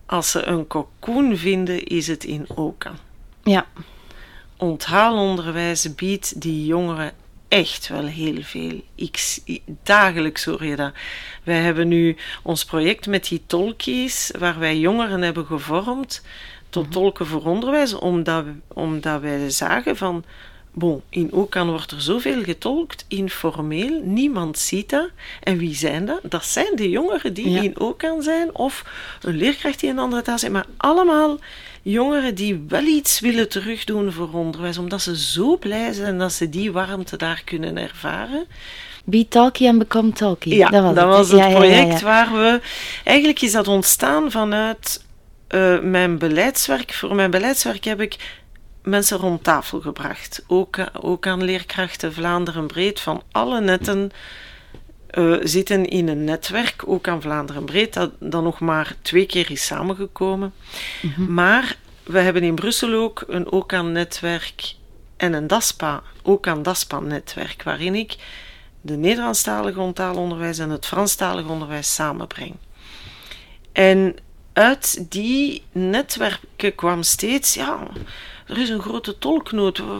als 0.05 0.31
ze 0.31 0.45
een 0.45 0.67
cocoon 0.67 1.37
vinden, 1.37 1.83
is 1.83 2.07
het 2.07 2.23
in 2.23 2.45
Oka. 2.55 2.91
Ja, 3.43 3.65
onthaalonderwijs 4.59 5.95
biedt 5.95 6.41
die 6.41 6.65
jongeren 6.65 7.11
echt 7.47 7.87
wel 7.87 8.05
heel 8.05 8.41
veel. 8.41 8.81
Ik, 8.95 9.37
dagelijks 9.83 10.45
hoor 10.45 10.65
je 10.65 10.75
dat. 10.75 10.91
Wij 11.43 11.59
hebben 11.59 11.87
nu 11.87 12.15
ons 12.43 12.65
project 12.65 13.07
met 13.07 13.27
die 13.27 13.41
tolkies, 13.47 14.31
waar 14.39 14.59
wij 14.59 14.79
jongeren 14.79 15.21
hebben 15.21 15.45
gevormd 15.45 16.21
tot 16.69 16.91
tolken 16.91 17.27
voor 17.27 17.45
onderwijs, 17.45 17.93
omdat, 17.93 18.45
omdat 18.67 19.21
wij 19.21 19.49
zagen 19.49 19.97
van, 19.97 20.23
bon, 20.71 21.01
in 21.09 21.33
Okan 21.33 21.69
wordt 21.69 21.91
er 21.91 22.01
zoveel 22.01 22.43
getolkt, 22.43 23.05
informeel, 23.07 24.01
niemand 24.03 24.57
ziet 24.57 24.89
dat. 24.89 25.09
En 25.43 25.57
wie 25.57 25.75
zijn 25.75 26.05
dat? 26.05 26.19
Dat 26.23 26.45
zijn 26.45 26.75
de 26.75 26.89
jongeren 26.89 27.33
die 27.33 27.49
Ja. 27.49 27.61
in 27.61 27.79
Okan 27.79 28.21
zijn, 28.23 28.55
of 28.55 28.85
een 29.21 29.35
leerkracht 29.35 29.79
die 29.79 29.89
in 29.89 29.97
een 29.97 30.03
andere 30.03 30.21
taal 30.21 30.39
zijn, 30.39 30.51
maar 30.51 30.65
allemaal 30.77 31.37
jongeren 31.81 32.35
die 32.35 32.63
wel 32.67 32.83
iets 32.83 33.19
willen 33.19 33.49
terugdoen 33.49 34.11
voor 34.11 34.29
onderwijs, 34.33 34.77
omdat 34.77 35.01
ze 35.01 35.17
zo 35.17 35.57
blij 35.57 35.93
zijn 35.93 36.17
dat 36.17 36.33
ze 36.33 36.49
die 36.49 36.71
warmte 36.71 37.17
daar 37.17 37.41
kunnen 37.45 37.77
ervaren. 37.77 38.45
be 39.03 39.27
talkie 39.27 39.67
en 39.67 39.77
become 39.77 40.11
talkie. 40.11 40.55
Ja, 40.55 40.69
dat 40.69 40.83
was 40.83 40.95
dat 40.95 41.07
het. 41.07 41.15
was 41.15 41.29
het 41.29 41.39
Ja, 41.39 41.45
ja, 41.45 41.51
ja, 41.51 41.57
project 41.57 42.01
waar 42.01 42.31
we... 42.31 42.61
Eigenlijk 43.03 43.41
is 43.41 43.51
dat 43.51 43.67
ontstaan 43.67 44.31
vanuit 44.31 45.03
eh, 45.47 45.79
mijn 45.79 46.17
beleidswerk. 46.17 46.93
Voor 46.93 47.15
mijn 47.15 47.31
beleidswerk 47.31 47.83
heb 47.83 48.01
ik 48.01 48.39
mensen 48.83 49.17
rond 49.17 49.43
tafel 49.43 49.81
gebracht. 49.81 50.43
Ook, 50.47 50.77
ook 51.01 51.27
aan 51.27 51.43
leerkrachten 51.43 52.13
Vlaanderen 52.13 52.67
breed 52.67 52.99
van 52.99 53.21
alle 53.31 53.61
netten 53.61 54.11
eh, 55.09 55.35
zitten 55.41 55.85
in 55.85 56.07
een 56.07 56.23
netwerk, 56.23 56.83
ook 56.85 57.07
aan 57.07 57.21
Vlaanderen 57.21 57.65
breed, 57.65 57.93
dat 57.93 58.11
dan 58.19 58.43
nog 58.43 58.59
maar 58.59 58.95
twee 59.01 59.25
keer 59.25 59.51
is 59.51 59.65
samengekomen. 59.65 60.53
Maar 61.27 61.77
we 62.03 62.19
hebben 62.19 62.43
in 62.43 62.55
Brussel 62.55 62.93
ook 62.93 63.23
een 63.27 63.51
ook 63.51 63.73
aan 63.73 63.91
netwerk 63.91 64.75
en 65.17 65.33
een 65.33 65.47
DASPA, 65.47 66.03
ook 66.23 66.47
aan 66.47 66.63
DASPA-netwerk, 66.63 67.63
waarin 67.63 67.95
ik 67.95 68.15
de 68.81 68.95
Nederlandstalige 68.95 69.79
onttaalonderwijs 69.79 70.57
en 70.57 70.69
het 70.69 70.85
Franstalige 70.85 71.49
onderwijs 71.49 71.93
samenbreng. 71.93 72.55
En 73.71 74.15
uit 74.53 75.11
die 75.11 75.63
netwerken 75.71 76.75
kwam 76.75 77.03
steeds, 77.03 77.53
ja, 77.53 77.87
er 78.47 78.57
is 78.57 78.69
een 78.69 78.81
grote 78.81 79.17
tolknood. 79.17 79.77
We, 79.77 79.99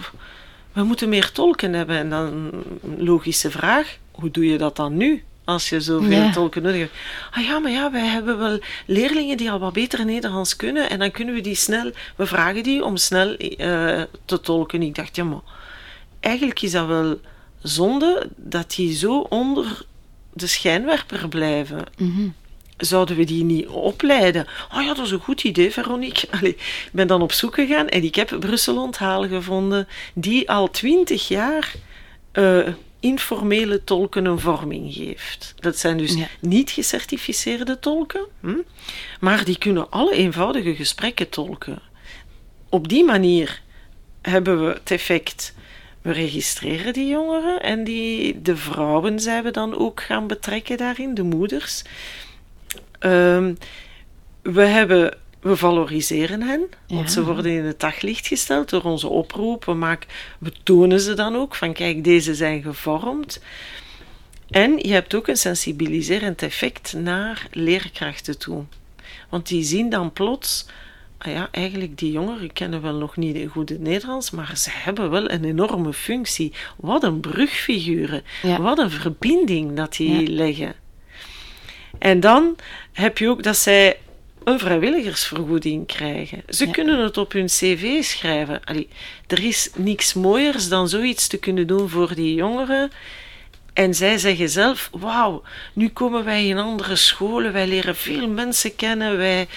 we 0.73 0.83
moeten 0.83 1.09
meer 1.09 1.31
tolken 1.31 1.73
hebben. 1.73 1.97
En 1.97 2.09
dan 2.09 2.51
een 2.83 3.03
logische 3.03 3.51
vraag, 3.51 3.97
hoe 4.19 4.31
doe 4.31 4.45
je 4.45 4.57
dat 4.57 4.75
dan 4.75 4.97
nu? 4.97 5.23
Als 5.43 5.69
je 5.69 5.81
zoveel 5.81 6.11
Ja. 6.11 6.31
tolken 6.31 6.61
nodig 6.61 6.79
hebt. 6.79 6.93
Ah 7.31 7.43
ja, 7.43 7.59
maar 7.59 7.71
ja, 7.71 7.91
wij 7.91 8.05
hebben 8.05 8.37
wel 8.37 8.59
leerlingen 8.85 9.37
die 9.37 9.51
al 9.51 9.59
wat 9.59 9.73
beter 9.73 10.05
Nederlands 10.05 10.55
kunnen. 10.55 10.89
En 10.89 10.99
dan 10.99 11.11
kunnen 11.11 11.33
we 11.33 11.41
die 11.41 11.55
snel, 11.55 11.91
we 12.15 12.25
vragen 12.25 12.63
die 12.63 12.83
om 12.83 12.97
snel 12.97 13.35
eh, 13.35 14.01
te 14.25 14.39
tolken. 14.41 14.81
Ik 14.81 14.95
dacht, 14.95 15.15
ja, 15.15 15.23
maar 15.23 15.39
eigenlijk 16.19 16.61
is 16.61 16.71
dat 16.71 16.87
wel 16.87 17.19
zonde 17.61 18.29
dat 18.35 18.71
die 18.75 18.95
zo 18.95 19.19
onder 19.19 19.81
de 20.33 20.47
schijnwerper 20.47 21.27
blijven. 21.27 21.83
Mhm. 21.97 22.27
Zouden 22.77 23.15
we 23.15 23.23
die 23.23 23.43
niet 23.43 23.67
opleiden? 23.67 24.47
Oh 24.75 24.81
ja, 24.81 24.93
dat 24.93 25.05
is 25.05 25.11
een 25.11 25.19
goed 25.19 25.43
idee, 25.43 25.71
Veronique. 25.71 26.27
Allee, 26.37 26.51
ik 26.55 26.89
ben 26.91 27.07
dan 27.07 27.21
op 27.21 27.31
zoek 27.31 27.53
gegaan 27.53 27.87
en 27.89 28.03
ik 28.03 28.15
heb 28.15 28.35
Brussel 28.39 28.81
onthaal 28.81 29.27
gevonden 29.27 29.87
die 30.13 30.49
al 30.49 30.69
twintig 30.69 31.27
jaar 31.27 31.73
eh, 32.31 32.57
informele 32.99 33.83
tolken 33.83 34.25
een 34.25 34.39
vorming 34.39 34.93
geeft. 34.93 35.53
Dat 35.59 35.77
zijn 35.77 35.97
dus 35.97 36.13
Ja. 36.13 36.27
niet 36.39 36.71
gecertificeerde 36.71 37.79
tolken, 37.79 38.25
hm? 38.39 38.57
maar 39.19 39.43
die 39.43 39.57
kunnen 39.57 39.91
alle 39.91 40.13
eenvoudige 40.13 40.75
gesprekken 40.75 41.29
tolken. 41.29 41.81
Op 42.69 42.87
die 42.87 43.03
manier 43.03 43.61
hebben 44.21 44.65
we 44.65 44.73
het 44.73 44.91
effect. 44.91 45.53
We 46.01 46.11
registreren 46.11 46.93
die 46.93 47.07
jongeren 47.07 47.61
en 47.61 47.83
die, 47.83 48.41
de 48.41 48.55
vrouwen 48.55 49.19
zijn 49.19 49.43
we 49.43 49.51
dan 49.51 49.77
ook 49.77 50.01
gaan 50.01 50.27
betrekken 50.27 50.77
daarin, 50.77 51.13
de 51.13 51.23
moeders. 51.23 51.83
Ehm, 52.99 53.53
we, 54.41 54.61
hebben, 54.61 55.17
we 55.41 55.55
valoriseren 55.55 56.41
hen, 56.41 56.59
want 56.87 57.05
Ja. 57.07 57.11
ze 57.13 57.23
worden 57.23 57.51
in 57.51 57.63
het 57.65 57.79
daglicht 57.79 58.27
gesteld 58.27 58.69
door 58.69 58.83
onze 58.83 59.07
oproep. 59.07 59.65
We, 59.65 59.73
maken, 59.73 60.09
we 60.39 60.51
tonen 60.63 60.99
ze 60.99 61.13
dan 61.13 61.35
ook 61.35 61.55
van 61.55 61.73
kijk, 61.73 62.03
deze 62.03 62.35
zijn 62.35 62.61
gevormd. 62.61 63.41
En 64.49 64.77
je 64.77 64.91
hebt 64.93 65.15
ook 65.15 65.27
een 65.27 65.37
sensibiliserend 65.37 66.41
effect 66.41 66.93
naar 66.93 67.47
leerkrachten 67.51 68.37
toe. 68.39 68.63
Want 69.29 69.47
die 69.47 69.63
zien 69.63 69.89
dan 69.89 70.13
plots, 70.13 70.65
ah 71.17 71.33
ja, 71.33 71.47
eigenlijk 71.51 71.97
die 71.97 72.11
jongeren 72.11 72.53
kennen 72.53 72.81
wel 72.81 72.95
nog 72.95 73.17
niet 73.17 73.35
een 73.35 73.47
goede 73.47 73.79
Nederlands, 73.79 74.31
maar 74.31 74.57
ze 74.57 74.69
hebben 74.73 75.09
wel 75.09 75.31
een 75.31 75.43
enorme 75.43 75.93
functie. 75.93 76.53
Wat 76.77 77.03
een 77.03 77.19
brugfiguren, 77.19 78.23
Ja. 78.41 78.61
wat 78.61 78.77
een 78.79 78.91
verbinding 78.91 79.75
dat 79.75 79.95
die 79.95 80.21
Ja. 80.21 80.29
leggen. 80.35 80.73
En 81.99 82.19
dan 82.19 82.55
heb 82.91 83.17
je 83.17 83.29
ook 83.29 83.43
dat 83.43 83.57
zij 83.57 83.97
een 84.43 84.59
vrijwilligersvergoeding 84.59 85.87
krijgen. 85.87 86.43
Ze 86.47 86.65
Ja. 86.65 86.71
kunnen 86.71 86.99
het 87.03 87.17
op 87.17 87.31
hun 87.31 87.45
cv 87.45 88.03
schrijven. 88.03 88.59
Allee, 88.63 88.87
er 89.27 89.43
is 89.43 89.69
niks 89.75 90.13
mooiers 90.13 90.69
dan 90.69 90.89
zoiets 90.89 91.27
te 91.27 91.37
kunnen 91.37 91.67
doen 91.67 91.89
voor 91.89 92.15
die 92.15 92.33
jongeren. 92.35 92.91
En 93.73 93.93
zij 93.93 94.17
zeggen 94.17 94.49
zelf: 94.49 94.89
Wauw, 94.91 95.41
nu 95.73 95.89
komen 95.89 96.25
wij 96.25 96.47
in 96.47 96.57
andere 96.57 96.95
scholen, 96.95 97.53
wij 97.53 97.67
leren 97.67 97.95
veel 97.95 98.27
mensen 98.27 98.75
kennen, 98.75 99.17
wij, 99.17 99.47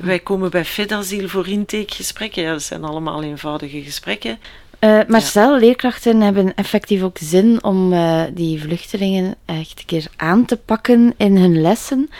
wij 0.00 0.18
komen 0.18 0.50
bij 0.50 0.64
FedAsiel 0.64 1.28
voor 1.28 1.48
intakegesprekken. 1.48 2.42
Ja, 2.42 2.52
dat 2.52 2.62
zijn 2.62 2.84
allemaal 2.84 3.22
eenvoudige 3.22 3.82
gesprekken. 3.82 4.38
Eh, 4.78 5.00
Marcel, 5.08 5.58
leerkrachten 5.58 6.20
hebben 6.20 6.54
effectief 6.54 7.02
ook 7.02 7.16
zin 7.20 7.64
om 7.64 7.92
eh, 7.92 8.22
die 8.34 8.60
vluchtelingen 8.60 9.34
echt 9.44 9.78
een 9.78 9.86
keer 9.86 10.06
aan 10.16 10.44
te 10.44 10.56
pakken 10.56 11.14
in 11.16 11.36
hun 11.36 11.60
lessen. 11.60 12.10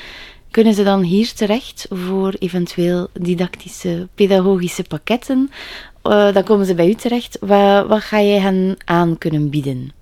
Kunnen 0.52 0.74
ze 0.74 0.82
dan 0.84 1.02
hier 1.02 1.32
terecht 1.32 1.86
voor 1.90 2.34
eventueel 2.38 3.08
didactische, 3.12 4.08
pedagogische 4.14 4.82
pakketten? 4.82 5.50
Eh, 6.02 6.32
dan 6.32 6.44
komen 6.44 6.66
ze 6.66 6.74
bij 6.74 6.88
u 6.88 6.94
terecht. 6.94 7.36
Wat, 7.40 7.86
wat 7.86 8.00
ga 8.02 8.18
je 8.18 8.40
hen 8.40 8.76
aan 8.84 9.18
kunnen 9.18 9.50
bieden? 9.50 9.92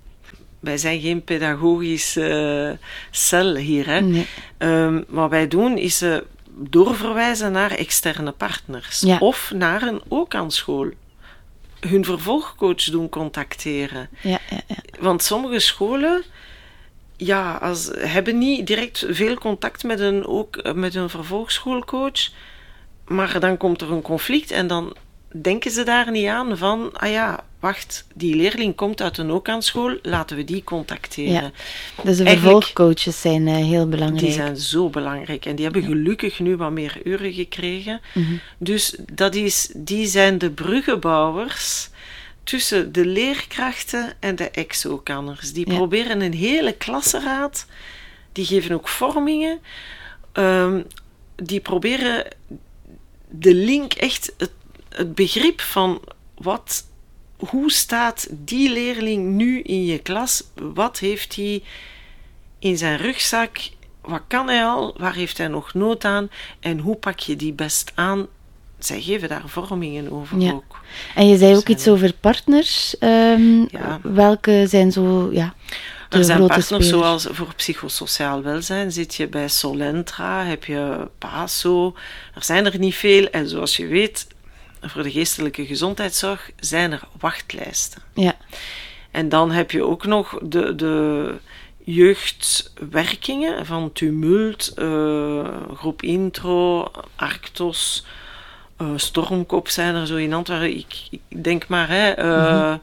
Wij 0.59 0.77
zijn 0.77 1.01
geen 1.01 1.23
pedagogische 1.23 2.77
eh, 2.81 2.87
cel 3.11 3.55
hier. 3.55 3.85
Hè. 3.85 4.01
Nee. 4.01 4.27
Ehm, 4.57 5.01
wat 5.07 5.29
wij 5.29 5.47
doen 5.47 5.77
is 5.77 5.97
ze 5.97 6.23
doorverwijzen 6.57 7.51
naar 7.51 7.71
externe 7.71 8.31
partners 8.31 8.99
Ja. 8.99 9.17
of 9.17 9.51
naar 9.55 9.81
een 9.81 10.01
ook 10.07 10.35
aan 10.35 10.51
school. 10.51 10.89
Hun 11.79 12.05
vervolgcoach 12.05 12.83
doen 12.83 13.09
contacteren. 13.09 14.09
Ja, 14.21 14.39
ja, 14.49 14.61
ja. 14.67 14.75
Want 14.99 15.23
sommige 15.23 15.59
scholen 15.59 16.23
ja, 17.25 17.53
als, 17.53 17.89
hebben 17.97 18.37
niet 18.37 18.67
direct 18.67 19.05
veel 19.09 19.35
contact 19.35 19.83
met 19.83 19.99
een, 19.99 20.25
ook, 20.25 20.73
met 20.73 20.95
een 20.95 21.09
vervolgschoolcoach. 21.09 22.29
Maar 23.07 23.39
dan 23.39 23.57
komt 23.57 23.81
er 23.81 23.91
een 23.91 24.01
conflict 24.01 24.51
en 24.51 24.67
dan 24.67 24.95
denken 25.41 25.71
ze 25.71 25.83
daar 25.83 26.11
niet 26.11 26.27
aan 26.27 26.57
van, 26.57 26.89
ah 26.93 27.11
ja, 27.11 27.43
wacht, 27.59 28.05
die 28.13 28.35
leerling 28.35 28.75
komt 28.75 29.01
uit 29.01 29.17
een 29.17 29.31
ook-aan-school, 29.31 29.97
laten 30.01 30.37
we 30.37 30.43
die 30.43 30.63
contacteren. 30.63 31.33
Ja. 31.33 31.51
Dus 32.03 32.17
de 32.17 32.25
vervolgcoaches 32.25 33.21
zijn 33.21 33.47
uh, 33.47 33.55
heel 33.55 33.87
belangrijk. 33.87 34.23
Die 34.23 34.31
zijn 34.31 34.57
zo 34.57 34.89
belangrijk 34.89 35.45
en 35.45 35.55
die 35.55 35.65
hebben 35.65 35.83
gelukkig 35.83 36.39
nu 36.39 36.55
wat 36.55 36.71
meer 36.71 37.01
uren 37.03 37.33
gekregen. 37.33 38.01
Mhm. 38.13 38.33
Dus 38.57 38.95
dat 39.13 39.35
is, 39.35 39.71
die 39.75 40.05
zijn 40.05 40.37
de 40.37 40.51
bruggenbouwers 40.51 41.89
tussen 42.43 42.91
de 42.91 43.05
leerkrachten 43.05 44.13
en 44.19 44.35
de 44.35 44.49
exo-kanners. 44.49 45.53
Die 45.53 45.65
proberen 45.65 46.21
een 46.21 46.33
hele 46.33 46.73
klassenraad, 46.73 47.65
die 48.31 48.45
geven 48.45 48.75
ook 48.75 48.87
vormingen, 48.87 49.59
um, 50.33 50.85
die 51.35 51.59
proberen 51.59 52.27
de 53.29 53.53
link 53.53 53.93
echt, 53.93 54.33
het, 54.37 54.51
het 54.89 55.15
begrip 55.15 55.61
van 55.61 56.01
wat 56.35 56.85
hoe 57.49 57.71
staat 57.71 58.27
die 58.31 58.69
leerling 58.69 59.27
nu 59.27 59.61
in 59.61 59.85
je 59.85 59.99
klas? 59.99 60.43
Wat 60.55 60.99
heeft 60.99 61.35
hij 61.35 61.63
in 62.59 62.77
zijn 62.77 62.97
rugzak? 62.97 63.57
Wat 64.01 64.21
kan 64.27 64.47
hij 64.47 64.65
al? 64.65 64.95
Waar 64.97 65.13
heeft 65.13 65.37
hij 65.37 65.47
nog 65.47 65.73
nood 65.73 66.05
aan? 66.05 66.29
En 66.59 66.79
hoe 66.79 66.95
pak 66.95 67.19
je 67.19 67.35
die 67.35 67.53
best 67.53 67.91
aan? 67.95 68.27
Zij 68.85 69.01
geven 69.01 69.29
daar 69.29 69.43
vormingen 69.45 70.11
over 70.11 70.53
ook. 70.53 70.79
En 71.15 71.27
je 71.27 71.37
zei 71.37 71.55
ook 71.55 71.67
iets 71.67 71.87
over 71.87 72.13
partners. 72.13 72.95
Um, 72.99 73.67
ja. 73.71 73.99
Welke 74.03 74.65
zijn 74.67 74.91
zo, 74.91 75.29
ja, 75.31 75.53
er 76.09 76.23
zijn 76.23 76.47
partners 76.47 76.87
zoals 76.87 77.27
voor 77.31 77.53
psychosociaal 77.55 78.41
welzijn 78.41 78.91
zit 78.91 79.15
je 79.15 79.27
bij 79.27 79.47
Solentra, 79.47 80.43
heb 80.43 80.65
je 80.65 81.07
PASO. 81.17 81.95
Er 82.35 82.43
zijn 82.43 82.65
er 82.65 82.79
niet 82.79 82.95
veel 82.95 83.29
en 83.29 83.49
zoals 83.49 83.77
je 83.77 83.87
weet 83.87 84.27
voor 84.81 85.03
de 85.03 85.11
geestelijke 85.11 85.65
gezondheidszorg 85.65 86.51
zijn 86.59 86.91
er 86.91 87.01
wachtlijsten. 87.19 88.01
Ja. 88.13 88.35
En 89.11 89.29
dan 89.29 89.51
heb 89.51 89.71
je 89.71 89.83
ook 89.83 90.05
nog 90.05 90.39
de, 90.43 90.75
de 90.75 91.35
jeugdwerkingen 91.83 93.65
van 93.65 93.91
Tumult, 93.91 94.71
uh, 94.75 95.47
Groep 95.73 96.01
Intro, 96.01 96.91
Arctos, 97.15 98.05
uh, 98.81 98.87
Stormkop 98.95 99.67
zijn 99.67 99.95
er 99.95 100.07
zo 100.07 100.15
in 100.15 100.33
Antwerpen. 100.33 100.77
Ik, 100.77 101.07
ik 101.09 101.43
denk 101.43 101.67
maar, 101.67 101.89
hè, 101.89 102.23
uh, 102.23 102.71
mm 102.71 102.79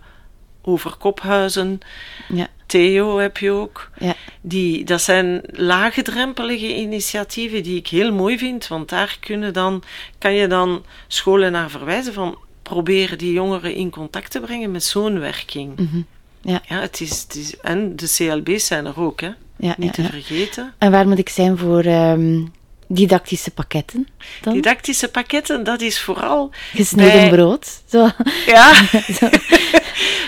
over 0.69 0.97
Kophuizen. 0.97 1.81
Ja. 2.29 2.47
Theo 2.67 3.19
heb 3.19 3.37
je 3.37 3.51
ook. 3.51 3.91
Ja. 3.99 4.15
Die, 4.41 4.85
dat 4.85 5.03
zijn 5.03 5.43
laagdrempelige 5.53 6.77
initiatieven 6.77 7.63
die 7.63 7.77
ik 7.77 7.87
heel 7.87 8.13
mooi 8.13 8.39
vind, 8.39 8.69
want 8.69 8.89
daar 8.89 9.17
kunnen 9.21 9.53
dan, 9.53 9.83
kan 10.19 10.35
je 10.35 10.47
dan 10.47 10.85
scholen 11.07 11.53
naar 11.53 11.71
verwijzen 11.71 12.13
van 12.13 12.39
proberen 12.63 13.19
die 13.19 13.33
jongeren 13.33 13.75
in 13.75 13.91
contact 13.91 14.31
te 14.31 14.41
brengen 14.41 14.71
met 14.71 14.85
zo'n 14.85 15.19
werking. 15.19 15.79
Mhm. 15.79 16.01
Ja. 16.41 16.63
Ja, 16.69 16.81
het 16.81 17.01
is, 17.01 17.21
het 17.23 17.35
is, 17.35 17.57
en 17.57 17.97
de 17.97 18.15
CLB's 18.17 18.67
zijn 18.67 18.87
er 18.87 19.01
ook, 19.01 19.21
hè? 19.21 19.31
Ja, 19.57 19.75
niet 19.79 19.93
te 19.93 20.03
vergeten. 20.03 20.75
En 20.79 20.91
waar 20.91 21.09
moet 21.09 21.19
ik 21.19 21.29
zijn 21.29 21.59
voor 21.59 21.83
ehm, 21.83 22.45
didactische 22.89 23.51
pakketten? 23.51 24.09
Dan? 24.41 24.53
Didactische 24.53 25.09
pakketten, 25.09 25.65
dat 25.65 25.81
is 25.81 26.01
vooral. 26.01 26.51
Gesneden 26.75 27.31
brood. 27.31 27.83
Zo. 27.87 28.11
Ja. 28.47 28.75
zo. 29.19 29.29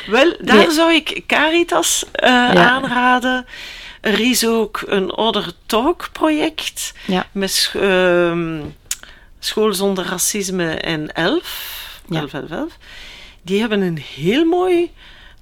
Wel, 0.06 0.36
daar 0.40 0.70
zou 0.70 0.92
ik 0.92 1.22
Caritas 1.26 2.04
uh, 2.22 2.50
aanraden. 2.50 3.46
Er 4.00 4.20
is 4.20 4.46
ook 4.46 4.82
een 4.86 5.16
Other 5.16 5.52
Talk 5.66 6.08
project 6.12 6.92
ja. 7.06 7.26
met 7.32 7.72
uh, 7.76 8.60
School 9.38 9.74
zonder 9.74 10.04
Racisme 10.04 10.74
en 10.74 11.12
ELF. 11.12 11.78
Ja. 12.08 12.20
11, 12.20 12.32
11, 12.32 12.50
11. 12.50 12.72
Die 13.42 13.60
hebben 13.60 13.80
een 13.80 13.98
heel 14.16 14.44
mooi 14.44 14.90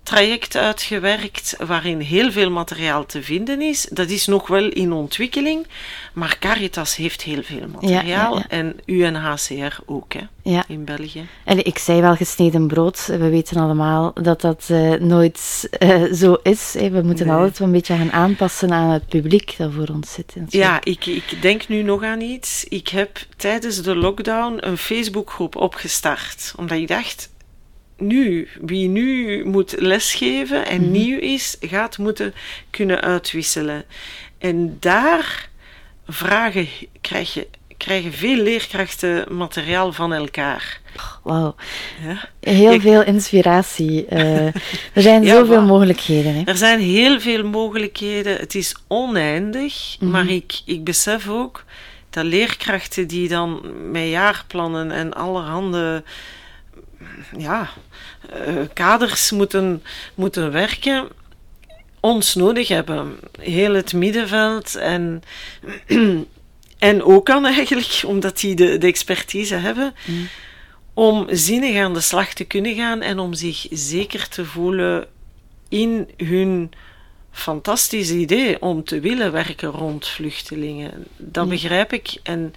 traject 0.09 0.57
uitgewerkt 0.57 1.57
waarin 1.67 2.01
heel 2.01 2.31
veel 2.33 2.51
materiaal 2.51 3.07
te 3.07 3.23
vinden 3.23 3.61
is. 3.61 3.89
Dat 3.91 4.09
is 4.09 4.27
nog 4.27 4.47
wel 4.47 4.69
in 4.69 4.93
ontwikkeling, 4.93 5.67
maar 6.13 6.37
Caritas 6.41 6.97
heeft 6.97 7.23
heel 7.23 7.43
veel 7.43 7.67
materiaal 7.73 8.43
en 8.49 8.77
UNHCR 8.85 9.77
ook 9.87 10.13
hè, 10.13 10.61
in 10.69 10.85
België. 10.85 11.27
En 11.45 11.65
ik 11.65 11.79
zei 11.79 12.01
wel 12.01 12.17
gesneden 12.17 12.67
brood. 12.67 13.07
We 13.07 13.29
weten 13.29 13.57
allemaal 13.57 14.13
dat 14.15 14.41
dat 14.41 14.69
uh, 14.71 14.95
nooit 14.95 15.69
uh, 15.79 16.13
zo 16.13 16.37
is. 16.43 16.75
Hè. 16.79 16.91
We 16.91 17.03
moeten 17.03 17.27
nee. 17.27 17.37
altijd 17.37 17.59
een 17.59 17.73
beetje 17.73 17.97
gaan 17.97 18.13
aanpassen 18.13 18.73
aan 18.73 18.91
het 18.91 19.07
publiek 19.09 19.55
dat 19.59 19.73
voor 19.73 19.89
ons 19.93 20.13
zit. 20.13 20.35
Ja, 20.49 20.81
ik, 20.83 21.07
ik 21.07 21.43
denk 21.43 21.69
nu 21.69 21.83
nog 21.83 22.03
aan 22.03 22.21
iets. 22.21 22.65
Ik 22.65 22.89
heb 22.89 23.19
tijdens 23.37 23.83
de 23.83 23.97
lockdown 23.97 24.57
een 24.61 24.79
Facebookgroep 24.79 25.57
opgestart, 25.57 26.53
omdat 26.57 26.79
ik 26.79 26.89
dacht 26.89 27.29
nu, 27.99 28.49
wie 28.61 28.89
nu 28.89 29.45
moet 29.45 29.75
lesgeven 29.79 30.67
en 30.67 30.81
Mhm. 30.81 30.91
nieuw 30.91 31.19
is, 31.19 31.57
gaat 31.61 31.99
moeten 31.99 32.35
kunnen 32.71 33.01
uitwisselen. 33.01 33.85
En 34.39 34.77
daar 34.81 35.49
vragen, 36.09 36.69
krijg 37.01 37.35
je, 37.35 37.49
krijgen 37.77 38.13
veel 38.13 38.37
leerkrachten 38.43 39.37
materiaal 39.37 39.93
van 39.93 40.13
elkaar. 40.13 40.81
Wauw. 41.23 41.55
Ja? 42.07 42.29
Heel 42.53 42.73
Ik- 42.73 42.81
veel 42.81 43.05
inspiratie. 43.05 44.07
eh, 44.07 44.47
er 44.93 45.03
zijn 45.03 45.23
Ja, 45.25 45.35
zoveel 45.37 45.63
mogelijkheden. 45.63 46.35
Hè. 46.35 46.43
Er 46.45 46.57
zijn 46.57 46.81
heel 46.81 47.21
veel 47.21 47.45
mogelijkheden. 47.45 48.37
Het 48.37 48.55
is 48.55 48.75
oneindig, 48.87 49.97
Mhm. 50.01 50.11
maar 50.11 50.29
ik, 50.29 50.61
ik 50.65 50.85
besef 50.85 51.29
ook 51.29 51.65
dat 52.11 52.25
leerkrachten 52.25 53.07
die 53.09 53.29
dan 53.29 53.61
met 53.91 54.09
jaarplannen 54.09 54.91
en 54.91 55.15
allerhande 55.15 56.03
ja, 57.39 57.69
kaders 58.73 59.31
moeten, 59.31 59.83
moeten 60.15 60.53
werken, 60.53 61.09
ons 62.01 62.35
nodig 62.35 62.69
hebben. 62.69 63.19
Heel 63.41 63.75
het 63.75 63.93
middenveld 63.93 64.75
en, 64.77 65.23
en 66.79 67.03
ook 67.03 67.31
aan 67.31 67.45
eigenlijk, 67.47 68.03
omdat 68.07 68.41
die 68.41 68.55
de, 68.55 68.79
de 68.79 68.87
expertise 68.87 69.55
hebben, 69.55 69.95
Mhm. 70.07 70.17
om 70.95 71.27
zinnig 71.31 71.77
aan 71.77 71.95
de 71.95 72.01
slag 72.01 72.33
te 72.33 72.45
kunnen 72.45 72.75
gaan 72.75 73.01
en 73.03 73.19
om 73.19 73.35
zich 73.35 73.67
zeker 73.71 74.29
te 74.29 74.45
voelen 74.45 75.07
in 75.69 76.09
hun 76.17 76.71
fantastisch 77.31 78.11
idee 78.11 78.63
om 78.63 78.85
te 78.85 79.01
willen 79.01 79.33
werken 79.33 79.69
rond 79.71 80.07
vluchtelingen. 80.07 81.07
Dat 81.17 81.45
Ja. 81.45 81.51
begrijp 81.51 81.93
ik. 81.93 82.15
En 82.23 82.55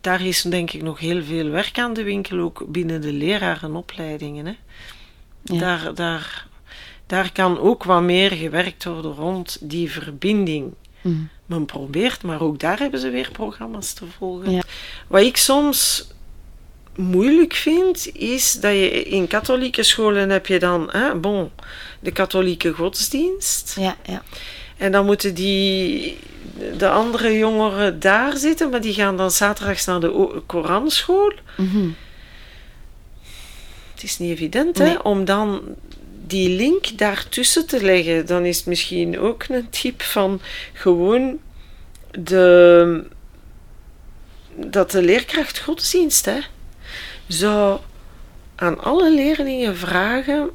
daar 0.00 0.26
is 0.26 0.42
denk 0.42 0.72
ik 0.72 0.82
nog 0.82 0.98
heel 0.98 1.22
veel 1.24 1.48
werk 1.48 1.78
aan 1.78 1.92
de 1.94 2.02
winkel, 2.02 2.38
ook 2.38 2.64
binnen 2.68 3.00
de 3.00 3.12
lerarenopleidingen. 3.12 4.46
Hè. 4.46 4.52
Ja. 5.52 5.58
Daar, 5.58 5.94
daar, 5.94 6.46
daar 7.06 7.32
kan 7.32 7.58
ook 7.58 7.84
wat 7.84 8.02
meer 8.02 8.30
gewerkt 8.30 8.84
worden 8.84 9.12
rond 9.12 9.58
die 9.60 9.90
verbinding. 9.90 10.74
Mhm. 11.00 11.16
Men 11.46 11.64
probeert, 11.64 12.22
maar 12.22 12.40
ook 12.40 12.58
daar 12.58 12.78
hebben 12.78 13.00
ze 13.00 13.10
weer 13.10 13.30
programma's 13.32 13.92
te 13.92 14.04
volgen. 14.18 14.50
Ja. 14.50 14.62
Wat 15.06 15.22
ik 15.22 15.36
soms 15.36 16.08
moeilijk 16.96 17.54
vind, 17.54 18.16
is 18.16 18.52
dat 18.52 18.72
je 18.72 19.02
in 19.02 19.26
katholieke 19.26 19.82
scholen 19.82 20.30
heb 20.30 20.46
je 20.46 20.58
dan, 20.58 20.88
hè, 20.90 21.14
bon, 21.14 21.50
de 22.00 22.10
katholieke 22.10 22.72
godsdienst. 22.72 23.76
Ja, 23.78 23.96
ja. 24.06 24.22
En 24.76 24.92
dan 24.92 25.06
moeten 25.06 25.34
die, 25.34 26.18
de 26.78 26.88
andere 26.88 27.38
jongeren 27.38 28.00
daar 28.00 28.36
zitten, 28.36 28.70
maar 28.70 28.80
die 28.80 28.94
gaan 28.94 29.16
dan 29.16 29.30
zaterdags 29.30 29.84
naar 29.84 30.00
de 30.00 30.42
Koranschool. 30.46 31.32
Mhm. 31.56 31.88
Het 33.98 34.06
is 34.06 34.18
niet 34.18 34.30
evident 34.30 34.78
hè, 34.78 34.94
om 34.94 35.24
dan 35.24 35.60
die 36.26 36.48
link 36.48 36.98
daartussen 36.98 37.66
te 37.66 37.82
leggen. 37.82 38.26
Dan 38.26 38.44
is 38.44 38.56
het 38.56 38.66
misschien 38.66 39.18
ook 39.18 39.44
een 39.48 39.70
tip 39.70 40.02
van 40.02 40.40
gewoon 40.72 41.38
de, 42.10 43.04
dat 44.54 44.90
de 44.90 45.02
leerkracht 45.02 45.58
godsdienst 45.58 46.24
hè, 46.24 46.38
zou 47.26 47.80
aan 48.54 48.80
alle 48.80 49.14
leerlingen 49.14 49.76
vragen. 49.76 50.50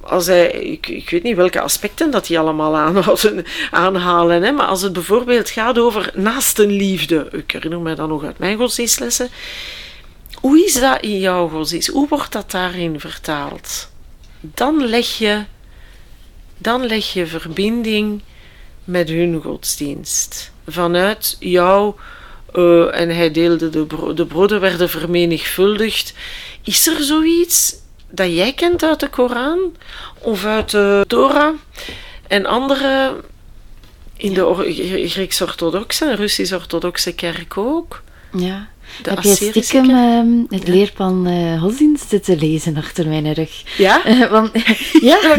Als 0.00 0.26
hij, 0.26 0.50
ik, 0.50 0.88
ik 0.88 1.10
weet 1.10 1.22
niet 1.22 1.36
welke 1.36 1.60
aspecten 1.60 2.10
dat 2.10 2.26
die 2.26 2.38
allemaal 2.38 2.76
aanhouden, 2.76 3.44
aanhalen, 3.70 4.42
hè, 4.42 4.52
maar 4.52 4.66
als 4.66 4.82
het 4.82 4.92
bijvoorbeeld 4.92 5.50
gaat 5.50 5.78
over 5.78 6.12
naastenliefde, 6.14 7.28
ik 7.32 7.50
herinner 7.50 7.80
me 7.80 7.94
dat 7.94 8.08
nog 8.08 8.24
uit 8.24 8.38
mijn 8.38 8.56
godsdienstlessen, 8.56 9.28
hoe 10.40 10.64
is 10.64 10.80
dat 10.80 11.00
in 11.00 11.18
jouw 11.18 11.48
godsdienst? 11.48 11.88
Hoe 11.88 12.08
wordt 12.08 12.32
dat 12.32 12.50
daarin 12.50 13.00
vertaald? 13.00 13.90
Dan 14.40 14.86
leg 14.86 15.18
je, 15.18 15.44
dan 16.58 16.86
leg 16.86 17.12
je 17.12 17.26
verbinding 17.26 18.22
met 18.84 19.08
hun 19.08 19.40
godsdienst. 19.42 20.52
Vanuit 20.66 21.36
jou, 21.38 21.94
eh, 22.52 23.00
en 23.00 23.08
hij 23.08 23.30
deelde 23.30 23.70
de, 23.70 23.84
bro- 23.84 24.14
de 24.14 24.26
broden 24.26 24.60
werden 24.60 24.88
vermenigvuldigd. 24.88 26.14
Is 26.64 26.86
er 26.86 27.02
zoiets 27.02 27.74
dat 28.10 28.34
jij 28.34 28.52
kent 28.52 28.82
uit 28.82 29.00
de 29.00 29.08
Koran 29.08 29.58
of 30.18 30.44
uit 30.44 30.70
de 30.70 31.04
Torah 31.06 31.54
en 32.26 32.46
andere 32.46 33.20
in 34.16 34.34
de 34.34 35.06
Grieks-orthodoxe 35.08 36.04
en 36.04 36.16
Russisch-orthodoxe 36.16 37.12
kerk 37.12 37.56
ook. 37.56 38.02
Ja. 38.32 38.68
De 39.02 39.10
Heb 39.10 39.22
je 39.22 39.34
stiekem 39.34 39.90
uh, 39.90 40.44
het 40.48 40.68
leerplan 40.68 41.28
uh, 41.28 41.62
godsdienst 41.62 42.24
te 42.24 42.36
lezen 42.36 42.76
achter 42.76 43.08
mijn 43.08 43.32
rug? 43.32 43.62
Ja? 43.78 44.02
want, 44.30 44.50
ja? 45.10 45.36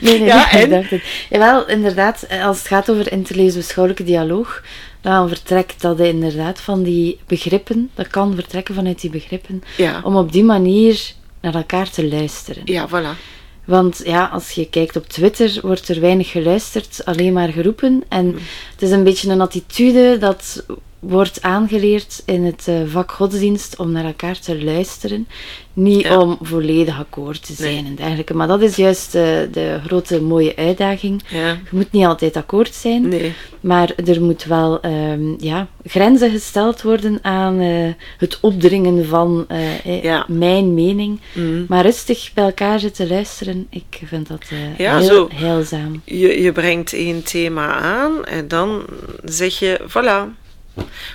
nee, 0.00 0.18
nee, 0.18 0.24
ja, 0.24 0.48
nee, 0.52 0.62
ik 0.62 0.70
dacht 0.70 0.90
het. 0.90 1.02
Jawel, 1.30 1.68
inderdaad, 1.68 2.26
als 2.42 2.58
het 2.58 2.66
gaat 2.66 2.90
over 2.90 3.12
interleesbeschouwelijke 3.12 4.04
dialoog, 4.04 4.62
dan 5.00 5.28
vertrekt 5.28 5.80
dat 5.80 6.00
inderdaad 6.00 6.60
van 6.60 6.82
die 6.82 7.18
begrippen, 7.26 7.90
dat 7.94 8.08
kan 8.08 8.34
vertrekken 8.34 8.74
vanuit 8.74 9.00
die 9.00 9.10
begrippen, 9.10 9.62
ja. 9.76 10.00
om 10.04 10.16
op 10.16 10.32
die 10.32 10.44
manier 10.44 11.12
naar 11.40 11.54
elkaar 11.54 11.90
te 11.90 12.08
luisteren. 12.08 12.62
Ja, 12.64 12.88
voilà. 12.88 13.38
Want 13.64 14.00
ja, 14.04 14.24
als 14.24 14.50
je 14.50 14.68
kijkt 14.68 14.96
op 14.96 15.06
Twitter, 15.06 15.58
wordt 15.62 15.88
er 15.88 16.00
weinig 16.00 16.30
geluisterd, 16.30 17.00
alleen 17.04 17.32
maar 17.32 17.48
geroepen. 17.48 18.02
En 18.08 18.26
mm. 18.26 18.38
het 18.72 18.82
is 18.82 18.90
een 18.90 19.04
beetje 19.04 19.30
een 19.30 19.40
attitude 19.40 20.16
dat 20.18 20.64
wordt 21.00 21.42
aangeleerd 21.42 22.22
in 22.24 22.44
het 22.44 22.66
uh, 22.68 22.76
vak 22.86 23.10
godsdienst 23.10 23.76
om 23.76 23.92
naar 23.92 24.04
elkaar 24.04 24.38
te 24.38 24.64
luisteren. 24.64 25.28
Niet 25.72 26.10
om 26.10 26.38
volledig 26.40 26.98
akkoord 26.98 27.46
te 27.46 27.52
zijn 27.52 27.86
en 27.86 27.94
dergelijke. 27.94 28.34
Maar 28.34 28.46
dat 28.46 28.62
is 28.62 28.76
juist 28.76 29.14
uh, 29.14 29.22
de 29.52 29.80
grote 29.86 30.22
mooie 30.22 30.56
uitdaging. 30.56 31.22
Ja. 31.28 31.48
Je 31.48 31.70
moet 31.70 31.92
niet 31.92 32.04
altijd 32.04 32.36
akkoord 32.36 32.74
zijn. 32.74 33.08
Nee. 33.08 33.32
Maar 33.60 33.92
er 34.06 34.22
moet 34.22 34.44
wel 34.44 34.84
um, 34.84 35.36
ja, 35.38 35.68
grenzen 35.84 36.30
gesteld 36.30 36.82
worden 36.82 37.18
aan 37.22 37.60
uh, 37.60 37.92
het 38.18 38.38
opdringen 38.40 39.06
van 39.06 39.46
ja. 39.84 40.24
mijn 40.28 40.74
mening. 40.74 41.20
Mm. 41.34 41.64
Maar 41.68 41.84
rustig 41.84 42.30
bij 42.34 42.44
elkaar 42.44 42.78
zitten 42.78 43.08
luisteren, 43.08 43.66
ik 43.70 44.00
vind 44.04 44.28
dat 44.28 44.46
ja, 44.76 44.98
heel 44.98 45.06
zo. 45.06 45.28
heilzaam. 45.34 46.02
Je, 46.04 46.42
je 46.42 46.52
brengt 46.52 46.92
één 46.92 47.22
thema 47.22 47.74
aan 47.74 48.24
en 48.24 48.48
dan 48.48 48.82
zeg 49.24 49.58
je, 49.58 49.80
voilà, 49.88 50.39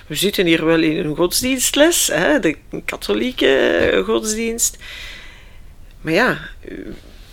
we 0.06 0.14
zitten 0.14 0.46
hier 0.46 0.64
wel 0.64 0.80
in 0.80 1.06
een 1.06 1.16
godsdienstles, 1.16 2.06
hè, 2.06 2.40
de 2.40 2.56
katholieke 2.84 4.02
godsdienst. 4.06 4.76
Maar 6.00 6.12
ja, 6.12 6.38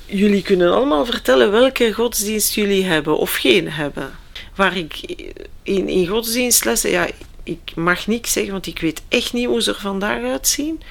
jullie 0.05 0.41
kunnen 0.41 0.73
allemaal 0.73 1.05
vertellen 1.05 1.51
welke 1.51 1.93
godsdienst 1.93 2.53
jullie 2.53 2.83
hebben 2.83 3.17
of 3.17 3.33
geen 3.33 3.71
hebben. 3.71 4.11
Waar 4.55 4.77
ik 4.77 5.15
in, 5.63 5.89
in 5.89 6.07
godsdienstlessen, 6.07 6.89
ja, 6.89 7.07
ik 7.43 7.75
mag 7.75 8.07
niks 8.07 8.31
zeggen, 8.31 8.51
want 8.51 8.67
ik 8.67 8.79
weet 8.79 9.01
echt 9.07 9.33
niet 9.33 9.47
hoe 9.47 9.61
ze 9.61 9.71
er 9.71 9.79
vandaag 9.79 10.23
uitzien. 10.23 10.81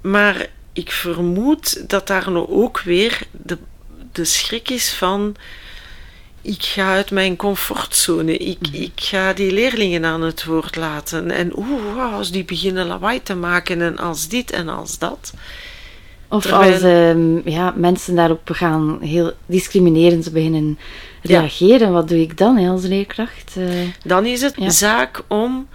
Maar 0.00 0.50
ik 0.72 0.90
vermoed 0.90 1.88
dat 1.88 2.06
daar 2.06 2.30
nou 2.30 2.48
ook 2.48 2.80
weer 2.80 3.20
de, 3.30 3.58
de 4.12 4.24
schrik 4.24 4.70
is 4.70 4.92
van 4.92 5.36
ik 6.42 6.62
ga 6.62 6.92
uit 6.94 7.10
mijn 7.10 7.36
comfortzone. 7.36 8.36
Ik, 8.36 8.58
mhm. 8.60 8.82
ik 8.82 8.92
ga 8.94 9.32
die 9.32 9.52
leerlingen 9.52 10.04
aan 10.04 10.22
het 10.22 10.44
woord 10.44 10.76
laten. 10.76 11.30
En 11.30 11.58
oeh, 11.58 12.14
als 12.14 12.30
die 12.30 12.44
beginnen 12.44 12.86
lawaai 12.86 13.22
te 13.22 13.34
maken 13.34 13.82
en 13.82 13.98
als 13.98 14.28
dit 14.28 14.50
en 14.50 14.68
als 14.68 14.98
dat. 14.98 15.32
Of 16.28 16.52
als 16.52 16.82
ehm, 16.82 17.48
ja, 17.48 17.72
mensen 17.76 18.14
daarop 18.14 18.50
gaan 18.52 18.98
heel 19.00 19.32
discriminerend 19.46 20.32
beginnen 20.32 20.78
reageren, 21.22 21.92
wat 21.92 22.08
doe 22.08 22.20
ik 22.20 22.38
dan 22.38 22.68
als 22.68 22.82
leerkracht? 22.82 23.54
Uh, 23.58 23.68
dan 24.04 24.26
is 24.26 24.40
het 24.40 24.54
zaak 24.66 25.22
om 25.28 25.68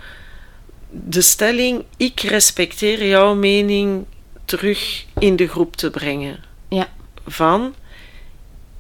de 0.90 1.22
stelling: 1.22 1.84
ik 1.98 2.20
respecteer 2.20 3.08
jouw 3.08 3.36
mening 3.36 4.06
terug 4.46 5.06
in 5.20 5.36
de 5.36 5.48
groep 5.48 5.76
te 5.76 5.90
brengen. 5.90 6.40
Ja. 6.70 6.88
Van 7.28 7.74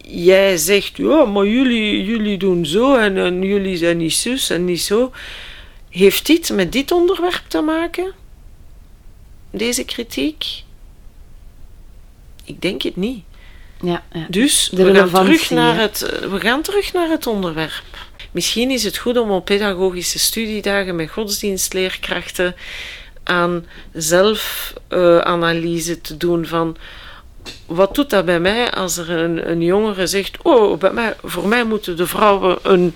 jij 0.07 0.57
zegt, 0.57 0.97
ja, 0.97 1.25
maar 1.25 1.47
jullie, 1.47 2.05
jullie 2.05 2.37
doen 2.37 2.65
zo 2.65 2.95
en, 2.95 3.17
en 3.17 3.41
jullie 3.41 3.77
zijn 3.77 3.97
niet 3.97 4.13
zus 4.13 4.49
en 4.49 4.65
niet 4.65 4.81
zo. 4.81 5.11
Heeft 5.89 6.25
dit 6.25 6.49
met 6.49 6.71
dit 6.71 6.91
onderwerp 6.91 7.43
te 7.47 7.61
maken? 7.61 8.13
Deze 9.51 9.85
kritiek? 9.85 10.45
Ik 12.43 12.61
denk 12.61 12.81
het 12.81 12.95
niet. 12.95 13.23
Ja, 13.81 14.03
ja. 14.11 14.25
Dus 14.29 14.69
we 14.73 14.95
gaan, 14.95 15.09
terug 15.09 15.49
naar 15.49 15.79
het, 15.79 16.19
we 16.29 16.39
gaan 16.39 16.61
terug 16.61 16.93
naar 16.93 17.09
het 17.09 17.27
onderwerp. 17.27 17.83
Misschien 18.31 18.71
is 18.71 18.83
het 18.83 18.97
goed 18.97 19.17
om 19.17 19.31
op 19.31 19.45
pedagogische 19.45 20.19
studiedagen 20.19 20.95
met 20.95 21.09
godsdienstleerkrachten 21.09 22.55
aan 23.23 23.65
zelfanalyse 23.93 26.01
te 26.01 26.17
doen 26.17 26.45
van 26.45 26.77
wat 27.65 27.95
doet 27.95 28.09
dat 28.09 28.25
bij 28.25 28.39
mij 28.39 28.71
als 28.71 28.97
er 28.97 29.09
een, 29.09 29.49
een 29.49 29.61
jongere 29.61 30.07
zegt: 30.07 30.37
Oh, 30.41 30.79
bij 30.79 30.91
mij, 30.91 31.15
voor 31.23 31.47
mij 31.47 31.63
moeten 31.63 31.97
de 31.97 32.07
vrouwen 32.07 32.57
een, 32.61 32.95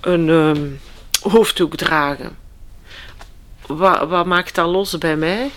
een 0.00 0.28
um, 0.28 0.80
hoofddoek 1.20 1.76
dragen? 1.76 2.36
Wat, 3.66 4.08
wat 4.08 4.26
maakt 4.26 4.54
dat 4.54 4.66
los 4.66 4.98
bij 4.98 5.16
mij? 5.16 5.50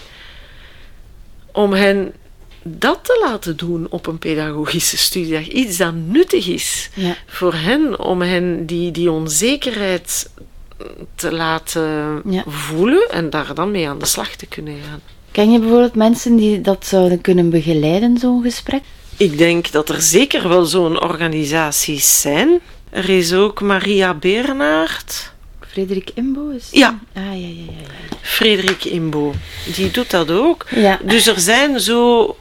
Om 1.52 1.74
hen 1.74 2.14
dat 2.64 3.00
te 3.02 3.26
laten 3.28 3.58
doen 3.58 3.88
op 3.90 4.08
een 4.08 4.18
pedagogische 4.18 4.98
studiedag. 4.98 5.48
Iets 5.48 5.78
dat 5.78 5.94
nuttig 5.94 6.48
is 6.48 6.90
ja. 6.94 7.16
voor 7.26 7.54
hen, 7.54 8.00
om 8.00 8.22
hen 8.22 8.66
die, 8.66 8.92
die 8.92 9.12
onzekerheid 9.12 10.30
te 11.16 11.32
laten 11.32 12.22
ja. 12.30 12.44
voelen 12.48 13.10
en 13.10 13.30
daar 13.30 13.54
dan 13.54 13.72
mee 13.72 13.90
aan 13.90 14.00
de 14.00 14.06
slag 14.06 14.30
te 14.30 14.46
kunnen 14.46 14.78
gaan. 14.90 15.02
Ken 15.38 15.52
je 15.52 15.60
bijvoorbeeld 15.60 15.96
mensen 15.96 16.36
die 16.36 16.62
dat 16.62 16.86
zouden 16.86 17.22
kunnen 17.22 17.50
begeleiden, 17.50 18.18
zo'n 18.18 18.42
gesprek? 18.42 18.82
Ik 19.18 19.38
denk 19.38 19.72
dat 19.72 19.90
er 19.90 20.02
zeker 20.02 20.50
wel 20.50 20.66
zo'n 20.66 21.02
organisaties 21.02 22.22
zijn. 22.22 22.60
Er 22.90 23.10
is 23.10 23.34
ook 23.34 23.62
Maria 23.62 24.14
Bernard. 24.14 25.34
Frederik 25.68 26.12
Imbo 26.14 26.50
is? 26.50 26.68
Ja. 26.72 27.00
Ah, 27.14 27.24
ja, 27.24 27.32
ja, 27.32 27.48
ja, 27.48 27.72
ja. 27.72 28.18
Frederik 28.22 28.84
Imbo. 28.84 29.34
Die 29.76 29.92
doet 29.92 30.12
dat 30.12 30.32
ook. 30.32 30.66
Ja. 30.76 31.00
Dus 31.04 31.28
er 31.28 31.40
zijn 31.40 31.80
zo... 31.80 32.36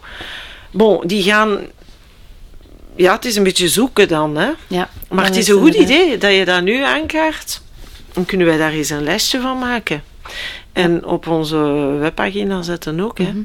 Bon, 0.70 1.07
die 1.07 1.22
gaan... 1.22 1.59
Ja, 2.94 3.14
het 3.14 3.24
is 3.24 3.36
een 3.36 3.44
beetje 3.44 3.68
zoeken 3.68 4.09
dan, 4.09 4.36
hè. 4.36 4.51
Ja. 4.66 4.90
Maar 5.09 5.24
het 5.24 5.36
is 5.36 5.49
een 5.49 5.61
goed 5.61 5.74
idee 5.74 6.18
dat 6.18 6.34
je 6.34 6.44
dat 6.44 6.62
nu 6.62 6.82
aankaart. 6.82 7.61
Dan 8.12 8.24
kunnen 8.24 8.47
wij 8.47 8.57
daar 8.57 8.72
eens 8.72 8.90
een 8.90 9.05
lijstje 9.05 9.40
van 9.40 9.59
maken. 9.59 10.03
En 10.72 11.05
op 11.05 11.27
onze 11.27 11.57
webpagina 12.01 12.62
zetten 12.62 13.01
ook. 13.01 13.18
Hè. 13.18 13.24
Mhm. 13.24 13.43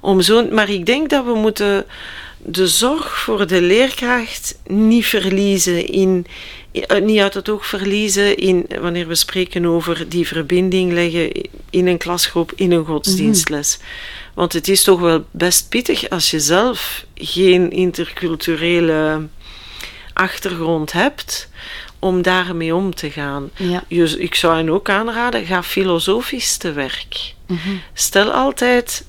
Om 0.00 0.20
zo, 0.20 0.48
maar 0.50 0.70
ik 0.70 0.86
denk 0.86 1.10
dat 1.10 1.24
we 1.24 1.34
moeten 1.34 1.86
de 2.38 2.66
zorg 2.66 3.20
voor 3.20 3.46
de 3.46 3.62
leerkracht 3.62 4.58
niet 4.66 5.06
verliezen 5.06 5.86
in, 5.86 6.26
eh, 6.72 7.00
niet 7.02 7.20
uit 7.20 7.34
het 7.34 7.48
oog 7.48 7.66
verliezen 7.66 8.36
in, 8.36 8.66
wanneer 8.80 9.08
we 9.08 9.14
spreken 9.14 9.66
over 9.66 10.08
die 10.08 10.26
verbinding 10.26 10.92
leggen 10.92 11.30
in 11.70 11.86
een 11.86 11.98
klasgroep, 11.98 12.52
in 12.56 12.72
een 12.72 12.84
godsdienstles. 12.84 13.76
Mhm. 13.76 13.86
Want 14.34 14.52
het 14.52 14.68
is 14.68 14.82
toch 14.82 15.00
wel 15.00 15.24
best 15.30 15.68
pittig 15.68 16.08
als 16.08 16.30
je 16.30 16.40
zelf 16.40 17.04
geen 17.14 17.70
interculturele 17.70 19.26
achtergrond 20.12 20.92
hebt, 20.92 21.48
om 21.98 22.22
daarmee 22.22 22.74
om 22.74 22.94
te 22.94 23.10
gaan. 23.10 23.50
Ja. 23.56 23.84
Je, 23.88 24.18
ik 24.18 24.34
zou 24.34 24.56
hen 24.56 24.70
ook 24.70 24.90
aanraden, 24.90 25.46
ga 25.46 25.62
filosofisch 25.62 26.56
te 26.56 26.72
werk. 26.72 27.34
Mhm. 27.46 27.76
Stel 27.92 28.32
altijd 28.32 29.06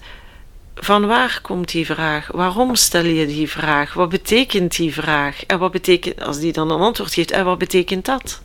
van 0.75 1.07
waar 1.07 1.39
komt 1.41 1.71
die 1.71 1.85
vraag? 1.85 2.27
Waarom 2.31 2.75
stel 2.75 3.05
je 3.05 3.25
die 3.25 3.49
vraag? 3.49 3.93
Wat 3.93 4.09
betekent 4.09 4.75
die 4.75 4.93
vraag? 4.93 5.45
En 5.45 5.59
wat 5.59 5.71
betekent, 5.71 6.21
als 6.21 6.39
die 6.39 6.53
dan 6.53 6.71
een 6.71 6.79
antwoord 6.79 7.13
geeft, 7.13 7.31
en 7.31 7.45
wat 7.45 7.57
betekent 7.57 8.05
dat? 8.05 8.41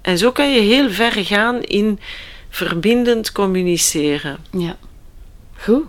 En 0.00 0.18
zo 0.18 0.32
kan 0.32 0.52
je 0.52 0.60
heel 0.60 0.90
ver 0.90 1.24
gaan 1.24 1.62
in 1.62 2.00
verbindend 2.48 3.32
communiceren. 3.32 4.38
Ja. 4.50 4.76
Goed. 5.56 5.84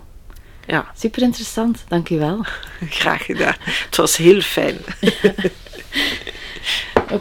Ja. 0.66 0.92
Super 0.96 1.22
interessant, 1.22 1.84
dank 1.88 2.08
u 2.08 2.18
wel. 2.18 2.44
Graag 3.00 3.24
gedaan. 3.24 3.56
Het 3.60 3.96
was 3.96 4.16
heel 4.16 4.40
fijn. 4.40 4.78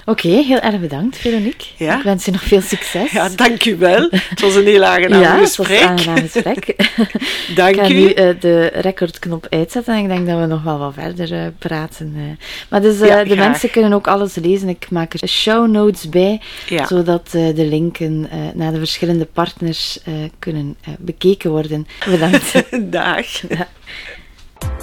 Oké, 0.05 0.27
heel 0.27 0.59
erg 0.59 0.79
bedankt, 0.79 1.17
Veronique. 1.17 1.67
Ja? 1.77 1.97
Ik 1.97 2.03
wens 2.03 2.25
je 2.25 2.31
nog 2.31 2.41
veel 2.41 2.61
succes. 2.61 3.11
Ja, 3.11 3.29
dank 3.35 3.65
u 3.65 3.77
wel. 3.77 4.07
Het 4.11 4.41
was 4.41 4.55
een 4.55 4.65
heel 4.65 4.83
aangenaam 4.83 5.21
ja, 5.21 5.37
gesprek. 5.37 5.79
Ja, 5.79 5.95
het 5.95 6.05
was 6.05 6.05
een 6.05 6.11
aangenaam 6.11 6.29
gesprek. 6.29 6.75
dank 7.55 7.75
ik 7.75 7.81
ga 7.81 7.89
u. 7.89 7.93
nu 7.93 8.07
uh, 8.07 8.29
de 8.39 8.65
recordknop 8.73 9.47
uitzetten 9.49 9.93
en 9.93 10.01
ik 10.01 10.07
denk 10.07 10.27
dat 10.27 10.39
we 10.39 10.45
nog 10.45 10.63
wel 10.63 10.77
wat 10.77 10.93
verder 10.93 11.31
uh, 11.31 11.47
praten. 11.57 12.13
Uh. 12.17 12.23
Maar 12.69 12.81
dus 12.81 12.99
Ja, 12.99 13.23
de 13.23 13.35
mensen 13.35 13.69
kunnen 13.69 13.93
ook 13.93 14.07
alles 14.07 14.35
lezen. 14.35 14.69
Ik 14.69 14.89
maak 14.89 15.13
er 15.13 15.27
show 15.27 15.67
notes 15.67 16.09
bij, 16.09 16.41
zodat 16.87 17.29
de 17.31 17.65
linken 17.65 18.29
naar 18.53 18.71
de 18.71 18.77
verschillende 18.77 19.25
partners 19.25 19.99
kunnen 20.39 20.77
bekeken 20.99 21.51
worden. 21.51 21.87
Bedankt. 22.05 22.63
Dag. 22.91 23.27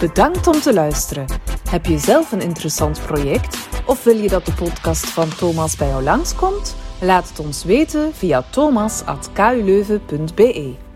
Bedankt 0.01 0.47
om 0.47 0.61
te 0.61 0.72
luisteren. 0.72 1.26
Heb 1.70 1.87
je 1.87 1.99
zelf 1.99 2.33
een 2.33 2.41
interessant 2.41 3.01
project 3.07 3.57
of 3.87 4.05
wil 4.05 4.16
je 4.16 4.28
dat 4.28 4.47
de 4.47 4.53
podcast 4.53 5.07
van 5.07 5.28
Thomas 5.28 5.76
bij 5.76 5.89
jou 5.89 6.03
langskomt? 6.03 6.76
Laat 7.01 7.28
het 7.28 7.39
ons 7.39 7.64
weten 7.64 8.14
via 8.14 8.45
thomas.kuleuven.be. 8.51 10.89